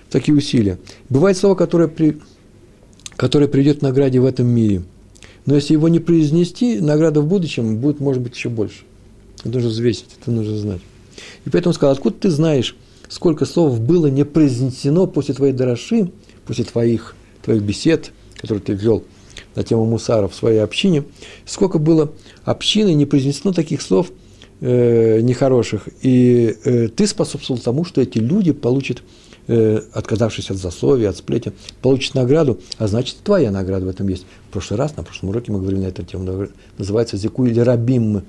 Такие 0.10 0.36
усилия. 0.36 0.80
Бывает 1.10 1.38
слово, 1.38 1.54
которое, 1.54 1.89
при, 1.89 2.20
которое 3.18 3.47
придет 3.47 3.80
к 3.80 3.82
награде 3.84 4.20
в 4.20 4.26
этом 4.26 4.47
мире. 4.47 4.82
Но 5.46 5.56
если 5.56 5.74
его 5.74 5.88
не 5.89 6.00
произнести, 6.00 6.80
награда 6.80 7.22
в 7.22 7.28
будущем 7.28 7.78
будет, 7.78 8.00
может 8.00 8.22
быть, 8.22 8.36
еще 8.36 8.50
больше. 8.50 8.84
Это 9.39 9.50
нужно 9.50 9.70
взвесить, 9.70 10.08
это 10.22 10.32
нужно 10.32 10.58
знать. 10.58 10.82
И 11.46 11.50
поэтому 11.50 11.74
сказал, 11.74 11.94
откуда 11.94 12.16
ты 12.16 12.30
знаешь, 12.30 12.76
сколько 13.10 13.46
слов 13.46 13.80
было 13.80 14.08
не 14.08 14.24
произнесено 14.24 15.06
после 15.06 15.34
твоей 15.34 15.54
дорожи, 15.54 16.12
после 16.46 16.64
твоих, 16.64 17.16
твоих 17.44 17.62
бесед, 17.62 18.12
которые 18.38 18.64
ты 18.64 18.74
вел 18.74 19.04
на 19.56 19.64
тему 19.64 19.86
мусара 19.86 20.28
в 20.28 20.36
своей 20.36 20.60
общине, 20.60 21.04
сколько 21.46 21.78
было 21.78 22.12
общины 22.44 22.94
не 22.94 23.06
произнесено 23.06 23.54
таких 23.54 23.82
слов 23.82 24.12
э, 24.62 25.22
нехороших, 25.22 25.88
и 26.02 26.56
э, 26.64 26.88
ты 26.88 27.06
способствовал 27.06 27.62
тому, 27.62 27.86
что 27.86 28.02
эти 28.02 28.18
люди 28.18 28.52
получат, 28.52 29.04
э, 29.48 29.82
отказавшись 29.94 30.50
от 30.50 30.58
засловия, 30.58 31.10
от 31.10 31.18
сплетен, 31.18 31.54
получат 31.82 32.16
награду, 32.16 32.60
а 32.78 32.88
значит, 32.88 33.18
твоя 33.24 33.52
награда 33.52 33.86
в 33.86 33.89
этом 33.89 34.08
есть. 34.08 34.26
Прошлый 34.54 34.78
раз, 34.78 34.95
на 34.95 35.01
прошлом 35.01 35.30
уроке 35.30 35.51
мы 35.51 35.60
говорили 35.60 35.82
на 35.82 35.88
эту 35.88 36.04
тему, 36.04 36.47
называется 36.78 37.18
«Зику 37.18 37.47
или 37.47 37.60
рабим», 37.60 38.22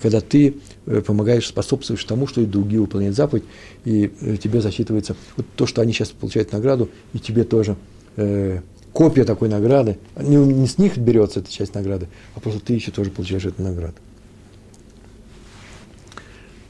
когда 0.00 0.22
ты 0.22 0.54
э, 0.86 1.02
помогаешь, 1.02 1.46
способствуешь 1.46 2.02
тому, 2.04 2.26
что 2.26 2.40
и 2.40 2.46
другие 2.46 2.80
выполняют 2.80 3.14
заповедь, 3.14 3.44
и 3.84 4.10
э, 4.22 4.38
тебе 4.38 4.62
засчитывается 4.62 5.16
вот 5.36 5.44
то, 5.56 5.66
что 5.66 5.82
они 5.82 5.92
сейчас 5.92 6.08
получают 6.12 6.52
награду, 6.52 6.88
и 7.12 7.18
тебе 7.18 7.44
тоже 7.44 7.76
э, 8.16 8.60
копия 8.94 9.24
такой 9.24 9.50
награды. 9.50 9.98
Не, 10.18 10.36
не 10.36 10.66
с 10.66 10.78
них 10.78 10.96
берется 10.96 11.40
эта 11.40 11.52
часть 11.52 11.74
награды, 11.74 12.08
а 12.34 12.40
просто 12.40 12.60
ты 12.60 12.72
еще 12.72 12.90
тоже 12.90 13.10
получаешь 13.10 13.44
эту 13.44 13.62
награду. 13.62 13.96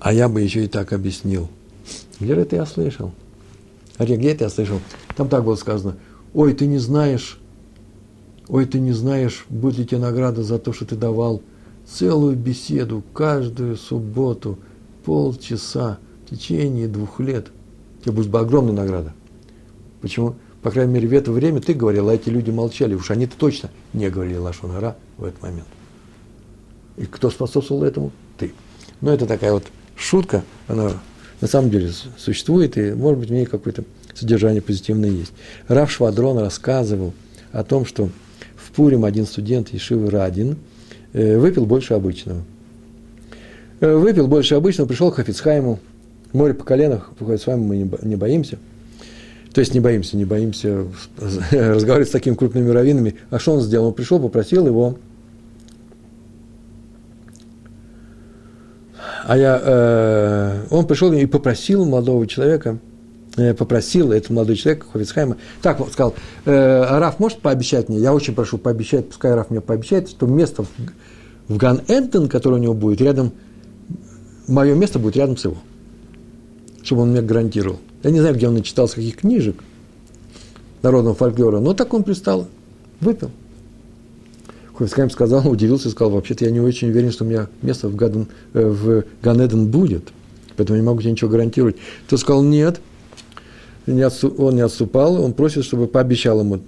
А 0.01 0.13
я 0.13 0.29
бы 0.29 0.41
еще 0.41 0.65
и 0.65 0.67
так 0.67 0.93
объяснил. 0.93 1.49
Где 2.19 2.35
это 2.35 2.57
я 2.57 2.67
слышал? 2.67 3.13
Ария, 4.01 4.17
где 4.17 4.33
это 4.33 4.45
я 4.45 4.51
слышал? 4.51 4.81
Там 5.15 5.29
так 5.29 5.45
было 5.45 5.55
сказано. 5.55 5.97
Ой, 6.35 6.55
ты 6.55 6.67
не 6.67 6.79
знаешь, 6.79 7.40
ой, 8.51 8.67
ты 8.67 8.81
не 8.81 8.93
знаешь, 8.93 9.47
будет 9.49 9.79
ли 9.79 9.87
тебе 9.87 9.99
награда 9.99 10.43
за 10.43 10.59
то, 10.59 10.73
что 10.73 10.85
ты 10.85 10.97
давал 10.97 11.41
целую 11.87 12.37
беседу 12.37 13.03
каждую 13.15 13.77
субботу, 13.77 14.59
полчаса, 15.05 15.99
в 16.27 16.31
течение 16.31 16.89
двух 16.89 17.21
лет. 17.21 17.49
Тебе 18.03 18.13
будет 18.13 18.35
огромная 18.35 18.75
награда. 18.75 19.15
Почему? 20.01 20.35
По 20.63 20.71
крайней 20.71 20.93
мере, 20.93 21.09
в 21.09 21.13
это 21.13 21.33
время 21.33 21.61
ты 21.61 21.75
говорил, 21.75 22.09
а 22.09 22.15
эти 22.15 22.29
люди 22.29 22.51
молчали. 22.51 22.95
Уж 22.95 23.11
они-то 23.11 23.37
точно 23.37 23.71
не 23.93 24.11
говорили 24.11 24.37
Лашонара 24.37 24.97
в 25.17 25.25
этот 25.25 25.41
момент. 25.43 25.69
И 26.97 27.07
кто 27.07 27.31
способствовал 27.31 27.85
этому? 27.85 28.11
Ты. 28.37 28.53
Но 29.01 29.13
это 29.13 29.27
такая 29.27 29.53
вот 29.53 29.65
шутка, 29.97 30.45
она 30.67 30.93
на 31.41 31.49
самом 31.49 31.71
деле 31.71 31.93
существует, 32.19 32.77
и, 32.77 32.93
может 32.93 33.21
быть, 33.21 33.31
в 33.31 33.33
ней 33.33 33.47
какое-то 33.47 33.85
содержание 34.15 34.61
позитивное 34.61 35.11
есть. 35.11 35.33
Раф 35.69 35.91
Швадрон 35.91 36.39
рассказывал 36.39 37.15
о 37.53 37.65
том, 37.65 37.87
что 37.87 38.11
в 38.71 38.77
Пурим 38.77 39.05
один 39.05 39.27
студент 39.27 39.71
Ешивы 39.71 40.11
Радин 40.11 40.57
э, 41.13 41.39
выпил 41.39 41.67
больше 41.67 41.95
обычного. 41.95 42.43
Э, 43.81 43.95
выпил 43.95 44.29
больше 44.29 44.55
обычного, 44.55 44.87
пришел 44.89 45.11
к 45.11 45.17
Хафицхайму, 45.17 45.81
море 46.33 46.55
по 46.55 46.65
коленах, 46.65 47.11
с 47.19 47.47
вами 47.47 47.61
мы 47.61 47.77
не 48.03 48.17
боимся– 48.17 48.59
то 49.53 49.61
есть 49.61 49.75
не 49.75 49.81
боимся, 49.81 50.17
не 50.17 50.25
боимся 50.25 50.87
разговаривать 51.51 52.09
с 52.09 52.13
такими 52.13 52.35
крупными 52.35 52.71
раввинами. 52.71 53.17
А 53.31 53.39
что 53.39 53.55
он 53.55 53.61
сделал? 53.61 53.89
Он 53.89 53.95
пришел, 53.95 54.21
попросил 54.21 54.67
его. 54.67 54.97
А 59.25 59.37
я, 59.37 59.61
э, 59.63 60.67
он 60.71 60.87
пришел 60.87 61.13
и 61.13 61.27
попросил 61.27 61.85
молодого 61.85 62.27
человека, 62.27 62.79
попросил 63.37 64.13
этот 64.13 64.31
молодой 64.31 64.57
человек, 64.57 64.87
Хофицхайма, 64.93 65.37
так 65.63 65.81
он 65.81 65.91
сказал, 65.91 66.15
э, 66.45 66.53
«А 66.53 66.99
Раф 66.99 67.19
может 67.19 67.39
пообещать 67.41 67.89
мне, 67.89 67.99
я 67.99 68.13
очень 68.13 68.35
прошу 68.35 68.59
пообещать, 68.59 69.09
пускай 69.09 69.35
Раф 69.35 69.51
мне 69.51 69.61
пообещает, 69.61 70.09
что 70.09 70.27
место 70.27 70.65
в, 70.65 70.69
в 71.49 71.57
Ган 71.57 71.83
Энтон, 71.89 72.29
которое 72.29 72.57
у 72.57 72.63
него 72.63 72.75
будет 72.75 73.01
рядом, 73.01 73.33
мое 74.49 74.75
место 74.75 74.99
будет 74.99 75.17
рядом 75.17 75.37
с 75.37 75.45
его, 75.45 75.57
чтобы 76.83 77.03
он 77.03 77.11
мне 77.11 77.23
гарантировал. 77.23 77.79
Я 78.03 78.11
не 78.11 78.21
знаю, 78.21 78.35
где 78.35 78.49
он 78.49 78.55
начитал, 78.55 78.89
с 78.89 78.95
каких 78.95 79.17
книжек 79.17 79.57
народного 80.83 81.15
фольклора, 81.15 81.61
но 81.61 81.75
так 81.75 81.93
он 81.95 82.03
пристал, 82.03 82.49
выпил. 83.01 83.31
Хофицкайм 84.75 85.11
сказал, 85.11 85.49
удивился, 85.51 85.91
сказал, 85.91 86.13
вообще-то 86.13 86.45
я 86.45 86.51
не 86.51 86.61
очень 86.61 86.89
уверен, 86.89 87.13
что 87.13 87.25
у 87.25 87.29
меня 87.29 87.49
место 87.63 87.89
в, 87.89 87.97
Гаден, 87.97 88.29
э, 88.55 88.67
в 88.67 89.05
Ганеден 89.23 89.69
будет, 89.69 90.09
поэтому 90.57 90.79
не 90.79 90.85
могу 90.85 91.01
тебе 91.01 91.13
ничего 91.13 91.31
гарантировать. 91.31 91.77
Тот 92.09 92.19
сказал, 92.19 92.43
нет, 92.43 92.81
не 93.87 94.03
отступ, 94.03 94.41
он 94.41 94.57
не 94.57 94.63
отступал, 94.63 95.23
он 95.23 95.33
просит, 95.33 95.65
чтобы 95.65 95.87
пообещал 95.87 96.41
ему. 96.41 96.61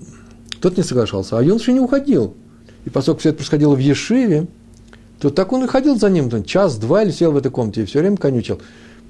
Тот 0.61 0.77
не 0.77 0.83
соглашался, 0.83 1.39
а 1.39 1.43
юноша 1.43 1.73
не 1.73 1.81
уходил. 1.81 2.35
И 2.85 2.91
поскольку 2.91 3.21
все 3.21 3.31
это 3.31 3.39
происходило 3.39 3.75
в 3.75 3.79
Ешиве, 3.79 4.47
то 5.21 5.31
так 5.31 5.53
он 5.53 5.65
и 5.65 5.69
ходил 5.69 5.97
за 5.99 6.11
ним, 6.11 6.45
час-два 6.45 7.03
или 7.03 7.11
сел 7.11 7.33
в 7.33 7.37
этой 7.37 7.51
комнате 7.51 7.83
и 7.83 7.85
все 7.85 8.01
время 8.01 8.17
конючил 8.17 8.61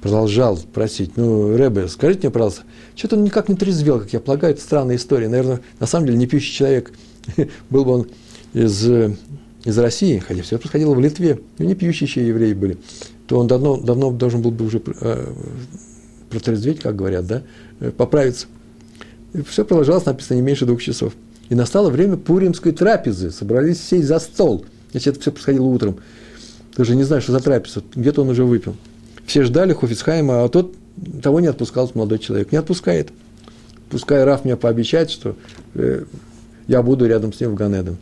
продолжал 0.02 0.58
просить, 0.74 1.16
ну, 1.16 1.56
Рэбе, 1.56 1.86
скажите 1.86 2.22
мне, 2.22 2.30
пожалуйста, 2.30 2.62
что-то 2.96 3.16
он 3.16 3.22
никак 3.22 3.48
не 3.48 3.54
трезвел, 3.54 4.00
как 4.00 4.12
я 4.12 4.20
полагаю, 4.20 4.52
это 4.52 4.62
странная 4.62 4.96
история. 4.96 5.28
Наверное, 5.28 5.60
на 5.78 5.86
самом 5.86 6.06
деле, 6.06 6.18
не 6.18 6.26
пьющий 6.26 6.52
человек, 6.52 6.92
был 7.70 7.84
бы 7.84 7.92
он 7.92 8.06
из, 8.52 8.84
из 8.84 9.78
России, 9.78 10.18
хотя 10.18 10.42
все 10.42 10.58
происходило 10.58 10.92
в 10.94 11.00
Литве, 11.00 11.40
и 11.58 11.64
не 11.64 11.76
пьющие 11.76 12.26
евреи 12.26 12.52
были, 12.52 12.78
то 13.28 13.38
он 13.38 13.46
давно, 13.46 13.76
давно 13.76 14.10
должен 14.10 14.42
был 14.42 14.50
бы 14.50 14.66
уже 14.66 14.82
э, 14.84 15.32
протрезветь, 16.32 16.80
как 16.80 16.96
говорят, 16.96 17.26
да, 17.26 17.42
э, 17.80 17.90
поправиться. 17.90 18.46
И 19.34 19.42
все 19.42 19.64
продолжалось, 19.64 20.06
написано, 20.06 20.36
не 20.36 20.42
меньше 20.42 20.66
двух 20.66 20.82
часов. 20.82 21.12
И 21.48 21.54
настало 21.54 21.90
время 21.90 22.16
пуримской 22.16 22.72
трапезы, 22.72 23.30
собрались 23.30 23.80
сесть 23.80 24.06
за 24.06 24.18
стол. 24.18 24.64
Значит, 24.90 25.14
это 25.14 25.20
все 25.20 25.32
происходило 25.32 25.66
утром. 25.66 25.98
Даже 26.76 26.96
не 26.96 27.04
знаю, 27.04 27.22
что 27.22 27.32
за 27.32 27.40
трапеза, 27.40 27.82
где-то 27.94 28.22
он 28.22 28.30
уже 28.30 28.44
выпил. 28.44 28.74
Все 29.26 29.42
ждали 29.44 29.74
Хофицхайма, 29.74 30.44
а 30.44 30.48
тот 30.48 30.74
того 31.22 31.40
не 31.40 31.46
отпускал 31.46 31.90
молодой 31.94 32.18
человек. 32.18 32.52
Не 32.52 32.58
отпускает. 32.58 33.10
Пускай 33.90 34.24
Раф 34.24 34.44
мне 34.44 34.56
пообещает, 34.56 35.10
что 35.10 35.36
э, 35.74 36.04
я 36.66 36.82
буду 36.82 37.06
рядом 37.06 37.32
с 37.32 37.40
ним 37.40 37.50
в 37.50 37.54
Ганедом. 37.54 37.98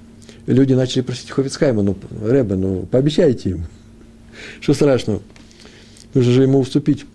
люди 0.46 0.74
начали 0.74 1.02
просить 1.02 1.30
Хофицхайма, 1.30 1.82
ну, 1.82 1.96
Рэбе, 2.22 2.54
ну, 2.54 2.86
пообещайте 2.90 3.50
им. 3.50 3.66
Что 4.60 4.74
страшного? 4.74 5.20
Нужно 6.14 6.32
же 6.32 6.42
ему 6.42 6.60
уступить. 6.60 7.06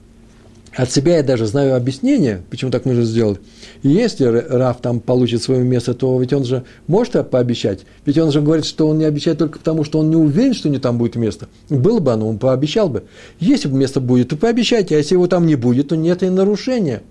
От 0.76 0.92
себя 0.92 1.18
я 1.18 1.24
даже 1.24 1.46
знаю 1.46 1.76
объяснение, 1.76 2.42
почему 2.50 2.70
так 2.70 2.84
нужно 2.84 3.06
сделать. 3.06 3.40
И 3.82 3.88
если 3.88 4.26
Раф 4.26 4.82
там 4.82 5.00
получит 5.00 5.42
свое 5.42 5.64
место, 5.64 5.94
то 5.94 6.20
ведь 6.20 6.34
он 6.34 6.44
же 6.44 6.66
может 6.88 7.30
пообещать. 7.30 7.86
Ведь 8.06 8.18
он 8.18 8.32
же 8.32 8.42
говорит, 8.42 8.66
что 8.66 8.88
он 8.88 8.98
не 8.98 9.06
обещает 9.06 9.38
только 9.38 9.58
потому, 9.58 9.86
что 9.86 10.00
он 10.00 10.10
не 10.10 10.18
уверен, 10.18 10.54
что 10.54 10.68
у 10.68 10.72
него 10.72 10.82
там 10.82 10.98
будет 10.98 11.16
место. 11.16 11.48
Было 11.70 12.00
бы 12.00 12.12
оно, 12.12 12.28
он 12.28 12.40
пообещал 12.40 12.90
бы. 12.90 13.04
Если 13.40 13.70
бы 13.70 13.78
место 13.78 14.02
будет, 14.02 14.30
то 14.30 14.36
пообещайте, 14.36 14.96
а 14.96 14.98
если 14.98 15.16
его 15.16 15.28
там 15.28 15.46
не 15.46 15.56
будет, 15.56 15.90
то 15.90 15.96
нет 15.96 16.24
и 16.24 16.30
нарушения. 16.30 17.04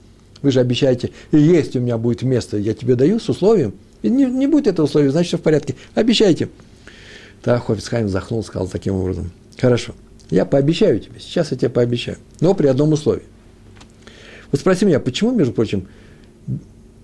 Вы 0.43 0.51
же 0.51 0.61
обещаете, 0.61 1.13
если 1.33 1.79
у 1.79 1.83
меня 1.83 1.97
будет 1.97 2.21
место, 2.21 2.59
я 2.59 2.75
тебе 2.75 2.97
даю 2.97 3.19
с 3.19 3.31
условием. 3.31 3.73
И 4.03 4.11
не, 4.11 4.27
не 4.27 4.47
будет 4.47 4.67
этого 4.67 4.85
условия, 4.85 5.11
значит, 5.11 5.29
все 5.29 5.39
в 5.39 5.43
порядке. 5.43 5.75
Обещайте. 5.95 6.51
Так 7.43 7.65
Хофицхайм 7.65 8.09
вздохнул, 8.09 8.45
сказал 8.45 8.69
таким 8.69 8.97
образом. 8.97 9.31
Хорошо, 9.59 9.95
я 10.29 10.45
пообещаю 10.45 11.01
тебе, 11.01 11.19
сейчас 11.19 11.51
я 11.53 11.57
тебе 11.57 11.71
пообещаю, 11.71 12.19
но 12.41 12.53
при 12.53 12.67
одном 12.67 12.93
условии. 12.93 13.23
Вот 14.55 14.61
спроси 14.61 14.85
меня, 14.85 15.01
почему, 15.01 15.33
между 15.33 15.53
прочим, 15.53 15.89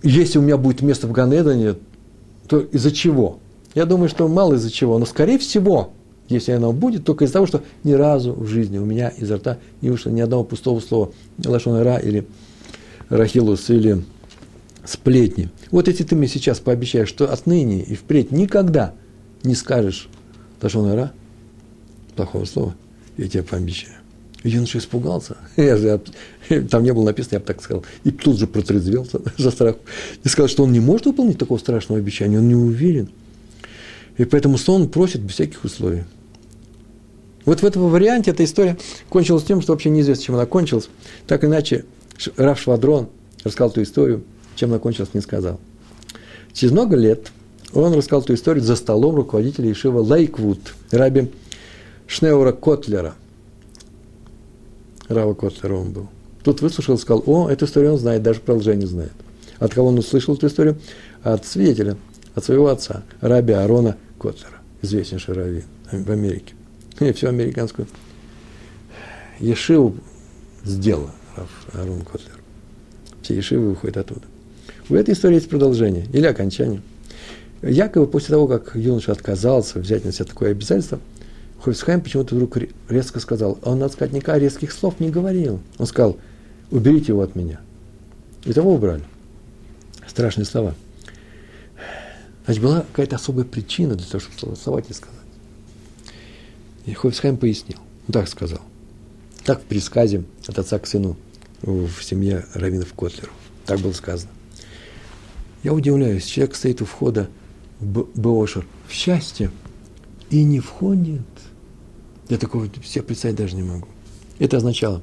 если 0.05 0.39
у 0.39 0.41
меня 0.41 0.57
будет 0.57 0.83
место 0.83 1.09
в 1.09 1.11
Ганедане, 1.11 1.75
то 2.47 2.61
из-за 2.61 2.93
чего? 2.93 3.41
Я 3.75 3.87
думаю, 3.87 4.09
что 4.09 4.29
мало 4.29 4.55
из-за 4.55 4.71
чего, 4.71 4.97
но 5.01 5.05
скорее 5.05 5.37
всего, 5.37 5.93
если 6.29 6.53
оно 6.53 6.73
будет, 6.73 7.05
только 7.05 7.25
из-за 7.25 7.33
того, 7.33 7.47
что 7.47 7.65
ни 7.83 7.91
разу 7.91 8.35
в 8.35 8.47
жизни 8.47 8.79
у 8.79 8.85
меня 8.85 9.09
изо 9.09 9.35
рта 9.35 9.59
не 9.81 9.91
вышло 9.91 10.11
ни 10.11 10.21
одного 10.21 10.45
пустого 10.45 10.79
слова 10.79 11.13
лашонара 11.45 11.97
или 11.97 12.25
рахилус 13.09 13.69
или 13.69 14.05
сплетни. 14.85 15.51
Вот 15.73 15.89
если 15.89 16.05
ты 16.05 16.15
мне 16.15 16.29
сейчас 16.29 16.61
пообещаешь, 16.61 17.09
что 17.09 17.33
отныне 17.33 17.83
и 17.83 17.97
впредь 17.97 18.31
никогда 18.31 18.95
не 19.43 19.57
скажешь 19.57 20.09
лашонара, 20.63 21.11
плохого 22.15 22.45
слова, 22.45 22.77
я 23.17 23.27
тебе 23.27 23.43
пообещаю. 23.43 24.00
Юноша 24.43 24.79
испугался. 24.79 25.37
Я 25.57 25.77
же, 25.77 26.01
там 26.71 26.83
не 26.83 26.93
было 26.93 27.05
написано, 27.05 27.35
я 27.35 27.41
бы 27.41 27.47
так 27.47 27.63
сказал. 27.63 27.85
И 28.05 28.11
тут 28.11 28.39
же 28.39 28.47
протрезвел 28.47 29.07
за 29.39 29.51
страх. 29.51 29.77
И 30.25 30.29
сказал, 30.29 30.49
что 30.49 30.65
он 30.65 30.73
не 30.73 30.81
может 30.81 31.07
выполнить 31.07 31.39
такого 31.39 31.59
страшного 31.59 32.01
обещания, 32.01 32.39
он 32.39 32.49
не 32.49 32.55
уверен. 32.55 33.11
И 34.17 34.25
поэтому 34.25 34.59
сон 34.59 34.89
просит 34.89 35.21
без 35.21 35.35
всяких 35.35 35.65
условий. 35.65 36.05
Вот 37.45 37.63
в 37.63 37.65
этом 37.65 37.89
варианте 37.89 38.31
эта 38.31 38.45
история 38.45 38.79
кончилась 39.09 39.45
тем, 39.45 39.63
что 39.63 39.73
вообще 39.73 39.91
неизвестно, 39.91 40.25
чем 40.25 40.35
она 40.35 40.47
кончилась. 40.47 40.89
Так 41.27 41.45
иначе 41.45 41.85
Раф 42.37 42.61
Швадрон 42.61 43.09
рассказал 43.45 43.71
эту 43.71 43.83
историю, 43.83 44.25
чем 44.57 44.71
она 44.71 44.79
кончилась, 44.79 45.15
не 45.15 45.21
сказал. 45.21 45.59
Через 46.53 46.73
много 46.73 46.97
лет 46.97 47.31
он 47.73 47.95
рассказал 47.95 48.23
эту 48.23 48.35
историю 48.35 48.63
за 48.65 48.77
столом 48.77 49.17
руководителя 49.17 49.71
Ишива 49.71 50.01
Лейквуд, 50.01 50.75
раби 50.91 51.31
Шнеура 52.07 52.53
Котлера. 52.53 53.15
Рава 55.11 55.35
Котлера 55.35 55.75
он 55.75 55.91
был. 55.91 56.09
Тут 56.45 56.63
выслушал 56.63 56.97
сказал, 56.97 57.23
о, 57.27 57.51
эту 57.51 57.65
историю 57.65 57.93
он 57.93 57.99
знает, 57.99 58.23
даже 58.23 58.41
продолжение 58.41 58.87
знает. 58.87 59.13
От 59.59 59.75
кого 59.75 59.89
он 59.89 59.99
услышал 59.99 60.35
эту 60.35 60.47
историю? 60.47 60.79
От 61.23 61.45
свидетеля, 61.45 61.97
от 62.35 62.45
своего 62.45 62.69
отца, 62.69 63.03
раби 63.21 63.53
Арона 63.53 63.97
Котлера, 64.19 64.61
известнейший 64.83 65.35
рави 65.35 65.65
в 65.91 66.11
Америке. 66.11 66.55
И 67.01 67.13
всю 67.13 67.29
американскую 67.29 67.89
Ешиву 69.41 69.97
сделала 70.65 71.11
Арон 71.73 72.03
Котлер. 72.03 72.39
Все 73.23 73.35
Ешивы 73.35 73.71
выходят 73.71 73.97
оттуда. 73.97 74.23
В 74.89 74.95
этой 74.95 75.15
истории 75.15 75.35
есть 75.37 75.49
продолжение 75.49 76.07
или 76.13 76.27
окончание. 76.27 76.83
Якобы 77.63 78.07
после 78.07 78.29
того, 78.29 78.47
как 78.47 78.77
юноша 78.77 79.13
отказался 79.13 79.81
взять 79.81 80.05
на 80.05 80.13
себя 80.13 80.25
такое 80.25 80.53
обязательство, 80.53 81.01
Хофисхайм 81.63 82.01
почему-то 82.01 82.35
вдруг 82.35 82.57
резко 82.89 83.21
сказал, 83.21 83.59
он, 83.63 83.79
надо 83.79 83.93
сказать, 83.93 84.15
никаких 84.15 84.43
резких 84.43 84.73
слов 84.73 84.99
не 84.99 85.11
говорил. 85.11 85.61
Он 85.79 85.87
сказал, 85.87 86.17
уберите 86.71 87.09
его 87.09 87.23
от 87.23 87.37
меня. 87.37 87.61
И 88.45 88.53
того 88.53 88.75
убрали. 88.75 89.05
Страшные 90.07 90.47
слова. 90.47 90.75
Значит, 92.47 92.63
была 92.63 92.81
какая-то 92.81 93.17
особая 93.17 93.45
причина 93.45 93.95
для 93.95 94.07
того, 94.07 94.21
чтобы 94.21 94.37
голосовать 94.41 94.87
и 94.89 94.95
сказать. 94.95 95.17
И 96.87 96.95
Хофисхайм 96.95 97.37
пояснил. 97.37 97.79
Он 98.09 98.13
так 98.15 98.29
сказал. 98.29 98.61
Так 99.45 99.61
в 99.61 99.65
пересказе 99.65 100.25
от 100.47 100.59
отца 100.59 100.79
к 100.79 100.87
сыну 100.87 101.17
в 101.63 102.03
семье 102.03 102.47
Равинов 102.55 102.95
Котлеров. 102.95 103.35
Так 103.67 103.81
было 103.81 103.93
сказано. 103.93 104.31
Я 105.63 105.75
удивляюсь, 105.75 106.25
человек 106.25 106.57
стоит 106.57 106.81
у 106.81 106.87
входа 106.87 107.29
в 107.81 108.07
Беошер 108.19 108.67
в 108.89 108.93
счастье 108.93 109.51
и 110.31 110.43
не 110.43 110.61
входит. 110.61 111.21
Я 112.31 112.39
такого 112.39 112.69
себе 112.85 113.03
представить 113.03 113.37
даже 113.37 113.57
не 113.57 113.63
могу. 113.63 113.89
Это 114.39 114.57
означало, 114.57 115.03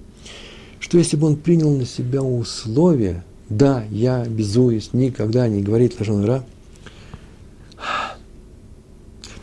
что 0.79 0.97
если 0.97 1.17
бы 1.17 1.27
он 1.27 1.35
принял 1.35 1.69
на 1.75 1.85
себя 1.85 2.23
условия, 2.23 3.23
да, 3.49 3.83
я 3.91 4.21
обязуюсь 4.21 4.93
никогда 4.93 5.47
не 5.47 5.61
говорить 5.61 5.99
лжен 5.99 6.43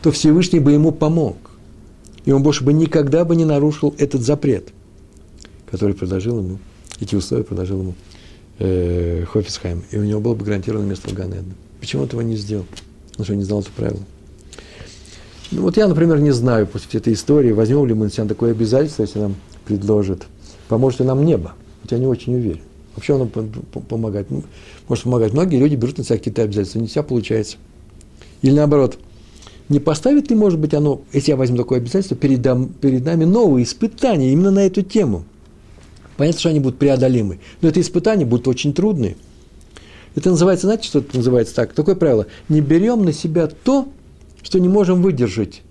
то 0.01 0.11
Всевышний 0.11 0.59
бы 0.59 0.71
ему 0.71 0.91
помог. 0.91 1.37
И 2.25 2.31
он 2.31 2.43
больше 2.43 2.63
бы 2.63 2.73
никогда 2.73 3.23
бы 3.25 3.35
не 3.35 3.45
нарушил 3.45 3.95
этот 3.97 4.21
запрет, 4.21 4.69
который 5.69 5.95
предложил 5.95 6.39
ему, 6.39 6.59
эти 6.99 7.15
условия 7.15 7.43
предложил 7.43 7.81
ему 7.81 7.95
э, 8.59 9.25
Хофисхайм. 9.25 9.83
И 9.91 9.97
у 9.97 10.03
него 10.03 10.21
было 10.21 10.35
бы 10.35 10.45
гарантировано 10.45 10.87
место 10.87 11.09
в 11.09 11.13
Ганедне. 11.13 11.53
Почему 11.79 12.03
он 12.03 12.07
этого 12.07 12.21
не 12.21 12.35
сделал? 12.35 12.65
Он 13.17 13.25
что, 13.25 13.35
не 13.35 13.43
знал 13.43 13.61
это 13.61 13.71
правило? 13.71 14.01
Ну, 15.51 15.61
вот 15.61 15.77
я, 15.77 15.87
например, 15.87 16.19
не 16.19 16.31
знаю 16.31 16.67
после 16.67 16.99
этой 16.99 17.13
истории, 17.13 17.51
возьмем 17.51 17.85
ли 17.85 17.93
мы 17.93 18.05
на 18.05 18.11
себя 18.11 18.25
такое 18.25 18.51
обязательство, 18.51 19.03
если 19.03 19.19
нам 19.19 19.35
предложит, 19.65 20.25
поможет 20.67 21.01
ли 21.01 21.05
нам 21.05 21.23
небо. 21.23 21.53
Вот 21.83 21.91
я 21.91 21.97
не 21.97 22.07
очень 22.07 22.35
уверен. 22.35 22.61
Вообще 22.95 23.15
оно 23.15 23.27
помогает. 23.27 24.27
Может 24.87 25.03
помогать. 25.03 25.33
Многие 25.33 25.57
люди 25.57 25.75
берут 25.75 25.97
на 25.97 26.03
себя 26.03 26.17
какие-то 26.17 26.43
обязательства, 26.43 26.79
не 26.79 26.87
вся 26.87 27.03
получается. 27.03 27.57
Или 28.41 28.53
наоборот, 28.53 28.97
не 29.69 29.79
поставит 29.79 30.29
ли, 30.29 30.35
может 30.35 30.59
быть, 30.59 30.73
оно, 30.73 31.01
если 31.11 31.31
я 31.31 31.37
возьму 31.37 31.57
такое 31.57 31.79
обязательство, 31.79 32.15
перед, 32.15 32.41
перед 32.79 33.03
нами 33.03 33.25
новые 33.25 33.65
испытания 33.65 34.31
именно 34.31 34.51
на 34.51 34.65
эту 34.65 34.81
тему. 34.81 35.25
Понятно, 36.17 36.39
что 36.39 36.49
они 36.49 36.59
будут 36.59 36.79
преодолимы. 36.79 37.39
Но 37.61 37.69
это 37.69 37.81
испытания 37.81 38.25
будут 38.25 38.47
очень 38.47 38.73
трудные. 38.73 39.17
Это 40.15 40.29
называется, 40.29 40.67
знаете, 40.67 40.87
что 40.87 40.99
это 40.99 41.17
называется 41.17 41.55
так? 41.55 41.73
Такое 41.73 41.95
правило. 41.95 42.27
Не 42.47 42.61
берем 42.61 43.03
на 43.03 43.11
себя 43.11 43.47
то, 43.47 43.89
что 44.45 44.59
не 44.59 44.69
можем 44.69 45.01
выдержать. 45.01 45.63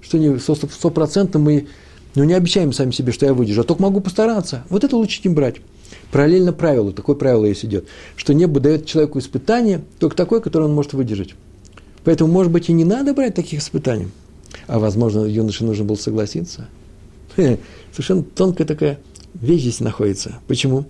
Что 0.00 0.16
не 0.16 0.38
стопроцентно 0.38 1.40
мы 1.40 1.66
ну, 2.14 2.22
не 2.22 2.32
обещаем 2.34 2.72
сами 2.72 2.92
себе, 2.92 3.12
что 3.12 3.26
я 3.26 3.34
выдержу, 3.34 3.62
а 3.62 3.64
только 3.64 3.82
могу 3.82 4.00
постараться. 4.00 4.62
Вот 4.68 4.84
это 4.84 4.96
лучше 4.96 5.20
не 5.24 5.34
брать. 5.34 5.56
Параллельно 6.12 6.52
правилу, 6.52 6.92
такое 6.92 7.16
правило 7.16 7.44
есть 7.44 7.64
идет, 7.64 7.86
что 8.14 8.32
небо 8.32 8.60
дает 8.60 8.86
человеку 8.86 9.18
испытание, 9.18 9.82
только 9.98 10.16
такое, 10.16 10.38
которое 10.38 10.66
он 10.66 10.74
может 10.74 10.92
выдержать. 10.92 11.34
Поэтому, 12.04 12.32
может 12.32 12.52
быть, 12.52 12.68
и 12.68 12.72
не 12.72 12.84
надо 12.84 13.14
брать 13.14 13.34
таких 13.34 13.60
испытаний. 13.60 14.08
А, 14.68 14.78
возможно, 14.78 15.24
юноше 15.24 15.64
нужно 15.64 15.84
было 15.84 15.96
согласиться. 15.96 16.68
Совершенно 17.34 18.22
тонкая 18.22 18.66
такая 18.66 19.00
вещь 19.34 19.62
здесь 19.62 19.80
находится. 19.80 20.38
Почему? 20.46 20.86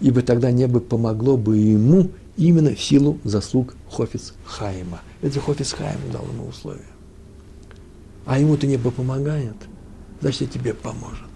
Ибо 0.00 0.22
тогда 0.22 0.50
небо 0.50 0.80
помогло 0.80 1.36
бы 1.36 1.58
ему 1.58 2.10
именно 2.36 2.74
в 2.74 2.80
силу 2.80 3.18
заслуг 3.24 3.74
Хофиц 3.90 4.34
Хайма. 4.44 5.00
Это 5.20 5.40
Хофиц 5.40 5.72
Хайм 5.72 5.98
дал 6.12 6.24
ему 6.26 6.48
условия. 6.48 6.80
А 8.24 8.38
ему-то 8.38 8.66
небо 8.66 8.90
помогает, 8.90 9.56
значит, 10.20 10.42
и 10.42 10.46
тебе 10.46 10.74
поможет. 10.74 11.26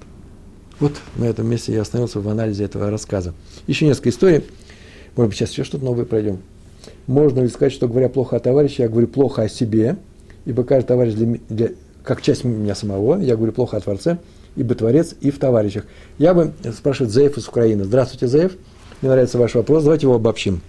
Вот 0.79 0.93
на 1.17 1.25
этом 1.25 1.49
месте 1.49 1.73
я 1.73 1.83
остановился 1.83 2.21
в 2.21 2.29
анализе 2.29 2.65
этого 2.65 2.91
рассказа. 2.91 3.35
Еще 3.67 3.87
несколько 3.87 4.11
историй. 4.11 4.45
Может 5.17 5.31
быть, 5.31 5.39
сейчас 5.39 5.51
еще 5.53 5.65
что-то 5.65 5.85
новое 5.85 6.05
пройдем. 6.05 6.39
Можно 7.07 7.41
ли 7.41 7.49
сказать, 7.49 7.73
что 7.73 7.89
говоря 7.89 8.09
плохо 8.09 8.37
о 8.37 8.41
товарище, 8.41 8.83
я 8.83 8.89
говорю 8.89 9.09
плохо 9.09 9.43
о 9.43 9.49
себе, 9.49 9.97
ибо 10.45 10.65
каждый 10.65 10.89
товарищ 10.89 11.15
для, 11.15 11.39
для, 11.49 11.71
как 12.05 12.21
часть 12.21 12.45
меня 12.45 12.75
самого, 12.75 13.19
я 13.19 13.37
говорю 13.37 13.53
плохо 13.53 13.79
о 13.79 13.81
Творце, 13.81 14.19
ибо 14.55 14.75
Творец 14.75 15.15
и 15.21 15.31
в 15.31 15.39
товарищах. 15.39 15.87
Я 16.19 16.35
бы, 16.35 16.53
спрашивает 16.77 17.13
Заев 17.13 17.39
из 17.39 17.49
Украины. 17.49 17.85
Здравствуйте, 17.85 18.29
Заев. 18.29 18.57
Мне 19.01 19.11
нравится 19.11 19.39
ваш 19.39 19.55
вопрос. 19.55 19.85
Давайте 19.85 20.07
его 20.07 20.15
обобщим. 20.15 20.61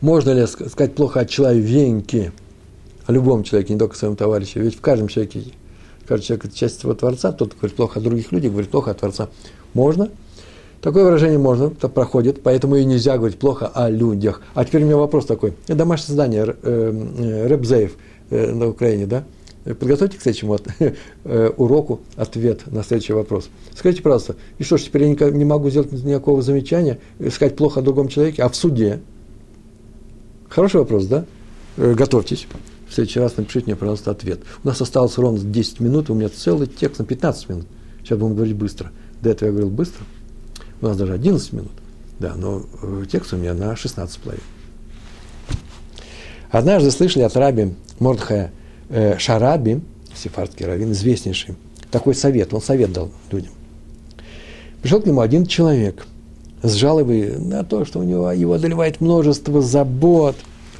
Можно 0.00 0.30
ли 0.30 0.46
сказать 0.46 0.94
плохо 0.94 1.20
о 1.20 1.24
человеке, 1.26 2.32
о 3.06 3.12
любом 3.12 3.44
человеке, 3.44 3.74
не 3.74 3.78
только 3.78 3.96
своем 3.96 4.16
товарище? 4.16 4.60
Ведь 4.60 4.74
в 4.74 4.80
каждом 4.80 5.08
человеке, 5.08 5.42
каждый 6.06 6.24
человек– 6.24 6.44
это 6.46 6.56
часть 6.56 6.82
его 6.82 6.94
Творца, 6.94 7.32
тот 7.32 7.54
говорит 7.54 7.76
плохо 7.76 7.98
о 7.98 8.02
других 8.02 8.32
людях, 8.32 8.52
говорит 8.52 8.70
плохо 8.70 8.92
о 8.92 8.94
Творца. 8.94 9.28
Можно. 9.74 10.08
Такое 10.80 11.04
выражение 11.04 11.38
можно, 11.38 11.64
это 11.64 11.90
проходит, 11.90 12.42
поэтому 12.42 12.76
и 12.76 12.84
нельзя 12.86 13.18
говорить 13.18 13.38
плохо 13.38 13.66
о 13.68 13.90
людях. 13.90 14.40
А 14.54 14.64
теперь 14.64 14.82
у 14.82 14.86
меня 14.86 14.96
вопрос 14.96 15.26
такой. 15.26 15.52
Домашнее 15.68 16.16
задание 16.16 16.56
э, 16.62 17.46
Рэбзеев 17.48 17.92
э, 18.30 18.52
на 18.52 18.68
Украине, 18.68 19.04
да? 19.04 19.24
Подготовьте 19.64 20.16
к 20.16 20.22
следующему 20.22 20.58
э, 21.24 21.50
уроку 21.58 22.00
ответ 22.16 22.62
на 22.72 22.82
следующий 22.82 23.12
вопрос. 23.12 23.50
Скажите, 23.76 24.02
пожалуйста, 24.02 24.36
и 24.56 24.64
что 24.64 24.78
ж, 24.78 24.84
теперь 24.84 25.02
я 25.02 25.30
не 25.30 25.44
могу 25.44 25.68
сделать 25.68 25.92
никакого 25.92 26.40
замечания, 26.40 26.98
сказать 27.30 27.56
плохо 27.56 27.80
о 27.80 27.82
другом 27.82 28.08
человеке, 28.08 28.42
а 28.42 28.48
в 28.48 28.56
суде? 28.56 29.00
Хороший 30.50 30.80
вопрос, 30.80 31.06
да? 31.06 31.24
Э, 31.76 31.94
готовьтесь. 31.94 32.46
В 32.88 32.92
следующий 32.92 33.20
раз 33.20 33.36
напишите 33.36 33.66
мне, 33.66 33.76
пожалуйста, 33.76 34.10
ответ. 34.10 34.40
У 34.64 34.66
нас 34.66 34.80
осталось 34.80 35.16
ровно 35.16 35.38
10 35.38 35.78
минут, 35.78 36.10
у 36.10 36.14
меня 36.14 36.28
целый 36.28 36.66
текст 36.66 36.98
на 36.98 37.04
15 37.04 37.48
минут. 37.48 37.66
Сейчас 38.02 38.18
будем 38.18 38.34
говорить 38.34 38.56
быстро. 38.56 38.90
До 39.22 39.30
этого 39.30 39.46
я 39.46 39.52
говорил 39.52 39.70
быстро. 39.70 40.04
У 40.82 40.86
нас 40.86 40.96
даже 40.96 41.12
11 41.12 41.52
минут. 41.52 41.70
Да, 42.18 42.34
но 42.34 42.66
э, 42.82 43.04
текст 43.10 43.32
у 43.32 43.36
меня 43.36 43.54
на 43.54 43.76
16 43.76 44.18
половин. 44.18 44.42
Однажды 46.50 46.90
слышали 46.90 47.22
от 47.22 47.36
раби 47.36 47.74
Мордхая 48.00 48.50
э, 48.88 49.18
Шараби, 49.18 49.80
сефардский 50.16 50.66
раввин, 50.66 50.90
известнейший, 50.90 51.54
такой 51.92 52.16
совет, 52.16 52.52
он 52.52 52.60
совет 52.60 52.92
дал 52.92 53.12
людям. 53.30 53.52
Пришел 54.82 55.00
к 55.00 55.06
нему 55.06 55.20
один 55.20 55.46
человек– 55.46 56.06
с 56.62 56.74
жалобой 56.74 57.38
на 57.38 57.64
то, 57.64 57.84
что 57.84 58.00
у 58.00 58.02
него 58.02 58.30
его 58.32 58.54
одолевает 58.54 59.00
множество 59.00 59.62
забот, 59.62 60.36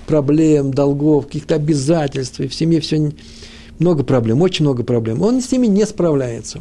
проблем, 0.07 0.72
долгов, 0.72 1.26
каких-то 1.26 1.55
обязательств, 1.55 2.41
и 2.41 2.49
в 2.49 2.55
семье 2.55 2.81
все 2.81 3.12
много 3.78 4.05
проблем, 4.05 4.43
очень 4.43 4.64
много 4.64 4.83
проблем. 4.83 5.22
Он 5.22 5.41
с 5.41 5.51
ними 5.51 5.66
не 5.66 5.87
справляется. 5.87 6.61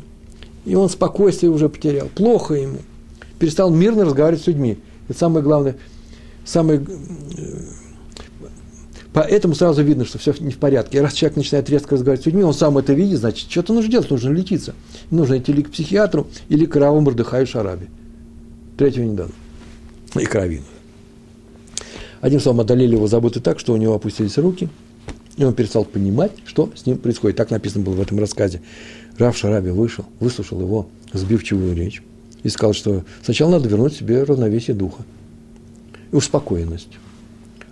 И 0.65 0.76
он 0.76 0.89
спокойствие 0.89 1.51
уже 1.51 1.67
потерял. 1.67 2.07
Плохо 2.07 2.53
ему. 2.53 2.78
Перестал 3.39 3.72
мирно 3.72 4.05
разговаривать 4.05 4.43
с 4.43 4.47
людьми. 4.47 4.78
Это 5.07 5.20
самое 5.20 5.43
главное. 5.43 5.78
Самое... 6.45 6.80
Э, 6.80 8.43
поэтому 9.13 9.55
сразу 9.55 9.84
видно, 9.84 10.05
что 10.05 10.17
все 10.17 10.34
не 10.39 10.51
в 10.51 10.57
порядке. 10.57 10.97
И 10.97 11.01
раз 11.01 11.13
человек 11.13 11.38
начинает 11.38 11.70
резко 11.70 11.95
разговаривать 11.95 12.24
с 12.24 12.26
людьми, 12.26 12.43
он 12.43 12.53
сам 12.53 12.78
это 12.78 12.93
видит, 12.93 13.20
значит, 13.20 13.49
что-то 13.49 13.74
нужно 13.74 13.91
делать, 13.91 14.09
нужно 14.09 14.30
лечиться. 14.30 14.76
Нужно 15.09 15.39
идти 15.39 15.51
или 15.51 15.61
к 15.61 15.72
психиатру, 15.72 16.28
или 16.49 16.65
к 16.65 16.76
Раву 16.76 17.01
Мордыхаю 17.01 17.47
Шараби. 17.47 17.88
Третьего 18.80 19.03
не 19.03 19.13
дано. 19.13 19.32
И 20.17 20.23
кровину. 20.23 20.63
Одним 22.21 22.39
словом, 22.39 22.61
одолели 22.61 22.95
его 22.95 23.07
заботы 23.07 23.41
так, 23.41 23.59
что 23.59 23.73
у 23.73 23.75
него 23.75 23.93
опустились 23.93 24.38
руки, 24.38 24.69
и 25.36 25.43
он 25.43 25.53
перестал 25.53 25.84
понимать, 25.84 26.32
что 26.45 26.71
с 26.75 26.86
ним 26.86 26.97
происходит. 26.97 27.36
Так 27.36 27.51
написано 27.51 27.84
было 27.84 27.95
в 27.95 27.99
этом 27.99 28.19
рассказе. 28.19 28.61
Рав 29.17 29.36
Шараби 29.36 29.71
вышел, 29.71 30.05
выслушал 30.21 30.61
его 30.61 30.88
сбивчивую 31.11 31.75
речь 31.75 32.01
и 32.43 32.47
сказал, 32.47 32.71
что 32.71 33.03
сначала 33.21 33.51
надо 33.51 33.67
вернуть 33.67 33.95
себе 33.95 34.23
равновесие 34.23 34.77
духа 34.77 35.03
и 36.13 36.15
успокоенность, 36.15 36.99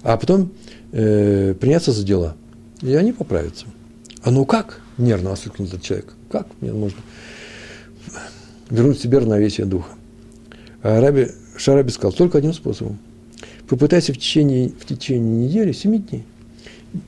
а 0.02 0.18
потом 0.18 0.52
э, 0.92 1.54
приняться 1.54 1.94
за 1.94 2.04
дела, 2.04 2.36
и 2.82 2.94
они 2.96 3.14
поправятся. 3.14 3.66
А 4.24 4.32
ну 4.32 4.44
как? 4.44 4.82
Нервно 4.98 5.30
воскликнул 5.30 5.70
этот 5.70 5.84
человек. 5.84 6.16
Как 6.30 6.48
мне 6.60 6.74
можно 6.74 7.00
вернуть 8.70 9.00
себе 9.00 9.20
равновесие 9.20 9.66
духа? 9.66 9.97
А 10.82 11.02
Раби 11.02 11.28
Шараби 11.58 11.90
сказал, 11.90 12.14
только 12.14 12.38
одним 12.38 12.54
способом. 12.54 13.00
Попытайся 13.68 14.14
в 14.14 14.18
течение, 14.18 14.70
в 14.70 14.86
течение 14.86 15.48
недели, 15.48 15.72
семи 15.72 16.00
дней, 16.00 16.24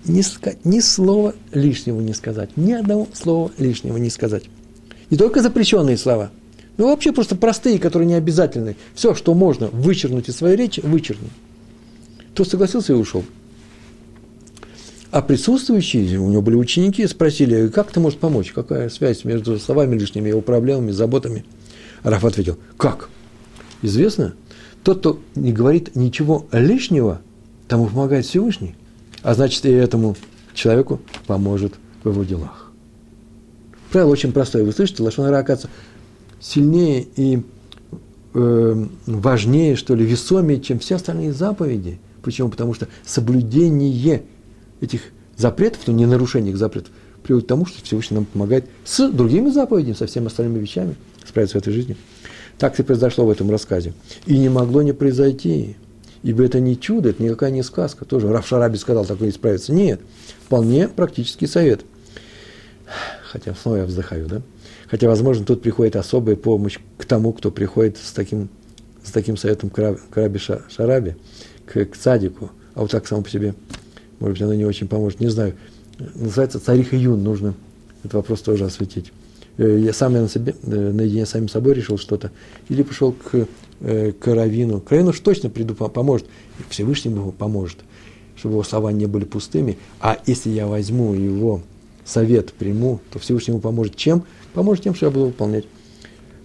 ни, 0.06 0.24
ни 0.68 0.80
слова 0.80 1.34
лишнего 1.54 2.02
не 2.02 2.14
сказать, 2.14 2.50
ни 2.58 2.74
одного 2.74 3.08
слова 3.14 3.52
лишнего 3.58 3.98
не 3.98 4.10
сказать. 4.10 4.44
Не 5.10 5.18
только 5.18 5.42
запрещенные 5.42 5.98
слова, 5.98 6.32
но 6.78 6.88
вообще 6.88 7.12
просто 7.12 7.36
простые, 7.36 7.80
которые 7.80 8.08
не 8.08 8.14
обязательны. 8.16 8.76
Все, 8.94 9.14
что 9.16 9.34
можно 9.34 9.68
вычеркнуть 9.68 10.30
из 10.30 10.36
своей 10.38 10.56
речи, 10.56 10.82
вычеркни. 10.82 11.30
Тот 12.34 12.48
согласился 12.48 12.94
и 12.94 12.96
ушел. 12.96 13.24
А 15.12 15.22
присутствующие, 15.22 16.20
у 16.20 16.30
него 16.30 16.42
были 16.42 16.56
ученики, 16.56 17.06
спросили, 17.08 17.68
как 17.68 17.92
ты 17.92 18.00
можешь 18.00 18.20
помочь, 18.20 18.52
какая 18.52 18.90
связь 18.90 19.26
между 19.26 19.58
словами 19.60 19.98
лишними, 19.98 20.30
его 20.30 20.42
проблемами, 20.42 20.92
заботами. 20.92 21.44
Раф 22.04 22.24
ответил, 22.24 22.58
как? 22.78 23.10
Известно, 23.82 24.34
тот, 24.84 25.00
кто 25.00 25.20
не 25.36 25.54
говорит 25.54 25.96
ничего 25.96 26.48
лишнего, 26.52 27.22
тому 27.68 27.88
помогает 27.88 28.26
Всевышний. 28.26 28.76
А 29.22 29.34
значит, 29.34 29.66
и 29.66 29.70
этому 29.70 30.16
человеку 30.54 31.02
поможет 31.28 31.74
в 32.04 32.10
его 32.10 32.24
делах. 32.24 32.72
Правило 33.92 34.12
очень 34.12 34.32
простое. 34.32 34.64
Вы 34.64 34.72
слышите, 34.72 35.04
Лашонара, 35.04 35.38
оказывается, 35.38 35.70
сильнее 36.40 37.08
и 37.16 37.42
э, 38.34 38.86
важнее, 39.06 39.76
что 39.76 39.96
ли, 39.96 40.06
весомее, 40.06 40.62
чем 40.62 40.80
все 40.80 40.96
остальные 40.96 41.34
заповеди. 41.34 42.00
Почему? 42.22 42.50
Потому 42.50 42.74
что 42.74 42.88
соблюдение 43.06 44.24
этих 44.82 45.02
запретов, 45.36 45.82
ну, 45.88 45.94
не 45.94 46.06
нарушение 46.06 46.52
их 46.52 46.58
запретов, 46.58 46.92
приводит 47.24 47.46
к 47.46 47.50
тому, 47.50 47.66
что 47.66 47.84
Всевышний 47.84 48.16
нам 48.16 48.26
помогает 48.26 48.66
с 48.86 49.10
другими 49.10 49.50
заповедями, 49.50 49.94
со 49.94 50.08
всеми 50.08 50.28
остальными 50.28 50.60
вещами 50.60 50.96
справиться 51.26 51.58
в 51.58 51.62
этой 51.62 51.74
жизни. 51.74 51.98
Так 52.60 52.78
и 52.78 52.84
произошло 52.84 53.26
в 53.26 53.30
этом 53.30 53.50
рассказе. 53.50 53.94
И 54.26 54.38
не 54.38 54.50
могло 54.50 54.82
не 54.82 54.92
произойти. 54.92 55.78
Ибо 56.22 56.44
это 56.44 56.60
не 56.60 56.78
чудо, 56.78 57.10
это 57.10 57.24
никакая 57.24 57.52
не 57.52 57.64
сказка. 57.64 58.04
Тоже 58.04 58.28
Раф 58.28 58.46
Шараби 58.46 58.76
сказал, 58.76 59.06
такое 59.06 59.30
исправиться. 59.30 59.74
Нет, 59.74 60.02
вполне 60.46 60.90
практический 60.90 61.48
совет. 61.48 61.86
Хотя 63.24 63.56
снова 63.56 63.78
я 63.78 63.86
вздыхаю, 63.86 64.28
да? 64.28 64.42
Хотя, 64.90 65.08
возможно, 65.08 65.46
тут 65.46 65.62
приходит 65.62 65.96
особая 65.96 66.36
помощь 66.36 66.80
к 66.98 67.06
тому, 67.06 67.32
кто 67.32 67.50
приходит 67.52 67.98
с 67.98 68.12
таким, 68.12 68.50
с 69.04 69.12
таким 69.12 69.38
советом 69.38 69.70
к 69.70 69.98
Раби 70.14 70.40
Шараби, 70.40 71.16
к, 71.66 71.86
к 71.86 71.96
цадику. 71.96 72.52
А 72.74 72.82
вот 72.82 72.92
так 72.92 73.08
само 73.08 73.22
по 73.22 73.30
себе, 73.30 73.54
может 74.20 74.34
быть, 74.38 74.42
оно 74.42 74.54
не 74.54 74.66
очень 74.66 74.90
поможет. 74.90 75.22
Не 75.22 75.30
знаю. 75.30 75.56
Называется 76.16 76.60
царих 76.60 76.94
Июн, 76.94 77.24
нужно 77.24 77.54
этот 78.00 78.16
вопрос 78.16 78.42
тоже 78.42 78.66
осветить. 78.66 79.14
Э, 79.60 79.78
я 79.78 79.92
сам 79.92 80.16
я 80.16 80.22
на 80.22 80.30
себе, 80.30 80.56
э, 80.64 80.92
наедине 80.92 81.26
с 81.26 81.32
самим 81.32 81.50
собой 81.50 81.74
решил 81.74 81.98
что-то. 81.98 82.32
Или 82.70 82.82
пошел 82.82 83.12
к, 83.12 83.46
э, 83.82 84.14
к 84.14 84.28
Равину. 84.28 84.80
К 84.80 84.92
Равину 84.92 85.10
уж 85.10 85.20
точно 85.20 85.50
приду, 85.50 85.76
поможет. 85.76 86.28
Всевышний 86.70 87.12
ему 87.12 87.34
поможет, 87.34 87.80
чтобы 88.38 88.54
его 88.54 88.64
слова 88.64 88.92
не 88.94 89.06
были 89.06 89.26
пустыми. 89.26 89.78
А 90.00 90.18
если 90.26 90.50
я 90.50 90.66
возьму 90.66 91.14
его 91.14 91.62
совет, 92.06 92.54
приму, 92.54 93.02
то 93.12 93.20
Всевышний 93.20 93.52
ему 93.52 93.62
поможет 93.62 93.98
чем? 93.98 94.24
Поможет 94.54 94.86
тем, 94.86 94.96
что 94.96 95.08
я 95.08 95.12
буду 95.12 95.26
выполнять. 95.28 95.66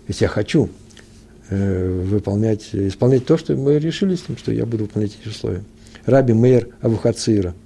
Если 0.08 0.24
я 0.24 0.28
хочу 0.28 0.68
выполнять, 1.50 2.70
исполнять 2.72 3.26
то, 3.26 3.36
что 3.36 3.54
мы 3.54 3.78
решили 3.78 4.16
с 4.16 4.28
ним, 4.28 4.38
что 4.38 4.50
я 4.50 4.66
буду 4.66 4.84
выполнять 4.84 5.16
эти 5.20 5.28
условия. 5.28 5.62
Раби 6.06 6.32
Мейер 6.32 6.68
Авухацира– 6.80 7.54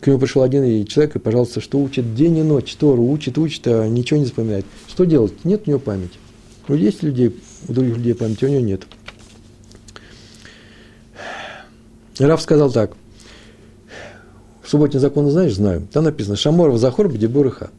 к 0.00 0.06
нему 0.06 0.18
пришел 0.18 0.42
один 0.42 0.86
человек, 0.86 1.16
и, 1.16 1.18
пожалуйста, 1.18 1.60
что 1.60 1.78
учит 1.78 2.14
день 2.14 2.38
и 2.38 2.42
ночь, 2.42 2.74
Тору 2.76 3.04
учит, 3.04 3.38
учит, 3.38 3.66
а 3.66 3.88
ничего 3.88 4.20
не 4.20 4.26
запоминает. 4.26 4.64
Что 4.86 5.04
делать? 5.04 5.44
Нет 5.44 5.62
у 5.66 5.70
него 5.70 5.80
памяти. 5.80 6.18
У 6.68 6.74
есть 6.74 7.02
людей, 7.02 7.34
у 7.68 7.72
других 7.72 7.96
людей 7.96 8.14
памяти, 8.14 8.44
у 8.44 8.48
него 8.48 8.60
нет. 8.60 8.82
Раф 12.18 12.40
сказал 12.42 12.70
так. 12.70 12.96
Субботний 14.64 15.00
закон 15.00 15.30
знаешь? 15.30 15.54
Знаю. 15.54 15.88
Там 15.92 16.04
написано 16.04 16.36
«Шамор 16.36 16.70
в 16.70 16.78
захор, 16.78 17.08
бдебур 17.08 17.46
и 17.46 17.50
хат». 17.50 17.72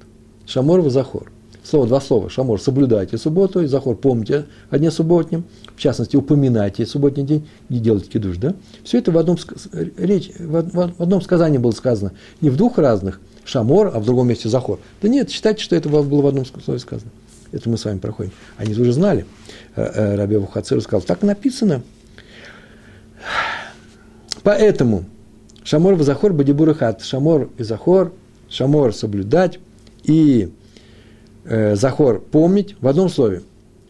«Шамор 0.47 0.81
в 0.81 0.89
захор». 0.89 1.31
Слово, 1.69 1.85
два 1.85 2.01
слова. 2.01 2.31
Шамор, 2.31 2.59
соблюдайте 2.59 3.19
субботу, 3.19 3.61
и 3.61 3.67
захор, 3.67 3.95
помните 3.95 4.45
о 4.71 4.79
дне 4.79 4.89
субботнем, 4.89 5.43
в 5.75 5.79
частности, 5.79 6.15
упоминайте 6.15 6.83
субботний 6.87 7.23
день, 7.23 7.47
не 7.69 7.77
делайте 7.77 8.09
кидуш, 8.09 8.37
да? 8.37 8.55
Все 8.83 8.97
это 8.97 9.11
в 9.11 9.17
одном, 9.19 9.37
речь, 9.97 10.31
в 10.39 11.01
одном 11.01 11.21
сказании 11.21 11.59
было 11.59 11.69
сказано, 11.69 12.13
не 12.41 12.49
в 12.49 12.57
двух 12.57 12.79
разных, 12.79 13.21
шамор, 13.45 13.91
а 13.93 13.99
в 13.99 14.05
другом 14.05 14.29
месте 14.29 14.49
захор. 14.49 14.79
Да 15.03 15.09
нет, 15.09 15.29
считайте, 15.29 15.61
что 15.61 15.75
это 15.75 15.89
было 15.89 16.01
в 16.01 16.25
одном 16.25 16.43
слове 16.45 16.79
сказано. 16.79 17.11
Это 17.51 17.69
мы 17.69 17.77
с 17.77 17.85
вами 17.85 17.99
проходим. 17.99 18.31
Они 18.57 18.73
уже 18.73 18.91
знали. 18.91 19.27
Э, 19.75 19.83
э, 19.83 20.15
Раби 20.15 20.37
Вухацер 20.37 20.81
сказал, 20.81 21.01
так 21.01 21.21
написано. 21.21 21.83
Поэтому 24.41 25.05
Шамор 25.63 25.93
в 25.93 26.01
Захор 26.01 26.33
Бадибур 26.33 26.73
хат. 26.73 27.03
Шамор 27.03 27.49
и 27.59 27.63
Захор, 27.63 28.11
Шамор 28.49 28.91
соблюдать 28.91 29.59
и 30.03 30.51
э, 31.49 31.75
захор 31.75 32.21
помнить 32.21 32.75
в 32.79 32.87
одном 32.87 33.09
слове. 33.09 33.41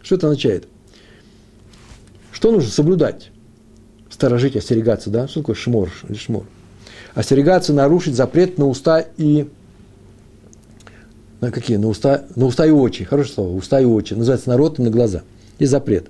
Что 0.01 0.15
это 0.15 0.27
означает? 0.27 0.67
Что 2.31 2.51
нужно 2.51 2.69
соблюдать? 2.69 3.31
Сторожить, 4.09 4.55
остерегаться, 4.55 5.09
да? 5.09 5.27
Что 5.27 5.41
такое 5.41 5.55
шмор 5.55 5.91
шмор? 6.15 6.45
Остерегаться, 7.13 7.73
нарушить 7.73 8.15
запрет 8.15 8.57
на 8.57 8.67
уста 8.67 9.05
и 9.17 9.47
на 11.41 11.51
какие? 11.51 11.77
На 11.77 11.87
уста, 11.87 12.25
на 12.35 12.45
уста 12.45 12.65
и 12.65 12.71
очи. 12.71 13.03
Хорошее 13.03 13.35
слово. 13.35 13.55
Уста 13.55 13.79
и 13.79 13.85
очи. 13.85 14.13
Называется 14.13 14.49
народ 14.49 14.79
и 14.79 14.81
на 14.81 14.89
глаза. 14.89 15.23
И 15.57 15.65
запрет. 15.65 16.07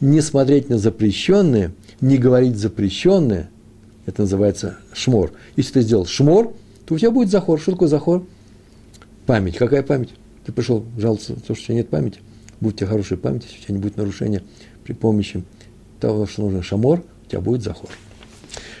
Не 0.00 0.20
смотреть 0.20 0.68
на 0.68 0.78
запрещенное, 0.78 1.72
не 2.00 2.16
говорить 2.16 2.56
запрещенное. 2.56 3.50
Это 4.06 4.22
называется 4.22 4.78
шмор. 4.92 5.32
Если 5.56 5.74
ты 5.74 5.80
сделал 5.82 6.06
шмор, 6.06 6.54
то 6.86 6.94
у 6.94 6.98
тебя 6.98 7.10
будет 7.10 7.30
захор. 7.30 7.60
Что 7.60 7.72
такое 7.72 7.88
захор? 7.88 8.24
Память. 9.26 9.56
Какая 9.56 9.82
память? 9.82 10.10
Ты 10.46 10.52
пришел 10.52 10.84
жаловаться, 10.96 11.34
то, 11.34 11.54
что 11.54 11.64
у 11.64 11.66
тебя 11.66 11.74
нет 11.74 11.88
памяти. 11.88 12.20
Будь 12.60 12.74
у 12.74 12.76
тебя 12.78 12.86
хорошая 12.86 13.18
память, 13.18 13.42
если 13.42 13.58
у 13.58 13.62
тебя 13.64 13.74
не 13.74 13.80
будет 13.80 13.96
нарушения 13.96 14.42
при 14.84 14.92
помощи 14.92 15.42
того, 15.98 16.26
что 16.26 16.42
нужно 16.42 16.62
шамор, 16.62 17.02
у 17.26 17.28
тебя 17.28 17.40
будет 17.40 17.62
захор. 17.62 17.90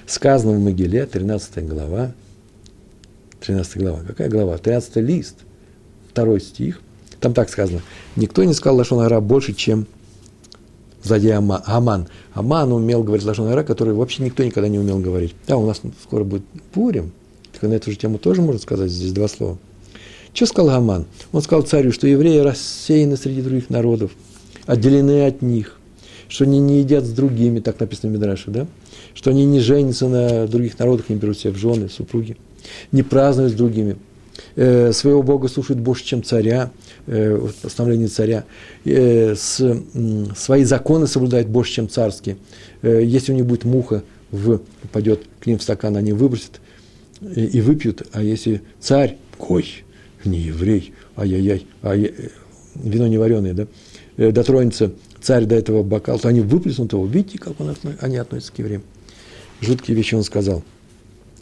Сказано 0.06 0.52
в 0.52 0.62
Могиле, 0.62 1.04
13 1.04 1.66
глава, 1.66 2.14
13 3.40 3.78
глава, 3.78 4.02
какая 4.06 4.28
глава? 4.28 4.56
13 4.58 4.96
лист, 4.96 5.38
второй 6.08 6.40
стих, 6.40 6.80
там 7.18 7.34
так 7.34 7.50
сказано, 7.50 7.82
никто 8.14 8.44
не 8.44 8.54
сказал 8.54 8.76
Лашон 8.76 9.24
больше, 9.24 9.52
чем 9.52 9.88
злодей 11.02 11.34
Аман. 11.34 12.06
Аман 12.32 12.72
умел 12.72 13.02
говорить 13.02 13.26
Лашон 13.26 13.64
который 13.64 13.92
вообще 13.92 14.22
никто 14.22 14.44
никогда 14.44 14.68
не 14.68 14.78
умел 14.78 15.00
говорить. 15.00 15.34
Да, 15.48 15.56
у 15.56 15.66
нас 15.66 15.82
скоро 16.04 16.22
будет 16.22 16.44
Пурим, 16.72 17.10
так 17.52 17.62
на 17.62 17.74
эту 17.74 17.90
же 17.90 17.96
тему 17.96 18.18
тоже 18.18 18.40
можно 18.40 18.60
сказать 18.60 18.92
здесь 18.92 19.12
два 19.12 19.26
слова. 19.26 19.58
Что 20.36 20.44
сказал 20.44 20.70
Гаман? 20.70 21.06
Он 21.32 21.40
сказал 21.40 21.62
царю, 21.62 21.92
что 21.92 22.06
евреи 22.06 22.40
рассеяны 22.40 23.16
среди 23.16 23.40
других 23.40 23.70
народов, 23.70 24.10
отделены 24.66 25.26
от 25.26 25.40
них, 25.40 25.78
что 26.28 26.44
они 26.44 26.58
не 26.58 26.80
едят 26.80 27.06
с 27.06 27.08
другими, 27.08 27.60
так 27.60 27.80
написано 27.80 28.12
в 28.12 28.16
Мидраше, 28.16 28.50
да? 28.50 28.66
Что 29.14 29.30
они 29.30 29.46
не 29.46 29.60
женятся 29.60 30.08
на 30.08 30.46
других 30.46 30.78
народах, 30.78 31.08
не 31.08 31.16
берут 31.16 31.38
себе 31.38 31.54
в 31.54 31.56
жены, 31.56 31.88
супруги, 31.88 32.36
не 32.92 33.02
празднуют 33.02 33.54
с 33.54 33.54
другими, 33.54 33.96
э, 34.56 34.92
своего 34.92 35.22
Бога 35.22 35.48
слушают 35.48 35.80
больше, 35.80 36.04
чем 36.04 36.22
царя, 36.22 36.70
э, 37.06 37.40
постановление 37.62 38.08
царя, 38.08 38.44
э, 38.84 39.34
с, 39.34 39.58
э, 39.58 40.24
свои 40.36 40.64
законы 40.64 41.06
соблюдают 41.06 41.48
больше, 41.48 41.72
чем 41.72 41.88
царские. 41.88 42.36
Э, 42.82 43.02
если 43.02 43.32
у 43.32 43.36
них 43.36 43.46
будет 43.46 43.64
муха, 43.64 44.02
в, 44.30 44.60
упадет 44.84 45.22
к 45.40 45.46
ним 45.46 45.56
в 45.56 45.62
стакан, 45.62 45.96
они 45.96 46.12
выбросят 46.12 46.60
и, 47.22 47.42
и 47.42 47.60
выпьют, 47.62 48.02
а 48.12 48.22
если 48.22 48.60
царь, 48.80 49.16
ой, 49.38 49.64
не 50.26 50.38
еврей, 50.38 50.92
ай-яй-яй, 51.16 51.66
ай, 51.82 52.14
вино 52.74 53.06
не 53.06 53.18
вареное, 53.18 53.54
да, 53.54 53.66
э, 54.16 54.32
дотронется 54.32 54.92
царь 55.20 55.44
до 55.44 55.54
этого 55.54 55.82
бокала, 55.82 56.18
то 56.18 56.28
они 56.28 56.40
выплеснут 56.40 56.92
его. 56.92 57.06
Видите, 57.06 57.38
как 57.38 57.60
он, 57.60 57.74
они 58.00 58.16
относятся 58.16 58.52
к 58.52 58.58
евреям. 58.58 58.82
Жуткие 59.60 59.96
вещи 59.96 60.14
он 60.14 60.22
сказал. 60.22 60.62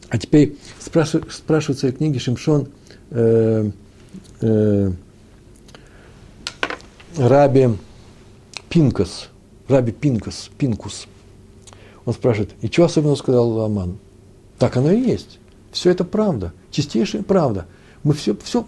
А 0.09 0.19
теперь 0.19 0.57
спрашивает, 0.79 1.33
спрашивает 1.33 1.79
в 1.79 1.81
своей 1.81 1.95
книге 1.95 2.19
Шимшон 2.19 2.69
э, 3.11 3.71
э, 4.41 4.93
Раби 7.17 7.69
Пинкас, 8.69 9.29
Раби 9.69 9.93
Пинкас, 9.93 10.51
Пинкус. 10.57 11.07
Он 12.05 12.13
спрашивает, 12.13 12.51
и 12.61 12.69
что 12.69 12.85
особенно 12.85 13.17
сказал 13.17 13.61
Аман? 13.63 13.99
Так 14.59 14.77
оно 14.77 14.93
и 14.93 15.01
есть. 15.01 15.39
Все 15.73 15.91
это 15.91 16.05
правда, 16.05 16.53
чистейшая 16.71 17.23
правда. 17.23 17.67
Мы 18.05 18.13
все, 18.13 18.37
все, 18.43 18.67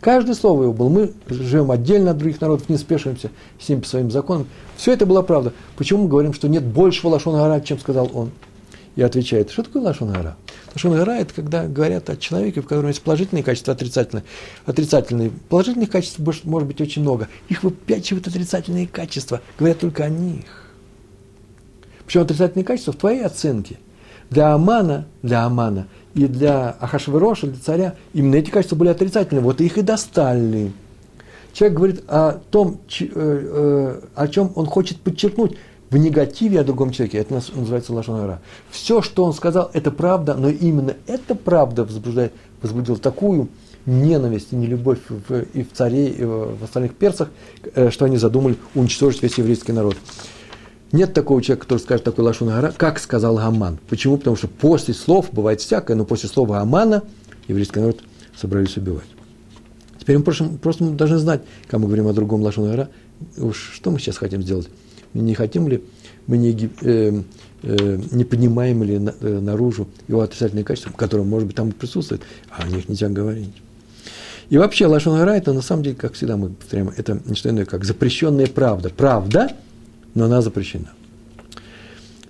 каждое 0.00 0.34
слово 0.34 0.64
его 0.64 0.72
было. 0.72 0.88
Мы 0.88 1.12
живем 1.28 1.70
отдельно 1.70 2.12
от 2.12 2.18
других 2.18 2.40
народов, 2.40 2.68
не 2.68 2.76
спешимся 2.76 3.30
с 3.58 3.68
ним 3.68 3.80
по 3.80 3.88
своим 3.88 4.10
законам. 4.10 4.46
Все 4.76 4.92
это 4.92 5.06
была 5.06 5.22
правда. 5.22 5.52
Почему 5.76 6.04
мы 6.04 6.08
говорим, 6.08 6.34
что 6.34 6.48
нет 6.48 6.64
большего 6.64 7.10
лашона 7.10 7.38
гора, 7.38 7.60
чем 7.60 7.78
сказал 7.78 8.10
он? 8.12 8.30
И 8.94 9.02
отвечает, 9.02 9.50
что 9.50 9.62
такое 9.62 9.82
лашона 9.82 10.12
гора? 10.12 10.36
Это 11.18 11.34
когда 11.34 11.66
говорят 11.66 12.10
о 12.10 12.16
человеке, 12.16 12.60
в 12.60 12.66
котором 12.66 12.88
есть 12.88 13.00
положительные 13.02 13.42
качества, 13.42 13.72
отрицательные. 13.72 14.24
Отрицательные. 14.66 15.30
Положительных 15.48 15.90
качеств 15.90 16.18
может 16.18 16.68
быть 16.68 16.80
очень 16.80 17.02
много. 17.02 17.28
Их 17.48 17.62
выпячивают 17.62 18.28
отрицательные 18.28 18.86
качества, 18.86 19.40
говорят 19.58 19.78
только 19.78 20.04
о 20.04 20.08
них. 20.08 20.44
Причем 22.04 22.22
отрицательные 22.22 22.64
качества 22.64 22.92
в 22.92 22.96
твоей 22.96 23.24
оценке. 23.24 23.78
Для 24.30 24.52
Амана, 24.52 25.06
для 25.22 25.44
Амана 25.44 25.86
и 26.18 26.26
для 26.26 26.70
Ахашвероша, 26.80 27.46
для 27.46 27.60
царя, 27.60 27.94
именно 28.12 28.34
эти 28.34 28.50
качества 28.50 28.74
были 28.74 28.88
отрицательные. 28.88 29.42
Вот 29.42 29.60
их 29.60 29.78
и 29.78 29.82
достали. 29.82 30.72
Человек 31.52 31.76
говорит 31.76 32.04
о 32.08 32.40
том, 32.50 32.80
э, 33.00 33.06
э, 33.14 34.00
о 34.14 34.28
чем 34.28 34.52
он 34.56 34.66
хочет 34.66 34.98
подчеркнуть 35.00 35.56
в 35.90 35.96
негативе 35.96 36.60
о 36.60 36.64
другом 36.64 36.90
человеке. 36.90 37.18
Это 37.18 37.34
называется 37.34 37.92
лошонара. 37.92 38.40
Все, 38.70 39.00
что 39.00 39.24
он 39.24 39.32
сказал, 39.32 39.70
это 39.72 39.90
правда, 39.90 40.34
но 40.34 40.48
именно 40.48 40.94
эта 41.06 41.34
правда 41.34 41.84
возбуждает, 41.84 42.32
возбудила 42.62 42.98
такую 42.98 43.48
ненависть 43.86 44.48
и 44.52 44.56
нелюбовь 44.56 44.98
в, 45.08 45.42
и 45.54 45.62
в 45.62 45.72
царе, 45.72 46.08
и 46.08 46.24
в 46.24 46.62
остальных 46.62 46.94
перцах, 46.94 47.30
э, 47.74 47.90
что 47.90 48.06
они 48.06 48.16
задумали 48.16 48.56
уничтожить 48.74 49.22
весь 49.22 49.38
еврейский 49.38 49.72
народ. 49.72 49.96
Нет 50.90 51.12
такого 51.12 51.42
человека, 51.42 51.64
который 51.64 51.80
скажет 51.80 52.04
такой 52.04 52.24
лашон 52.24 52.48
гора, 52.48 52.72
как 52.72 52.98
сказал 52.98 53.36
Гаман. 53.36 53.78
Почему? 53.90 54.16
Потому 54.16 54.36
что 54.36 54.48
после 54.48 54.94
слов 54.94 55.28
бывает 55.32 55.60
всякое, 55.60 55.94
но 55.94 56.04
после 56.04 56.28
слова 56.30 56.60
Гамана 56.60 57.02
еврейский 57.46 57.80
народ 57.80 58.00
собрались 58.34 58.76
убивать. 58.76 59.06
Теперь 60.00 60.16
мы 60.16 60.24
просто, 60.24 60.44
просто 60.44 60.84
должны 60.90 61.18
знать, 61.18 61.42
когда 61.64 61.78
мы 61.78 61.86
говорим 61.86 62.06
о 62.06 62.14
другом 62.14 62.40
лашон 62.40 62.70
гора, 62.70 62.88
уж 63.36 63.72
что 63.74 63.90
мы 63.90 63.98
сейчас 63.98 64.16
хотим 64.16 64.42
сделать. 64.42 64.68
Не 65.12 65.34
хотим 65.34 65.68
ли, 65.68 65.82
мы 66.26 66.38
не, 66.38 66.70
э, 66.80 67.22
э, 67.62 68.00
не 68.10 68.24
поднимаем 68.24 68.82
ли 68.82 68.98
на, 68.98 69.14
э, 69.20 69.40
наружу 69.40 69.88
его 70.06 70.22
отрицательные 70.22 70.64
качества, 70.64 70.92
которые, 70.92 71.26
может 71.26 71.48
быть, 71.48 71.56
там 71.56 71.72
присутствуют, 71.72 72.22
а 72.50 72.62
о 72.62 72.68
них 72.68 72.88
нельзя 72.88 73.10
говорить. 73.10 73.52
И 74.48 74.56
вообще, 74.56 74.86
лашон 74.86 75.18
гора, 75.18 75.36
это 75.36 75.52
на 75.52 75.60
самом 75.60 75.82
деле, 75.82 75.96
как 75.96 76.14
всегда 76.14 76.38
мы 76.38 76.50
повторяем, 76.50 76.90
это 76.96 77.20
не 77.26 77.34
что 77.34 77.50
иное, 77.50 77.66
как 77.66 77.84
запрещенная 77.84 78.46
правда. 78.46 78.88
Правда– 78.88 79.52
но 80.14 80.24
она 80.24 80.42
запрещена. 80.42 80.92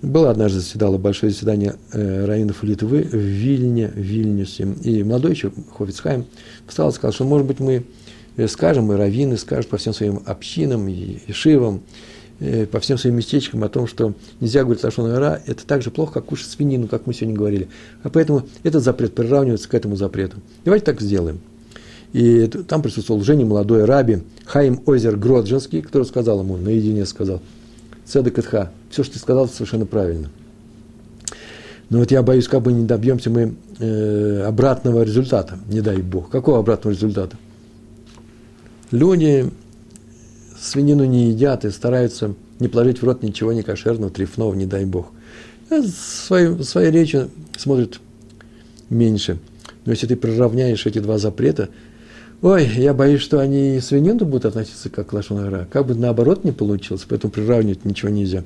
Было 0.01 0.31
однажды 0.31 0.59
заседало 0.59 0.97
большое 0.97 1.31
заседание 1.31 1.75
э, 1.91 2.25
Раинов 2.25 2.63
Литвы 2.63 3.01
в 3.03 3.15
Вильне, 3.15 3.89
в 3.89 3.97
Вильнюсе. 3.99 4.67
И 4.83 5.03
молодой 5.03 5.31
еще 5.31 5.51
Хофицхайм 5.77 6.25
встал 6.67 6.89
и 6.89 6.93
сказал, 6.93 7.13
что, 7.13 7.25
может 7.25 7.45
быть, 7.45 7.59
мы 7.59 7.83
э, 8.37 8.47
скажем, 8.47 8.85
мы 8.85 8.95
раввины 8.95 9.35
скажут 9.37 9.69
по 9.69 9.77
всем 9.77 9.93
своим 9.93 10.21
общинам 10.25 10.87
и, 10.87 11.19
и 11.27 11.33
шивам, 11.33 11.81
э, 12.39 12.65
по 12.65 12.79
всем 12.79 12.97
своим 12.97 13.17
местечкам 13.17 13.61
о 13.65 13.69
том, 13.69 13.87
что 13.87 14.13
нельзя 14.39 14.63
говорить 14.63 14.85
лошон 14.85 15.11
ара, 15.11 15.41
это 15.45 15.65
так 15.67 15.81
же 15.81 15.91
плохо, 15.91 16.13
как 16.13 16.25
кушать 16.25 16.47
свинину, 16.47 16.87
как 16.87 17.05
мы 17.05 17.13
сегодня 17.13 17.35
говорили. 17.35 17.67
А 18.03 18.09
поэтому 18.09 18.43
этот 18.63 18.83
запрет 18.83 19.13
приравнивается 19.13 19.67
к 19.67 19.73
этому 19.73 19.97
запрету. 19.97 20.37
Давайте 20.63 20.85
так 20.85 21.01
сделаем. 21.01 21.41
И 22.13 22.47
там 22.47 22.81
присутствовал 22.81 23.21
Женя, 23.21 23.45
молодой 23.45 23.83
раби 23.83 24.23
Хаим 24.45 24.81
Озер 24.87 25.17
Гроджинский, 25.17 25.81
который 25.81 26.05
сказал 26.05 26.39
ему, 26.39 26.55
наедине 26.55 27.05
сказал– 27.05 27.41
Цедек. 28.09 28.39
Все, 28.89 29.03
что 29.03 29.13
ты 29.13 29.19
сказал, 29.19 29.47
совершенно 29.47 29.85
правильно. 29.85 30.29
Но 31.89 31.99
вот 31.99 32.11
я 32.11 32.21
боюсь, 32.21 32.47
как 32.47 32.61
бы 32.61 32.73
не 32.73 32.85
добьемся 32.85 33.29
мы 33.29 33.55
э, 33.79 34.43
обратного 34.47 35.03
результата, 35.03 35.57
не 35.67 35.81
дай 35.81 35.97
Бог. 35.97 36.29
Какого 36.29 36.59
обратного 36.59 36.93
результата? 36.93 37.37
Люди 38.91 39.49
свинину 40.59 41.05
не 41.05 41.29
едят 41.29 41.65
и 41.65 41.71
стараются 41.71 42.33
не 42.59 42.67
положить 42.67 43.01
в 43.01 43.05
рот 43.05 43.23
ничего 43.23 43.53
не 43.53 43.63
кошерного, 43.63 44.11
трефного, 44.11 44.53
не 44.53 44.65
дай 44.65 44.85
Бог. 44.85 45.11
А 45.69 45.81
своей, 45.83 46.61
своей 46.63 46.91
речью 46.91 47.29
смотрят 47.57 47.99
меньше. 48.89 49.39
Но 49.85 49.91
если 49.91 50.07
ты 50.07 50.15
приравняешь 50.15 50.85
эти 50.85 50.99
два 50.99 51.17
запрета, 51.17 51.69
Ой, 52.41 52.65
я 52.67 52.93
боюсь, 52.93 53.19
что 53.19 53.39
они 53.39 53.75
и 53.75 53.81
свинину 53.81 54.23
будут 54.23 54.45
относиться 54.45 54.89
как 54.89 55.07
к 55.07 55.13
лошонара. 55.13 55.67
Как 55.69 55.85
бы 55.85 55.93
наоборот 55.93 56.45
не 56.45 56.53
получилось, 56.53 57.05
поэтому 57.07 57.31
приравнивать 57.33 57.83
ничего 57.83 58.09
нельзя. 58.09 58.45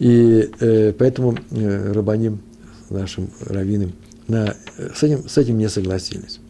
И 0.00 0.50
э, 0.58 0.92
поэтому 0.98 1.36
э, 1.52 1.92
рабаним 1.92 2.40
нашим 2.88 3.30
раввинам 3.46 3.92
на, 4.26 4.56
с, 4.76 5.04
этим, 5.04 5.28
с 5.28 5.38
этим 5.38 5.58
не 5.58 5.68
согласились. 5.68 6.40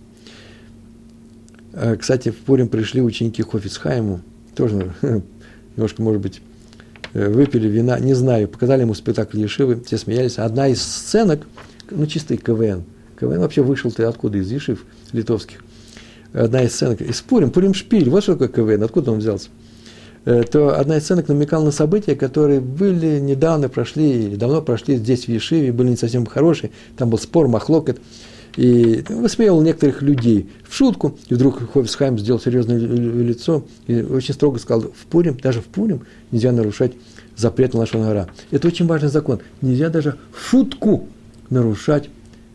А, 1.74 1.96
кстати, 1.96 2.30
в 2.30 2.36
Пурим 2.36 2.68
пришли 2.68 3.02
ученики 3.02 3.42
Хофицхайму, 3.42 4.22
тоже 4.54 4.94
немножко, 5.76 6.00
может 6.00 6.22
быть, 6.22 6.40
э, 7.12 7.28
выпили 7.28 7.68
вина, 7.68 7.98
не 8.00 8.14
знаю, 8.14 8.48
показали 8.48 8.80
ему 8.80 8.94
спектакль 8.94 9.40
Ешивы, 9.40 9.82
все 9.84 9.98
смеялись. 9.98 10.38
Одна 10.38 10.68
из 10.68 10.80
сценок, 10.80 11.46
ну, 11.90 12.06
чистый 12.06 12.38
КВН. 12.38 12.84
КВН 13.20 13.40
вообще 13.40 13.62
вышел 13.62 13.92
ты 13.92 14.04
откуда? 14.04 14.38
Из 14.38 14.50
Ешив 14.50 14.86
литовских 15.12 15.62
одна 16.32 16.62
из 16.62 16.74
сценок, 16.74 17.00
и 17.00 17.12
спорим, 17.12 17.50
Пурим 17.50 17.74
Шпиль, 17.74 18.08
вот 18.10 18.22
что 18.22 18.36
такое 18.36 18.48
КВН, 18.48 18.82
откуда 18.82 19.12
он 19.12 19.18
взялся, 19.18 19.48
э, 20.24 20.42
то 20.42 20.78
одна 20.78 20.96
из 20.96 21.04
сценок 21.04 21.28
намекала 21.28 21.64
на 21.64 21.70
события, 21.70 22.14
которые 22.14 22.60
были 22.60 23.18
недавно 23.18 23.68
прошли, 23.68 24.26
или 24.26 24.36
давно 24.36 24.62
прошли 24.62 24.96
здесь, 24.96 25.24
в 25.24 25.28
Ешиве, 25.28 25.72
были 25.72 25.90
не 25.90 25.96
совсем 25.96 26.26
хорошие, 26.26 26.70
там 26.96 27.10
был 27.10 27.18
спор, 27.18 27.48
махлокет, 27.48 28.00
и 28.56 29.04
высмеивал 29.08 29.62
некоторых 29.62 30.02
людей 30.02 30.50
в 30.68 30.74
шутку, 30.74 31.16
и 31.28 31.34
вдруг 31.34 31.72
Хофисхайм 31.72 32.18
сделал 32.18 32.40
серьезное 32.40 32.78
лицо 32.78 33.64
и 33.86 34.02
очень 34.02 34.34
строго 34.34 34.58
сказал, 34.58 34.90
в 34.90 35.06
Пурим, 35.06 35.36
даже 35.40 35.60
в 35.60 35.66
Пурим 35.66 36.02
нельзя 36.32 36.50
нарушать 36.50 36.92
запрет 37.36 37.74
на 37.74 37.80
Лашон 37.80 38.02
Это 38.50 38.68
очень 38.68 38.86
важный 38.86 39.08
закон. 39.08 39.40
Нельзя 39.62 39.88
даже 39.88 40.16
шутку 40.34 41.08
нарушать 41.48 42.10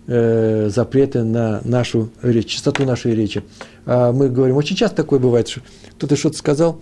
э, 0.07 0.69
запреты 0.73 1.23
на 1.23 1.61
нашу 1.63 2.09
речь, 2.21 2.47
чистоту 2.47 2.85
нашей 2.85 3.15
речи. 3.15 3.43
А 3.85 4.11
мы 4.11 4.29
говорим, 4.29 4.57
очень 4.57 4.75
часто 4.75 4.97
такое 4.97 5.19
бывает, 5.19 5.47
что 5.47 5.61
кто-то 5.97 6.15
что-то 6.15 6.37
сказал, 6.37 6.79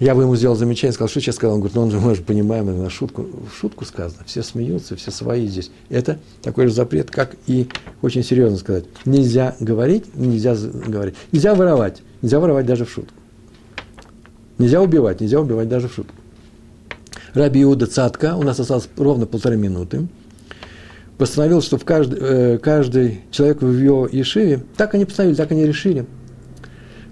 я 0.00 0.14
бы 0.14 0.22
ему 0.22 0.34
сделал 0.34 0.56
замечание, 0.56 0.92
сказал, 0.92 1.08
что 1.08 1.20
сейчас 1.20 1.36
сказал. 1.36 1.54
Он 1.54 1.60
говорит, 1.60 1.76
ну, 1.76 1.82
он 1.82 1.90
мы 2.00 2.14
же 2.14 2.22
понимаем, 2.22 2.68
это 2.68 2.78
на 2.78 2.90
шутку, 2.90 3.22
в 3.22 3.56
шутку 3.56 3.84
сказано, 3.84 4.24
все 4.26 4.42
смеются, 4.42 4.96
все 4.96 5.10
свои 5.10 5.46
здесь. 5.46 5.70
Это 5.88 6.18
такой 6.42 6.66
же 6.66 6.74
запрет, 6.74 7.10
как 7.10 7.36
и 7.46 7.68
очень 8.02 8.24
серьезно 8.24 8.58
сказать. 8.58 8.84
Нельзя 9.04 9.54
говорить, 9.60 10.14
нельзя 10.14 10.56
говорить. 10.56 11.14
Нельзя 11.30 11.54
воровать, 11.54 12.02
нельзя 12.22 12.40
воровать 12.40 12.66
даже 12.66 12.84
в 12.84 12.90
шутку. 12.90 13.14
Нельзя 14.58 14.80
убивать, 14.80 15.20
нельзя 15.20 15.40
убивать 15.40 15.68
даже 15.68 15.88
в 15.88 15.94
шутку. 15.94 16.14
Раби 17.32 17.62
Иуда 17.62 17.86
Цатка, 17.86 18.36
у 18.36 18.42
нас 18.42 18.58
осталось 18.60 18.88
ровно 18.96 19.26
полторы 19.26 19.56
минуты 19.56 20.08
постановил, 21.18 21.62
что 21.62 21.78
в 21.78 21.84
каждый, 21.84 22.18
э, 22.20 22.58
каждый 22.58 23.20
человек 23.30 23.62
в 23.62 23.78
его 23.78 24.08
Ешиве, 24.10 24.64
так 24.76 24.94
они 24.94 25.04
постановили, 25.04 25.36
так 25.36 25.50
они 25.52 25.64
решили, 25.64 26.06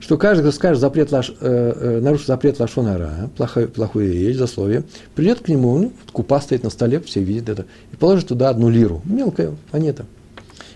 что 0.01 0.17
каждый, 0.19 0.43
кто 0.43 0.53
скажет 0.53 0.81
запрет 0.81 1.13
лаш, 1.13 1.31
э, 1.31 1.35
э, 1.41 2.01
нарушит 2.01 2.27
запрет 2.27 2.59
лашонара, 2.59 3.31
плохую, 3.37 3.69
плохую 3.69 4.13
речь, 4.13 4.37
засловие, 4.37 4.85
придет 5.15 5.41
к 5.41 5.49
нему, 5.49 5.79
ну, 5.79 5.93
купа 6.13 6.41
стоит 6.41 6.65
на 6.65 6.71
столе, 6.71 7.01
все 7.01 7.23
видят 7.23 7.49
это, 7.49 7.67
и 7.93 7.97
положит 7.97 8.29
туда 8.29 8.49
одну 8.49 8.69
лиру, 8.69 9.03
мелкая 9.05 9.53
монета. 9.73 10.07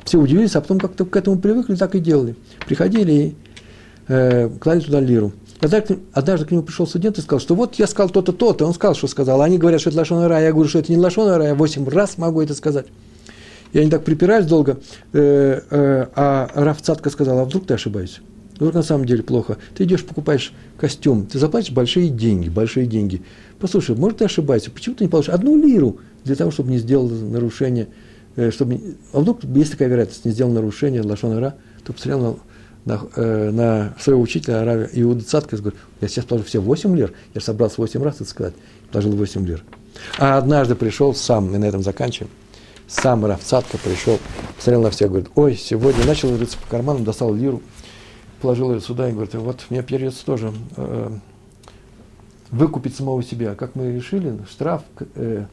Все 0.04 0.18
удивились, 0.18 0.54
а 0.54 0.60
потом 0.60 0.78
как-то 0.78 1.04
к 1.04 1.16
этому 1.16 1.38
привыкли, 1.38 1.74
так 1.74 1.96
и 1.96 1.98
делали. 1.98 2.36
Приходили 2.64 3.12
и 3.12 3.34
э, 4.06 4.48
клали 4.60 4.78
туда 4.78 5.00
лиру. 5.00 5.32
Однажды, 5.60 5.98
однажды 6.12 6.46
к 6.46 6.50
нему 6.52 6.62
пришел 6.62 6.86
студент 6.86 7.18
и 7.18 7.22
сказал, 7.22 7.40
что 7.40 7.56
вот 7.56 7.74
я 7.76 7.88
сказал 7.88 8.10
то-то, 8.10 8.32
то-то. 8.32 8.66
Он 8.66 8.74
сказал, 8.74 8.94
что 8.94 9.08
сказал. 9.08 9.42
Они 9.42 9.58
говорят, 9.58 9.80
что 9.80 9.90
это 9.90 9.98
лошон 9.98 10.22
Я 10.30 10.52
говорю, 10.52 10.68
что 10.68 10.78
это 10.78 10.92
не 10.92 10.98
лошон 10.98 11.42
я 11.42 11.54
восемь 11.56 11.88
раз 11.88 12.18
могу 12.18 12.40
это 12.40 12.54
сказать. 12.54 12.86
И 13.72 13.78
они 13.78 13.90
так 13.90 14.04
припирались 14.04 14.46
долго, 14.46 14.78
э, 15.12 15.60
э, 15.70 16.06
а 16.14 16.50
Раф 16.54 16.82
Цатка 16.82 17.10
сказал, 17.10 17.38
а 17.40 17.44
вдруг 17.44 17.66
ты 17.66 17.74
ошибаешься? 17.74 18.20
Вдруг 18.56 18.74
на 18.74 18.82
самом 18.82 19.04
деле 19.04 19.22
плохо. 19.22 19.58
Ты 19.74 19.84
идешь, 19.84 20.04
покупаешь 20.04 20.52
костюм, 20.78 21.26
ты 21.26 21.38
заплатишь 21.38 21.72
большие 21.72 22.08
деньги, 22.08 22.48
большие 22.48 22.86
деньги. 22.86 23.22
Послушай, 23.58 23.96
может, 23.96 24.18
ты 24.18 24.24
ошибаешься, 24.24 24.70
почему 24.70 24.94
ты 24.94 25.04
не 25.04 25.10
получишь 25.10 25.34
одну 25.34 25.60
лиру 25.60 25.98
для 26.24 26.36
того, 26.36 26.50
чтобы 26.50 26.70
не 26.70 26.78
сделал 26.78 27.08
нарушение, 27.08 27.88
э, 28.36 28.50
чтобы, 28.50 28.80
а 29.12 29.20
вдруг, 29.20 29.44
есть 29.44 29.72
такая 29.72 29.88
вероятность, 29.88 30.24
не 30.24 30.30
сделал 30.30 30.52
нарушение 30.52 31.02
Лашон 31.02 31.32
Ара, 31.32 31.56
то 31.84 31.92
посмотрел 31.92 32.38
на, 32.84 32.94
на, 32.94 33.00
э, 33.16 33.50
на 33.50 33.94
своего 34.00 34.22
учителя 34.22 34.62
Аравия 34.62 34.88
Иуда 34.92 35.24
Цатка 35.24 35.56
говорит, 35.56 35.78
я 36.00 36.08
сейчас 36.08 36.24
положу 36.24 36.46
все 36.46 36.60
8 36.60 36.96
лир, 36.96 37.12
я 37.34 37.40
собрался 37.40 37.76
8 37.78 38.02
раз 38.02 38.16
это 38.16 38.24
сказать, 38.24 38.54
положил 38.90 39.12
8 39.12 39.46
лир. 39.46 39.64
А 40.18 40.38
однажды 40.38 40.74
пришел 40.74 41.14
сам, 41.14 41.54
и 41.54 41.58
на 41.58 41.66
этом 41.66 41.82
заканчиваем, 41.82 42.30
сам 42.86 43.24
Равцатка 43.24 43.78
пришел, 43.78 44.18
посмотрел 44.56 44.82
на 44.82 44.90
всех, 44.90 45.08
говорит, 45.08 45.30
ой, 45.34 45.56
сегодня 45.56 46.04
начал 46.04 46.36
рыться 46.36 46.56
по 46.58 46.68
карманам, 46.68 47.04
достал 47.04 47.34
лиру, 47.34 47.62
положил 48.40 48.72
ее 48.72 48.80
сюда 48.80 49.08
и 49.08 49.12
говорит, 49.12 49.34
вот 49.34 49.66
мне 49.70 49.82
придется 49.82 50.24
тоже 50.24 50.52
э, 50.76 51.10
выкупить 52.50 52.94
самого 52.94 53.22
себя. 53.22 53.54
Как 53.54 53.74
мы 53.74 53.92
решили, 53.92 54.38
штраф 54.48 54.82
э, 55.16 55.46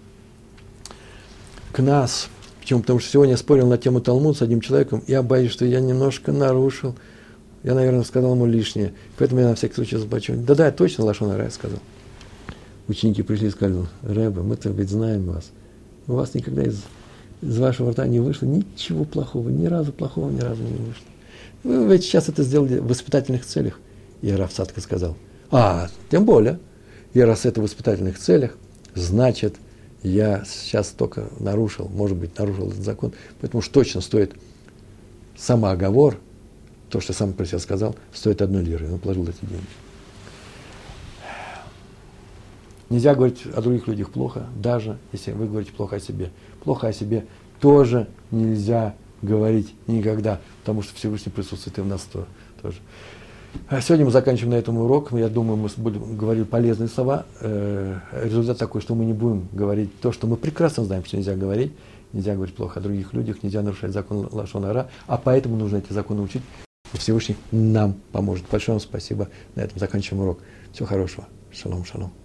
к 1.71 1.79
нас. 1.81 2.29
Почему? 2.61 2.81
Потому 2.81 2.99
что 2.99 3.09
сегодня 3.09 3.33
я 3.33 3.37
спорил 3.37 3.67
на 3.67 3.77
тему 3.77 3.99
Талмуд 3.99 4.37
с 4.37 4.41
одним 4.41 4.61
человеком, 4.61 5.03
я 5.07 5.21
боюсь, 5.21 5.51
что 5.51 5.65
я 5.65 5.79
немножко 5.81 6.31
нарушил. 6.31 6.95
Я, 7.63 7.75
наверное, 7.75 8.03
сказал 8.03 8.33
ему 8.33 8.45
лишнее. 8.45 8.93
Поэтому 9.17 9.39
я 9.39 9.47
на 9.47 9.55
всякий 9.55 9.75
случай 9.75 9.95
заплачу. 9.95 10.33
Да-да, 10.35 10.69
точно 10.71 11.05
Лашон 11.05 11.31
Рай 11.31 11.49
сказал. 11.49 11.79
Ученики 12.89 13.21
пришли 13.21 13.47
и 13.47 13.51
сказали, 13.51 13.85
Рэбе, 14.01 14.41
мы-то 14.41 14.69
ведь 14.69 14.89
знаем 14.89 15.25
вас. 15.25 15.51
У 16.07 16.13
вас 16.13 16.33
никогда 16.33 16.63
из 16.63 16.83
из 17.47 17.59
вашего 17.59 17.91
рта 17.91 18.07
не 18.07 18.19
вышло 18.19 18.45
ничего 18.45 19.05
плохого, 19.05 19.49
ни 19.49 19.65
разу 19.65 19.91
плохого 19.91 20.29
ни 20.29 20.39
разу 20.39 20.63
не 20.63 20.77
вышло. 20.77 21.03
Вы 21.63 21.93
ведь 21.93 22.03
сейчас 22.03 22.29
это 22.29 22.43
сделали 22.43 22.79
в 22.79 22.87
воспитательных 22.87 23.45
целях. 23.45 23.79
И 24.21 24.31
Равсадка 24.31 24.81
сказал, 24.81 25.17
а, 25.51 25.87
тем 26.09 26.25
более, 26.25 26.59
и 27.13 27.21
раз 27.21 27.45
это 27.45 27.59
в 27.59 27.63
воспитательных 27.63 28.17
целях, 28.17 28.57
значит, 28.95 29.55
я 30.01 30.43
сейчас 30.45 30.89
только 30.89 31.29
нарушил, 31.39 31.89
может 31.89 32.17
быть, 32.17 32.37
нарушил 32.37 32.69
этот 32.69 32.83
закон, 32.83 33.13
поэтому 33.39 33.59
уж 33.59 33.67
точно 33.67 34.01
стоит 34.01 34.33
самооговор, 35.37 36.17
то, 36.89 36.99
что 36.99 37.13
сам 37.13 37.33
про 37.33 37.45
себя 37.45 37.59
сказал, 37.59 37.95
стоит 38.13 38.41
одной 38.41 38.63
лиры. 38.63 38.91
Он 38.91 38.99
положил 38.99 39.23
эти 39.23 39.39
деньги. 39.41 39.65
Нельзя 42.89 43.15
говорить 43.15 43.45
о 43.47 43.61
других 43.61 43.87
людях 43.87 44.11
плохо, 44.11 44.45
даже 44.55 44.99
если 45.11 45.31
вы 45.31 45.47
говорите 45.47 45.71
плохо 45.71 45.95
о 45.95 45.99
себе. 45.99 46.31
Плохо 46.63 46.87
о 46.87 46.93
себе 46.93 47.25
тоже 47.59 48.07
нельзя 48.31 48.95
говорить 49.21 49.73
никогда, 49.87 50.39
потому 50.61 50.81
что 50.81 50.95
Всевышний 50.95 51.31
присутствует 51.31 51.77
и 51.77 51.81
в 51.81 51.87
нас 51.87 52.07
тоже. 52.61 52.77
А 53.67 53.81
сегодня 53.81 54.05
мы 54.05 54.11
заканчиваем 54.11 54.51
на 54.51 54.55
этом 54.55 54.77
урок. 54.77 55.11
Я 55.11 55.29
думаю, 55.29 55.57
мы 55.57 55.69
будем 55.77 56.17
говорить 56.17 56.49
полезные 56.49 56.89
слова. 56.89 57.25
Э, 57.39 57.99
результат 58.23 58.57
такой, 58.57 58.81
что 58.81 58.95
мы 58.95 59.05
не 59.05 59.13
будем 59.13 59.47
говорить 59.51 59.99
то, 60.01 60.11
что 60.11 60.27
мы 60.27 60.37
прекрасно 60.37 60.83
знаем, 60.83 61.05
что 61.05 61.17
нельзя 61.17 61.35
говорить. 61.35 61.73
Нельзя 62.13 62.35
говорить 62.35 62.55
плохо 62.55 62.79
о 62.79 62.83
других 62.83 63.13
людях, 63.13 63.41
нельзя 63.41 63.61
нарушать 63.61 63.91
закон 63.91 64.29
Лашонара, 64.31 64.87
а 65.07 65.17
поэтому 65.17 65.55
нужно 65.57 65.77
эти 65.77 65.91
законы 65.91 66.21
учить. 66.21 66.43
Всевышний 66.93 67.35
нам 67.51 67.95
поможет. 68.11 68.45
Большое 68.51 68.75
вам 68.75 68.81
спасибо. 68.81 69.29
На 69.55 69.61
этом 69.61 69.79
заканчиваем 69.79 70.23
урок. 70.23 70.39
Всего 70.71 70.87
хорошего. 70.87 71.27
Шалом, 71.51 71.85
шалом. 71.85 72.22